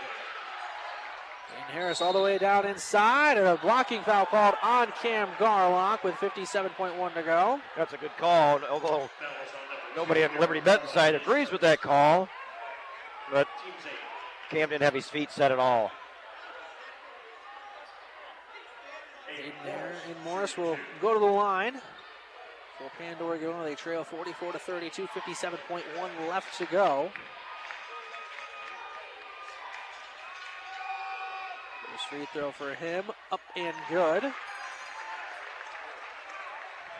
[1.73, 6.15] Harris all the way down inside, and a blocking foul called on Cam Garlock with
[6.16, 7.61] 57.1 to go.
[7.77, 9.09] That's a good call, although
[9.97, 12.28] nobody on Liberty Benton side agrees with that call.
[13.31, 13.49] But
[14.51, 15.90] Cam didn't have his feet set at all.
[19.43, 21.81] In there, and Morris will go to the line
[22.77, 23.65] for Pandora Gilboa.
[23.65, 25.82] They trail 44 to 32, 57.1
[26.28, 27.11] left to go.
[32.02, 34.22] First free throw for him, up and good.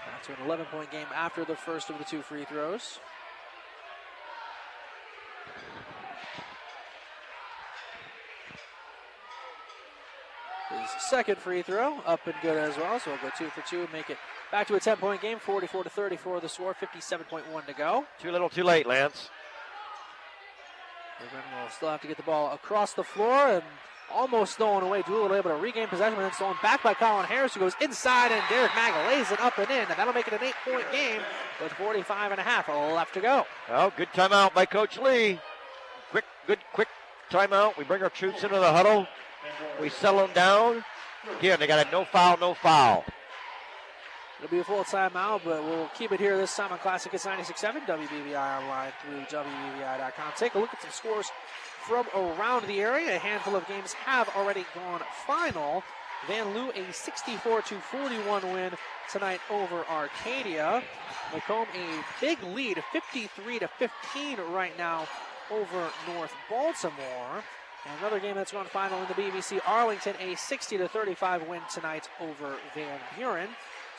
[0.07, 3.01] That's an 11 point game after the first of the two free throws.
[10.71, 13.01] His second free throw, up and good as well.
[13.01, 14.19] So we'll go two for two and make it
[14.51, 18.05] back to a 10 point game, 44 to 34 the score, 57.1 to go.
[18.21, 19.31] Too little, too late, Lance.
[21.21, 23.63] Will still have to get the ball across the floor and
[24.13, 25.03] almost stolen away.
[25.03, 28.31] Doolittle able to regain possession, but then stolen back by Colin Harris, who goes inside,
[28.33, 31.21] and Derek Mag lays it up and in, and that'll make it an eight-point game
[31.63, 33.45] with 45 and a half left to go.
[33.69, 35.39] Oh, good timeout by Coach Lee.
[36.11, 36.89] Quick, good, quick
[37.31, 37.77] timeout.
[37.77, 39.07] We bring our troops into the huddle.
[39.81, 40.85] We settle them down.
[41.39, 43.05] Again, they got a no foul, no foul.
[44.43, 47.25] It'll be a full timeout, but we'll keep it here this time on Classic Hits
[47.25, 50.33] 96.7 WBVI online through WBVI.com.
[50.37, 51.31] Take a look at some scores
[51.87, 53.17] from around the area.
[53.17, 55.83] A handful of games have already gone final.
[56.27, 58.73] Vanlue a 64 to 41 win
[59.11, 60.83] tonight over Arcadia.
[61.33, 65.07] McComb a big lead, 53 to 15 right now
[65.51, 67.43] over North Baltimore.
[67.85, 69.59] And another game that's gone final in the BBC.
[69.67, 73.49] Arlington a 60 to 35 win tonight over Van Buren.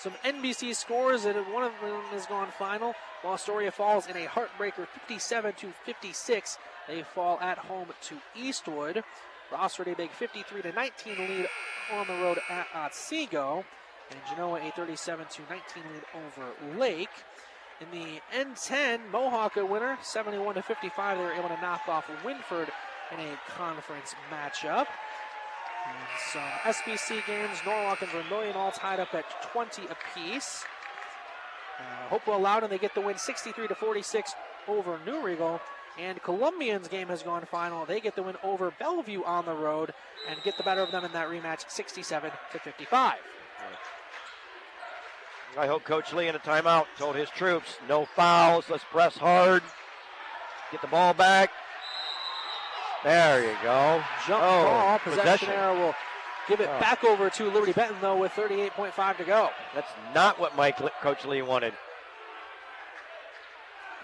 [0.03, 2.93] Some NBC scores, and one of them has gone final.
[3.21, 6.57] While Astoria falls in a heartbreaker 57 to 56.
[6.89, 9.05] They fall at home to Eastwood.
[9.49, 11.47] Rossford a big 53 to 19 lead
[11.93, 13.63] on the road at Otsego.
[14.11, 17.07] And Genoa a 37 to 19 lead over Lake.
[17.79, 21.17] In the N10, Mohawk a winner, 71 to 55.
[21.17, 22.67] They were able to knock off Wynford
[23.13, 24.87] in a conference matchup.
[26.31, 30.63] Some SBC games, Norwalk and Vermilion all tied up at 20 apiece.
[31.79, 34.33] Uh, Hopewell Loudon, they get the win 63 to 46
[34.67, 35.59] over New Riegel.
[35.99, 37.85] And Columbian's game has gone final.
[37.85, 39.93] They get the win over Bellevue on the road
[40.27, 43.17] and get the better of them in that rematch 67 to 55.
[45.55, 49.61] I hope Coach Lee in a timeout told his troops, no fouls, let's press hard,
[50.71, 51.51] get the ball back.
[53.03, 54.01] There you go.
[54.27, 54.99] Jump oh, ball.
[54.99, 55.95] Possession, error will
[56.47, 56.79] give it Oh.
[56.79, 59.49] back over to Liberty Benton, though, with 38.5 to go.
[59.75, 61.73] That's not what Mike Coach Lee wanted.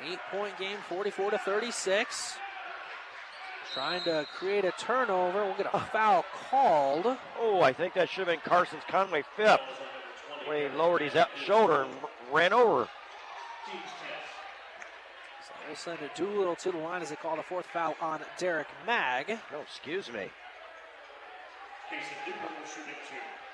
[0.03, 2.38] Eight point game, 44 to 36.
[3.73, 5.45] Trying to create a turnover.
[5.45, 7.17] We'll get a foul called.
[7.39, 9.59] Oh, I think that should have been Carson's Conaway fifth
[10.47, 11.13] when he lowered his
[11.45, 11.93] shoulder and
[12.31, 12.88] ran over.
[15.70, 18.22] So we'll send a Doolittle to the line as they call the fourth foul on
[18.40, 19.28] Derek Mag.
[19.52, 20.30] No, excuse me.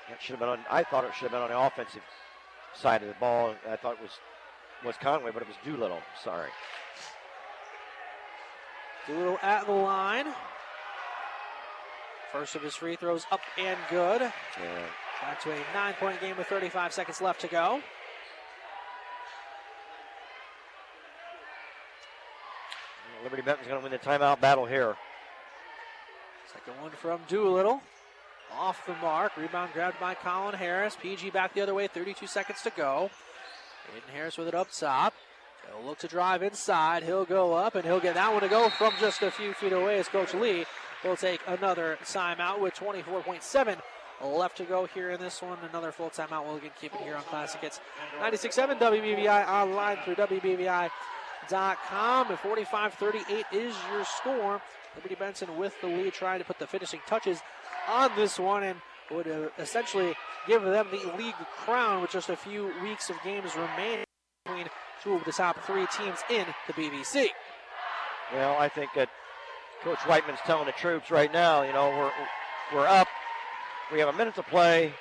[0.08, 0.60] That should have been on.
[0.70, 2.02] I thought it should have been on the offensive
[2.74, 3.54] side of the ball.
[3.68, 4.12] I thought it was
[4.84, 6.00] was Conaway, but it was Doolittle.
[6.22, 6.48] Sorry.
[9.06, 10.26] Doolittle at the line.
[12.32, 14.22] First of his free throws up and good.
[14.22, 14.86] Yeah.
[15.20, 17.82] Back to a nine point game with 35 seconds left to go.
[23.26, 24.94] Liberty Benton's going to win the timeout battle here.
[26.52, 27.82] Second one from Doolittle.
[28.56, 29.36] Off the mark.
[29.36, 30.96] Rebound grabbed by Colin Harris.
[31.02, 31.88] PG back the other way.
[31.88, 33.10] 32 seconds to go.
[33.92, 35.12] Aiden Harris with it up top.
[35.66, 37.02] He'll look to drive inside.
[37.02, 39.72] He'll go up and he'll get that one to go from just a few feet
[39.72, 40.64] away as Coach Lee
[41.02, 43.80] will take another timeout with 24.7
[44.22, 45.58] left to go here in this one.
[45.68, 46.46] Another full timeout.
[46.46, 47.80] We'll again keep it here on Classic Hits
[48.20, 50.90] 96.7 WBVI online through WBVI.com.
[51.52, 54.60] And 45 38 is your score.
[54.96, 57.40] Liberty Benton with the lead, trying to put the finishing touches
[57.88, 60.14] on this one and would uh, essentially
[60.46, 64.04] give them the league crown with just a few weeks of games remaining
[64.44, 64.66] between
[65.02, 67.28] two of the top three teams in the BVC.
[68.32, 69.08] Well, I think that
[69.82, 72.12] Coach Whiteman's telling the troops right now, you know, we're
[72.74, 73.08] we're up.
[73.92, 74.92] We have a minute to play.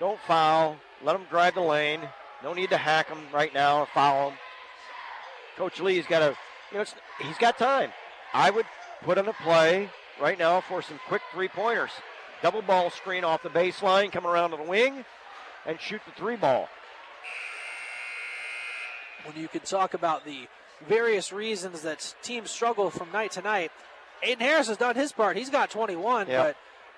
[0.00, 0.76] Don't foul.
[1.02, 2.00] Let them drive the lane.
[2.42, 4.38] No need to hack them right now or foul them.
[5.56, 6.36] Coach Lee's got to,
[6.70, 7.90] you know, it's, he's got time.
[8.32, 8.66] I would
[9.02, 9.90] put in a play
[10.20, 11.90] right now for some quick three pointers.
[12.42, 15.04] Double ball screen off the baseline, come around to the wing,
[15.66, 16.68] and shoot the three ball.
[19.24, 20.46] When you can talk about the
[20.88, 23.70] various reasons that teams struggle from night to night,
[24.26, 25.36] Aiden Harris has done his part.
[25.36, 26.52] He's got 21, Yeah.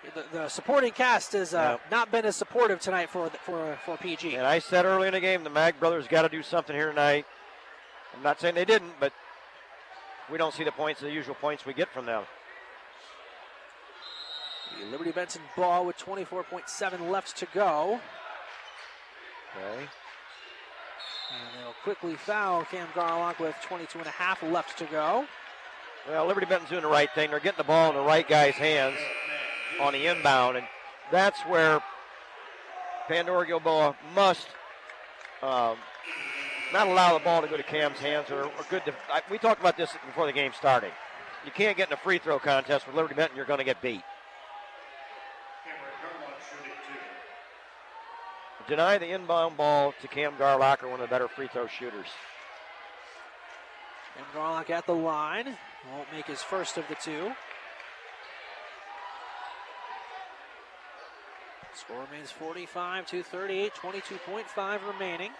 [0.05, 1.91] but the, the supporting cast has uh, Yeah.
[1.91, 4.35] not been as supportive tonight for for for PG.
[4.37, 6.89] And I said early in the game, the Mag brothers got to do something here
[6.91, 7.27] tonight.
[8.15, 9.13] I'm not saying they didn't, but
[10.31, 12.25] we don't see the points, the usual points we get from them.
[14.81, 18.01] The Liberty Benton ball with 24.7 left to go.
[19.57, 19.83] Okay.
[19.83, 25.27] And they'll quickly foul Cam Garlock with 22 and a half left to go.
[26.09, 27.31] Well, Liberty Benton's doing the right thing.
[27.31, 28.97] They're getting the ball in the right guy's hands
[29.81, 30.67] on the inbound, and
[31.11, 31.81] that's where
[33.09, 34.49] Pandora Gilboa must
[35.43, 35.77] um,
[36.73, 38.31] not allow the ball to go to Cam's hands.
[38.31, 38.85] Or, or good.
[38.85, 40.93] Def- I, we talked about this before the game started.
[41.44, 43.36] You can't get in a free throw contest with Liberty Benton.
[43.36, 44.03] You're going to get beat.
[48.69, 52.07] Deny the inbound ball to Cam Garlocker, one of the better free throw shooters.
[54.15, 55.57] Cam Garlock at the line.
[55.93, 57.32] Won't make his first of the two.
[61.74, 65.32] Score remains 45 to 38, 22.5 remaining.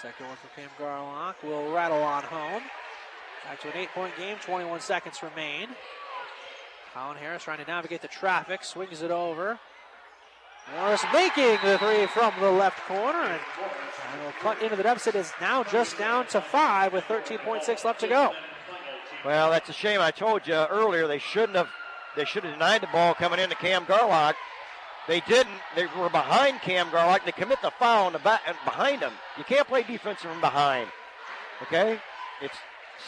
[0.00, 2.62] Second one for Cam Garlock will rattle on home.
[3.44, 5.68] Back to an eight point game, 21 seconds remain.
[6.94, 9.58] Colin Harris trying to navigate the traffic, swings it over.
[10.74, 13.40] Morris making the three from the left corner and,
[14.12, 15.14] and will cut into the deficit.
[15.14, 18.32] Is now just down to five with 13.6 left to go.
[19.24, 20.00] Well, that's a shame.
[20.00, 21.68] I told you earlier they shouldn't have.
[22.16, 24.34] They should have denied the ball coming into Cam Garlock.
[25.10, 25.58] They didn't.
[25.74, 27.24] They were behind Cam Garlock.
[27.24, 29.10] They commit the foul in the back uh, behind him.
[29.36, 30.88] You can't play defense from behind.
[31.62, 31.98] Okay,
[32.40, 32.54] it's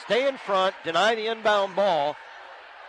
[0.04, 2.16] stay in front, deny the inbound ball.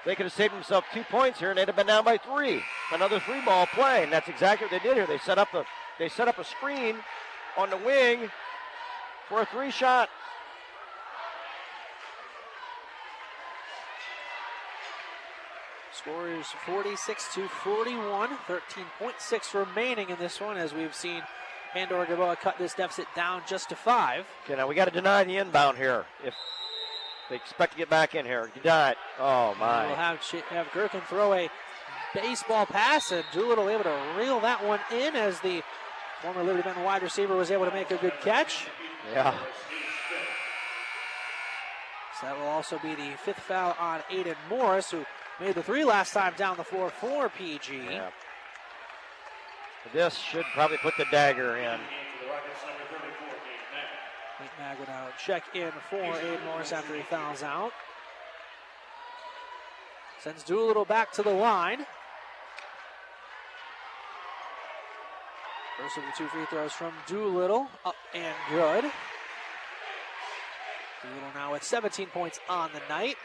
[0.03, 2.63] They could have saved themselves two points here, and they'd have been down by three.
[2.91, 5.05] Another three-ball play, and that's exactly what they did here.
[5.05, 5.63] They set up a
[5.99, 6.95] they set up a screen
[7.55, 8.31] on the wing
[9.29, 10.09] for a three-shot.
[16.03, 21.21] Score is 46 to 41, 13.6 remaining in this one as we've seen
[21.71, 24.25] Pandora Gilboa cut this deficit down just to five.
[24.43, 26.03] Okay, now we got to deny the inbound here.
[26.25, 26.33] If
[27.29, 28.97] they expect to get back in here, deny it.
[29.17, 29.87] Oh my!
[29.87, 30.19] We'll have,
[30.49, 31.49] have Gherkin throw a
[32.13, 35.63] baseball pass, and Doolittle able to reel that one in as the
[36.21, 38.67] former Liberty Benton wide receiver was able to make a good catch.
[39.13, 39.33] Yeah.
[42.19, 45.05] So that will also be the fifth foul on Aiden Morris, who
[45.43, 47.99] made the three last time down the floor for PG.
[49.91, 51.79] This should probably put the dagger in.
[54.59, 57.71] Mag will now check in for Aiden Morris after he fouls out.
[60.21, 61.85] Sends Doolittle back to the line.
[65.77, 68.85] First of the two free throws from Doolittle, up and good.
[71.01, 73.17] Doolittle now with 17 points on the night.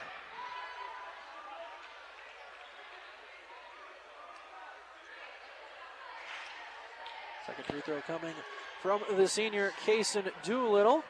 [7.59, 8.35] Second free throw coming
[8.81, 11.03] from the senior Kason Doolittle.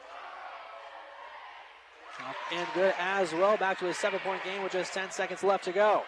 [2.27, 3.55] Up and good as well.
[3.57, 6.03] Back to a seven point game with just 10 seconds left to go.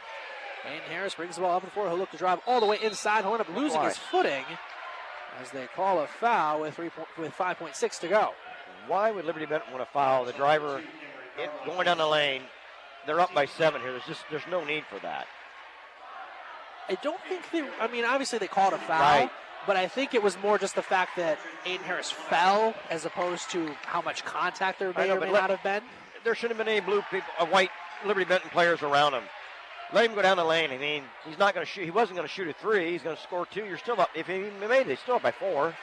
[0.65, 1.87] Wayne Harris brings the ball up and floor.
[1.89, 3.23] He'll look to drive all the way inside.
[3.23, 4.43] He'll end up losing his footing
[5.39, 8.31] as they call a foul with, three point, with 5.6 to go.
[8.87, 10.79] Why would Liberty Benton want to foul the driver
[11.41, 12.41] in, going down the lane?
[13.05, 13.91] They're up by seven here.
[13.91, 15.27] There's just there's no need for that.
[16.89, 17.67] I don't think they.
[17.79, 19.31] I mean, obviously they called a foul, Right.
[19.67, 23.49] But I think it was more just the fact that Aiden Harris fell as opposed
[23.51, 25.83] to how much contact there may know, or may let- not have been.
[26.23, 27.71] There shouldn't have been any blue people, uh, white
[28.05, 29.23] Liberty Benton players around him.
[29.93, 30.71] Let him go down the lane.
[30.71, 31.83] I mean, he's not going to shoot.
[31.83, 32.91] He wasn't going to shoot a three.
[32.91, 33.65] He's going to score two.
[33.65, 34.09] You're still up.
[34.15, 35.73] If he made it, he's still up by four.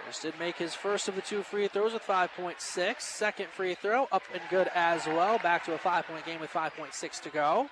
[0.00, 3.00] Harris did make his first of the two free throws with 5.6.
[3.00, 5.38] Second free throw up and good as well.
[5.38, 7.70] Back to a five point game with 5.6 to go.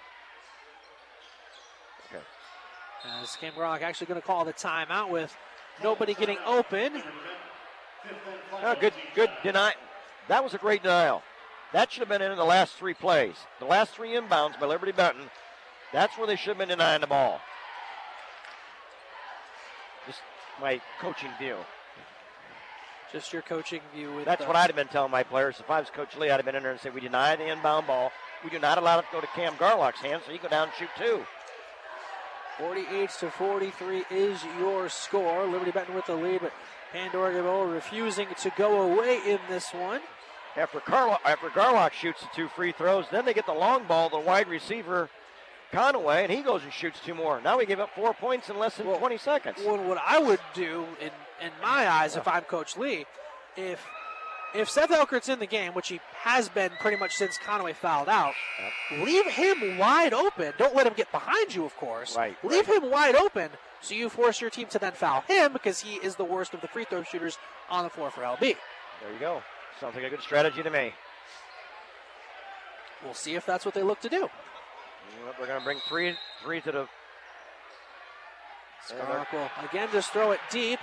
[3.05, 5.35] As Cam Garlock actually going to call the timeout with
[5.83, 7.03] nobody getting open.
[8.63, 9.75] Oh, good, good deny.
[10.29, 11.23] That was a great denial.
[11.73, 13.35] That should have been in the last three plays.
[13.59, 15.31] The last three inbounds by Liberty Benton.
[15.93, 17.41] That's where they should have been denying the ball.
[20.07, 20.21] Just
[20.61, 21.57] my coaching view.
[23.13, 24.15] Just your coaching view.
[24.15, 25.61] With That's the- what I'd have been telling my players.
[25.61, 27.47] If I was Coach Lee, I'd have been in there and said, we deny the
[27.47, 28.11] inbound ball.
[28.45, 30.69] We do not allow it to go to Cam Garlock's hands, so he go down
[30.69, 31.25] and shoot two.
[32.59, 35.47] 48 to 43 is your score.
[35.47, 36.53] Liberty Benton with the lead, but
[36.93, 40.01] Pandora Gilboa refusing to go away in this one.
[40.57, 44.11] After, Carlo- after Garlock shoots the two free throws, then they get the long ball,
[44.11, 45.09] the wide receiver
[45.73, 47.41] Conaway, and he goes and shoots two more.
[47.41, 49.57] Now we give up four points in less than 20 seconds.
[49.65, 51.11] Well, what I would do in,
[51.41, 53.07] in my eyes, if I'm Coach Lee,
[53.57, 53.83] if
[54.55, 58.09] if Seth Elkert's in the game, which he has been pretty much since Conaway fouled
[58.09, 58.35] out,
[58.91, 60.53] leave him wide open.
[60.59, 62.17] Don't let him get behind you, of course.
[62.17, 63.51] Right, Leave him wide open
[63.81, 66.61] so you force your team to then foul him because he is the worst of
[66.61, 67.39] the free throw shooters
[67.69, 68.41] on the floor for LB.
[68.41, 69.43] There you go.
[69.81, 70.93] Sounds like a good strategy to me.
[73.05, 74.29] We'll see if that's what they look to do.
[75.39, 76.89] We're going to bring three, three to the.
[78.91, 80.81] Will again just throw it deep.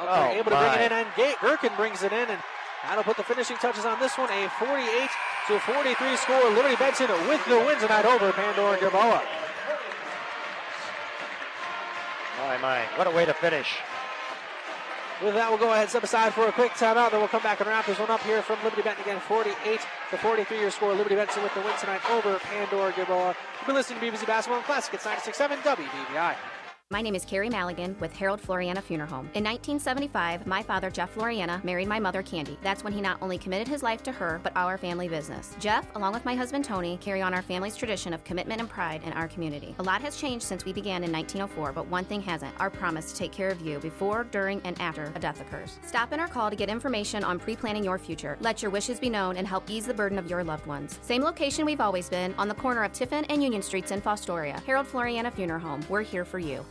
[0.00, 2.40] Oh, Elkert able to bring it in, and Gate Gherkin brings it in, and
[2.88, 4.30] that'll put the finishing touches on this one.
[4.30, 5.10] A 48
[5.48, 6.50] to 43 score.
[6.50, 9.22] Liberty Benton with the win tonight over Pandora Gilboa.
[12.38, 12.82] My, my.
[12.96, 13.76] What a way to finish.
[15.22, 17.10] With that, we'll go ahead and step aside for a quick timeout.
[17.10, 19.20] Then we'll come back and wrap this one up here from Liberty Benton again.
[19.20, 19.80] 48
[20.10, 20.92] to 43 your score.
[20.92, 23.34] Liberty Benton with the win tonight over Pandora Gilboa.
[23.58, 24.92] You've been listening to BVC Basketball and Classic.
[24.92, 26.36] It's 96.7 WBVI.
[26.92, 29.28] My name is Carrie Maligan with Harold Floriana Funeral Home.
[29.34, 32.56] In 1975, my father, Jeff Floriana, married my mother, Candy.
[32.62, 35.56] That's when he not only committed his life to her, but our family business.
[35.58, 39.02] Jeff, along with my husband, Tony, carry on our family's tradition of commitment and pride
[39.02, 39.74] in our community.
[39.80, 43.10] A lot has changed since we began in 1904, but one thing hasn't our promise
[43.10, 45.80] to take care of you before, during, and after a death occurs.
[45.84, 48.38] Stop in or call to get information on pre planning your future.
[48.40, 51.00] Let your wishes be known and help ease the burden of your loved ones.
[51.02, 54.62] Same location we've always been, on the corner of Tiffin and Union Streets in Fostoria.
[54.62, 55.84] Harold Floriana Funeral Home.
[55.88, 56.64] We're here for you.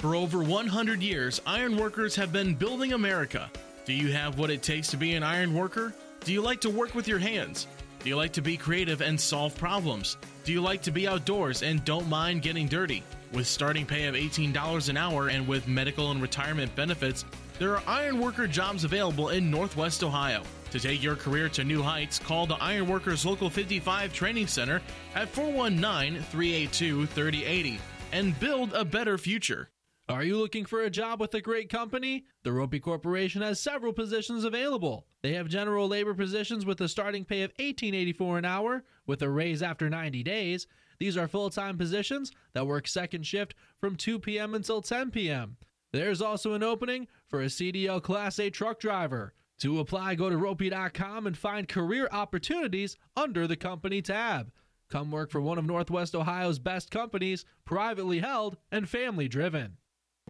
[0.00, 3.50] For over 100 years, iron workers have been building America.
[3.86, 5.94] Do you have what it takes to be an iron worker?
[6.20, 7.66] Do you like to work with your hands?
[8.04, 10.18] Do you like to be creative and solve problems?
[10.44, 13.02] Do you like to be outdoors and don't mind getting dirty?
[13.32, 17.24] With starting pay of $18 an hour and with medical and retirement benefits,
[17.58, 20.42] there are iron worker jobs available in Northwest Ohio.
[20.72, 24.82] To take your career to new heights, call the Iron Workers Local 55 Training Center
[25.14, 27.80] at 419 382 3080
[28.12, 29.70] and build a better future.
[30.08, 32.26] Are you looking for a job with a great company?
[32.44, 35.04] The Roppe Corporation has several positions available.
[35.22, 39.28] They have general labor positions with a starting pay of $18.84 an hour with a
[39.28, 40.68] raise after 90 days.
[41.00, 44.54] These are full-time positions that work second shift from 2 p.m.
[44.54, 45.56] until 10 p.m.
[45.92, 49.34] There's also an opening for a CDL Class A truck driver.
[49.58, 54.52] To apply, go to roppe.com and find career opportunities under the company tab.
[54.88, 59.78] Come work for one of Northwest Ohio's best companies, privately held and family driven.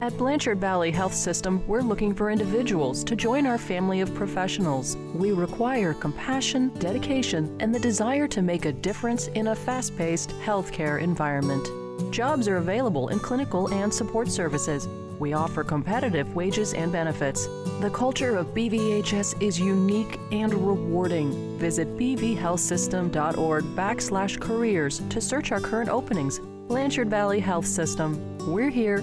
[0.03, 4.95] At Blanchard Valley Health System, we're looking for individuals to join our family of professionals.
[5.15, 10.33] We require compassion, dedication, and the desire to make a difference in a fast paced
[10.45, 11.67] healthcare environment.
[12.13, 14.87] Jobs are available in clinical and support services.
[15.19, 17.47] We offer competitive wages and benefits.
[17.81, 21.59] The culture of BVHS is unique and rewarding.
[21.59, 26.39] Visit bvhealthsystem.org backslash careers to search our current openings.
[26.69, 28.21] Blanchard Valley Health System.
[28.53, 29.03] We're here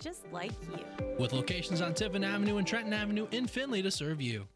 [0.00, 1.06] just like you.
[1.18, 4.48] With locations on Tiffin Avenue and Trenton Avenue in Findlay to serve you.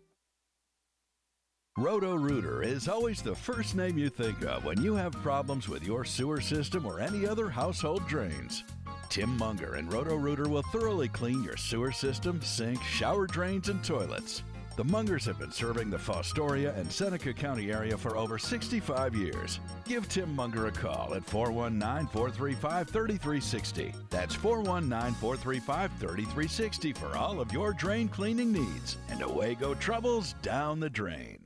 [1.77, 5.85] Roto Rooter is always the first name you think of when you have problems with
[5.85, 8.63] your sewer system or any other household drains.
[9.09, 13.83] Tim Munger and Roto Rooter will thoroughly clean your sewer system, sink, shower drains, and
[13.85, 14.45] toilets.
[14.77, 19.61] The Mungers have been serving the Fostoria and Seneca County area for over 65 years.
[19.85, 23.95] Give Tim Munger a call at 419 435 3360.
[24.11, 28.99] That's 419 435 3360 for all of your drain cleaning needs.
[29.11, 31.39] And away go troubles down the drain.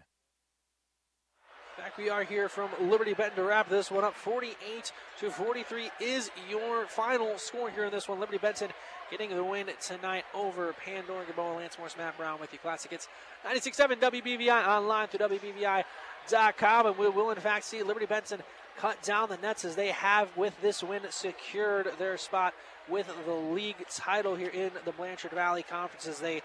[1.77, 4.15] Back we are here from Liberty Benton to wrap this one up.
[4.15, 4.91] 48
[5.21, 8.21] to 43 is your final score here in this one.
[8.21, 8.71] Liberty Benton
[9.11, 11.57] getting the win tonight over Pandora Gilboa.
[11.57, 12.59] Lance Morris, Matt Brown with you.
[12.59, 13.09] Classic Hits
[13.47, 16.87] 96.7 WBVI online through WBVI.com.
[16.87, 18.43] And we will, in fact, see Liberty Benton
[18.77, 22.55] cut down the nets as they have, with this win, secured their spot
[22.89, 26.43] with the league title here in the Blanchard Valley Conference as they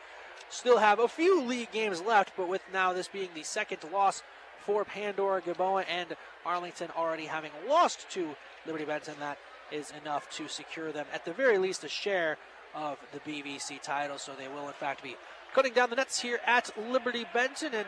[0.49, 4.23] still have a few league games left, but with now this being the second loss
[4.65, 6.15] for Pandora Gilboa and
[6.45, 8.35] Arlington already having lost to
[8.65, 9.15] Liberty Benton.
[9.19, 9.37] That
[9.71, 12.37] is enough to secure them, at the very least, a share
[12.75, 14.17] of the BVC title.
[14.17, 15.15] So they will, in fact, be
[15.53, 17.73] cutting down the nets here at Liberty Benton.
[17.73, 17.87] And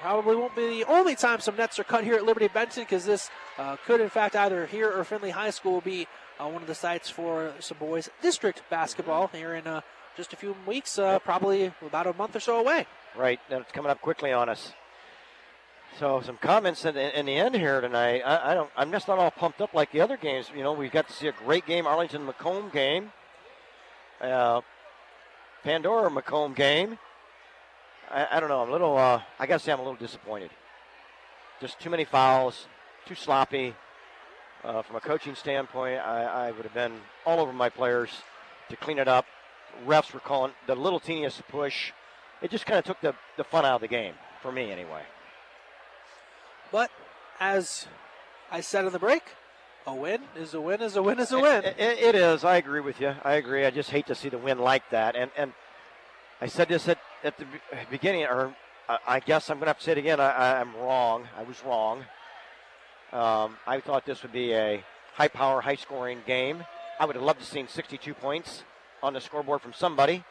[0.00, 3.04] probably won't be the only time some nets are cut here at Liberty Benton because
[3.04, 6.06] this uh, could, in fact, either here or Findlay High School will be
[6.38, 9.80] uh, one of the sites for some boys district basketball here in uh,
[10.16, 12.86] just a few weeks, uh, probably about a month or so away.
[13.16, 14.72] Right, it's coming up quickly on us.
[15.98, 18.22] So some comments in, in the end here tonight.
[18.24, 18.70] I, I, don't.
[18.76, 20.50] I'm just not all pumped up like the other games.
[20.54, 23.12] You know, we got to see a great game, Arlington McComb game,
[24.20, 24.60] uh,
[25.62, 26.98] Pandora McComb game.
[28.10, 28.60] I, I, don't know.
[28.60, 28.96] I'm a little.
[28.96, 30.50] Uh, I got to say, I'm a little disappointed.
[31.60, 32.66] Just too many fouls,
[33.06, 33.74] too sloppy.
[34.62, 38.10] Uh, from a coaching standpoint, I, I would have been all over my players
[38.70, 39.26] to clean it up.
[39.86, 41.92] Refs were calling the little teeniest push.
[42.40, 45.02] It just kind of took the, the fun out of the game for me, anyway.
[46.72, 46.90] But
[47.40, 47.86] as
[48.50, 49.22] I said in the break,
[49.86, 51.64] a win is a win is a win is a win.
[51.64, 52.44] It, it, it is.
[52.44, 53.14] I agree with you.
[53.22, 53.64] I agree.
[53.64, 55.16] I just hate to see the win like that.
[55.16, 55.52] And and
[56.40, 57.46] I said this at, at the
[57.90, 58.54] beginning, or
[59.06, 60.20] I guess I'm going to have to say it again.
[60.20, 61.28] I, am wrong.
[61.38, 62.04] I was wrong.
[63.12, 64.84] Um, I thought this would be a
[65.14, 66.64] high power, high scoring game.
[66.98, 68.64] I would have loved to have seen 62 points
[69.02, 70.24] on the scoreboard from somebody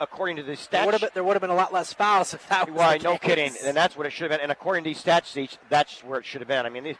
[0.00, 1.92] according to the stats, there would have been, there would have been a lot less
[1.92, 2.98] fouls if that was Why?
[2.98, 3.28] no case.
[3.28, 3.52] kidding.
[3.64, 4.42] And that's what it should have been.
[4.42, 6.66] And according to these stat sheets, that's where it should have been.
[6.66, 6.96] I mean, these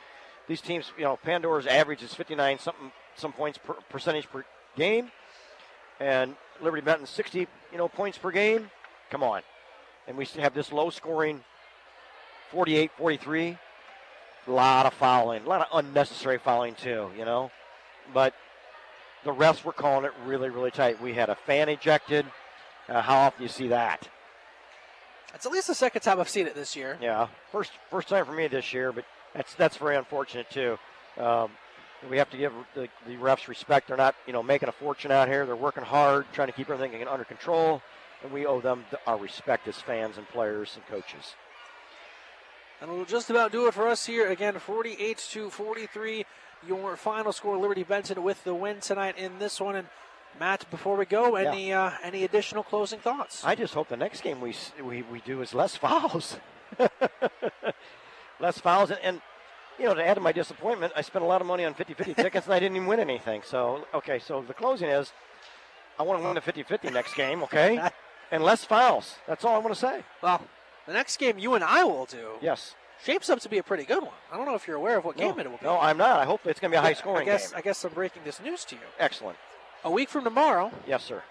[0.49, 4.45] these teams, you know, Pandora's average is 59 something some points per percentage per
[4.77, 5.11] game,
[6.01, 8.70] and Liberty Benton 60, you know, points per game.
[9.11, 9.43] Come on,
[10.07, 11.43] and we have this low scoring
[12.51, 13.59] 48, 43.
[14.47, 17.51] A lot of fouling, a lot of unnecessary fouling too, you know.
[18.15, 18.35] But
[19.25, 21.03] the refs were calling it really, really tight.
[21.03, 22.25] We had a fan ejected.
[22.89, 24.09] Uh, how often do you see that?
[25.35, 26.97] It's at least the second time I've seen it this year.
[27.03, 30.78] Yeah, first first time for me this year, but that's that's very unfortunate too.
[31.18, 31.50] Um,
[32.09, 33.88] we have to give the, the refs respect.
[33.88, 35.46] They're not you know making a fortune out here.
[35.46, 37.82] They're working hard, trying to keep everything under control,
[38.22, 41.34] and we owe them our respect as fans and players and coaches.
[42.80, 44.28] And we'll just about do it for us here.
[44.28, 46.24] Again, 48 to 43,
[46.66, 47.56] your final score.
[47.56, 49.74] Liberty Benton with the win tonight in this one.
[49.74, 49.88] And
[50.38, 51.86] Matt, before we go, any yeah.
[51.86, 53.44] uh, any additional closing thoughts?
[53.44, 56.36] I just hope the next game we we, we do is less fouls,
[58.40, 59.20] less fouls, and, and,
[59.78, 62.16] you know to add to my disappointment, I spent a lot of money on 50-50
[62.23, 63.43] tickets and I didn't even win anything.
[63.44, 65.12] So okay, so the closing is,
[65.98, 67.81] I want to win the 50-50 next game, okay,
[68.31, 69.16] and less fouls.
[69.27, 70.02] That's all I want to say.
[70.23, 70.43] Well,
[70.86, 72.31] the next game you and I will do.
[72.40, 72.74] Yes.
[73.05, 74.15] Shapes up to be a pretty good one.
[74.32, 75.65] I don't know if you're aware of what no, game it will be.
[75.65, 76.19] No, I'm not.
[76.19, 77.59] I hope it's going to be a high scoring I guess, game.
[77.59, 78.81] I guess I'm breaking this news to you.
[78.98, 79.39] Excellent.
[79.85, 80.73] A week from tomorrow.
[80.86, 81.23] Yes, sir.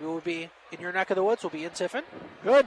[0.00, 1.44] We will be in your neck of the woods.
[1.44, 2.02] We'll be in Tiffin.
[2.42, 2.66] Good.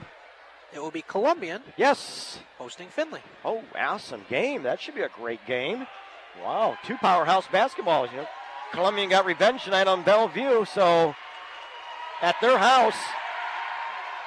[0.72, 1.62] It will be Columbian.
[1.76, 2.38] Yes.
[2.58, 3.22] Hosting Findlay.
[3.44, 4.62] Oh, awesome game.
[4.62, 5.86] That should be a great game.
[6.42, 8.10] Wow, two powerhouse basketballs.
[8.12, 8.28] You know,
[8.72, 11.14] Columbian got revenge tonight on Bellevue, so
[12.22, 12.96] at their house,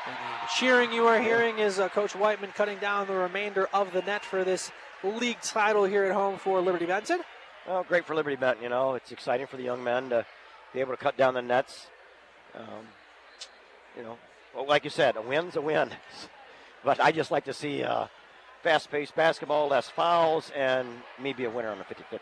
[0.05, 3.93] And the cheering you are hearing is uh, Coach Whiteman cutting down the remainder of
[3.93, 4.71] the net for this
[5.03, 7.21] league title here at home for Liberty Benton.
[7.67, 8.63] Well, great for Liberty Benton.
[8.63, 10.25] You know, it's exciting for the young men to
[10.73, 11.87] be able to cut down the nets.
[12.53, 12.87] Um,
[13.95, 14.17] you know,
[14.53, 15.89] well, like you said, a win's a win.
[16.83, 18.07] but I just like to see uh,
[18.61, 20.87] fast-paced basketball, less fouls, and
[21.21, 22.19] maybe a winner on the 50-50.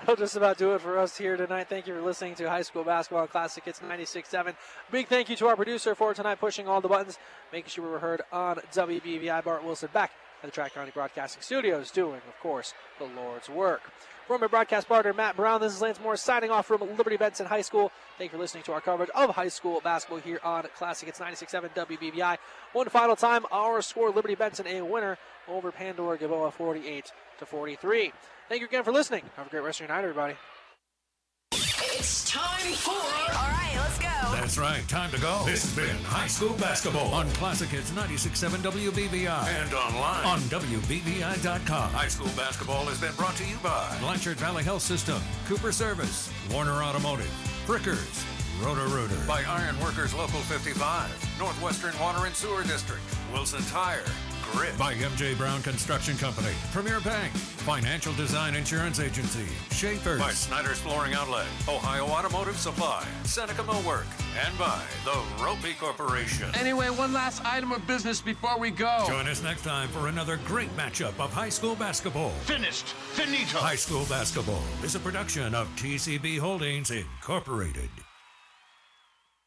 [0.00, 1.68] That'll just about do it for us here tonight.
[1.68, 3.64] Thank you for listening to High School Basketball Classic.
[3.66, 4.54] It's 96.7.
[4.92, 7.18] Big thank you to our producer for tonight, pushing all the buttons,
[7.52, 9.42] making sure we were heard on WBVI.
[9.42, 13.90] Bart Wilson back at the Track County Broadcasting Studios, doing, of course, the Lord's work.
[14.28, 17.46] From our broadcast partner, Matt Brown, this is Lance Moore signing off from Liberty Benton
[17.46, 17.90] High School.
[18.18, 21.08] Thank you for listening to our coverage of high school basketball here on Classic.
[21.08, 22.36] It's 96.7 WBVI.
[22.74, 25.16] One final time, our score, Liberty Benton a winner
[25.48, 28.12] over Pandora Gilboa 48 to 43.
[28.50, 29.22] Thank you again for listening.
[29.36, 30.34] Have a great rest of your night, everybody.
[31.52, 32.90] It's time for.
[32.90, 33.67] All right,
[34.30, 34.40] go.
[34.40, 35.42] That's right, time to go.
[35.44, 41.90] This has been High School Basketball on Classic Hits 96.7 WBVI and online on WBVI.com.
[41.90, 46.30] High School Basketball has been brought to you by Blanchard Valley Health System, Cooper Service,
[46.52, 47.30] Warner Automotive,
[47.66, 48.24] Frickers,
[48.62, 53.02] Roto-Rooter by Iron Workers Local 55, Northwestern Water and Sewer District,
[53.32, 54.04] Wilson Tire,
[54.52, 60.78] Grit by MJ Brown Construction Company, Premier Bank, Financial Design Insurance Agency, Schaefer's by Snyder's
[60.78, 64.06] Flooring Outlet, Ohio Automotive Supply, Seneca Millwork,
[64.42, 65.10] and by the
[65.42, 66.48] Roppe Corporation.
[66.54, 69.04] Anyway, one last item of business before we go.
[69.06, 72.30] Join us next time for another great matchup of high school basketball.
[72.44, 72.88] Finished.
[73.12, 73.58] Finito.
[73.58, 77.90] High School Basketball is a production of TCB Holdings Incorporated.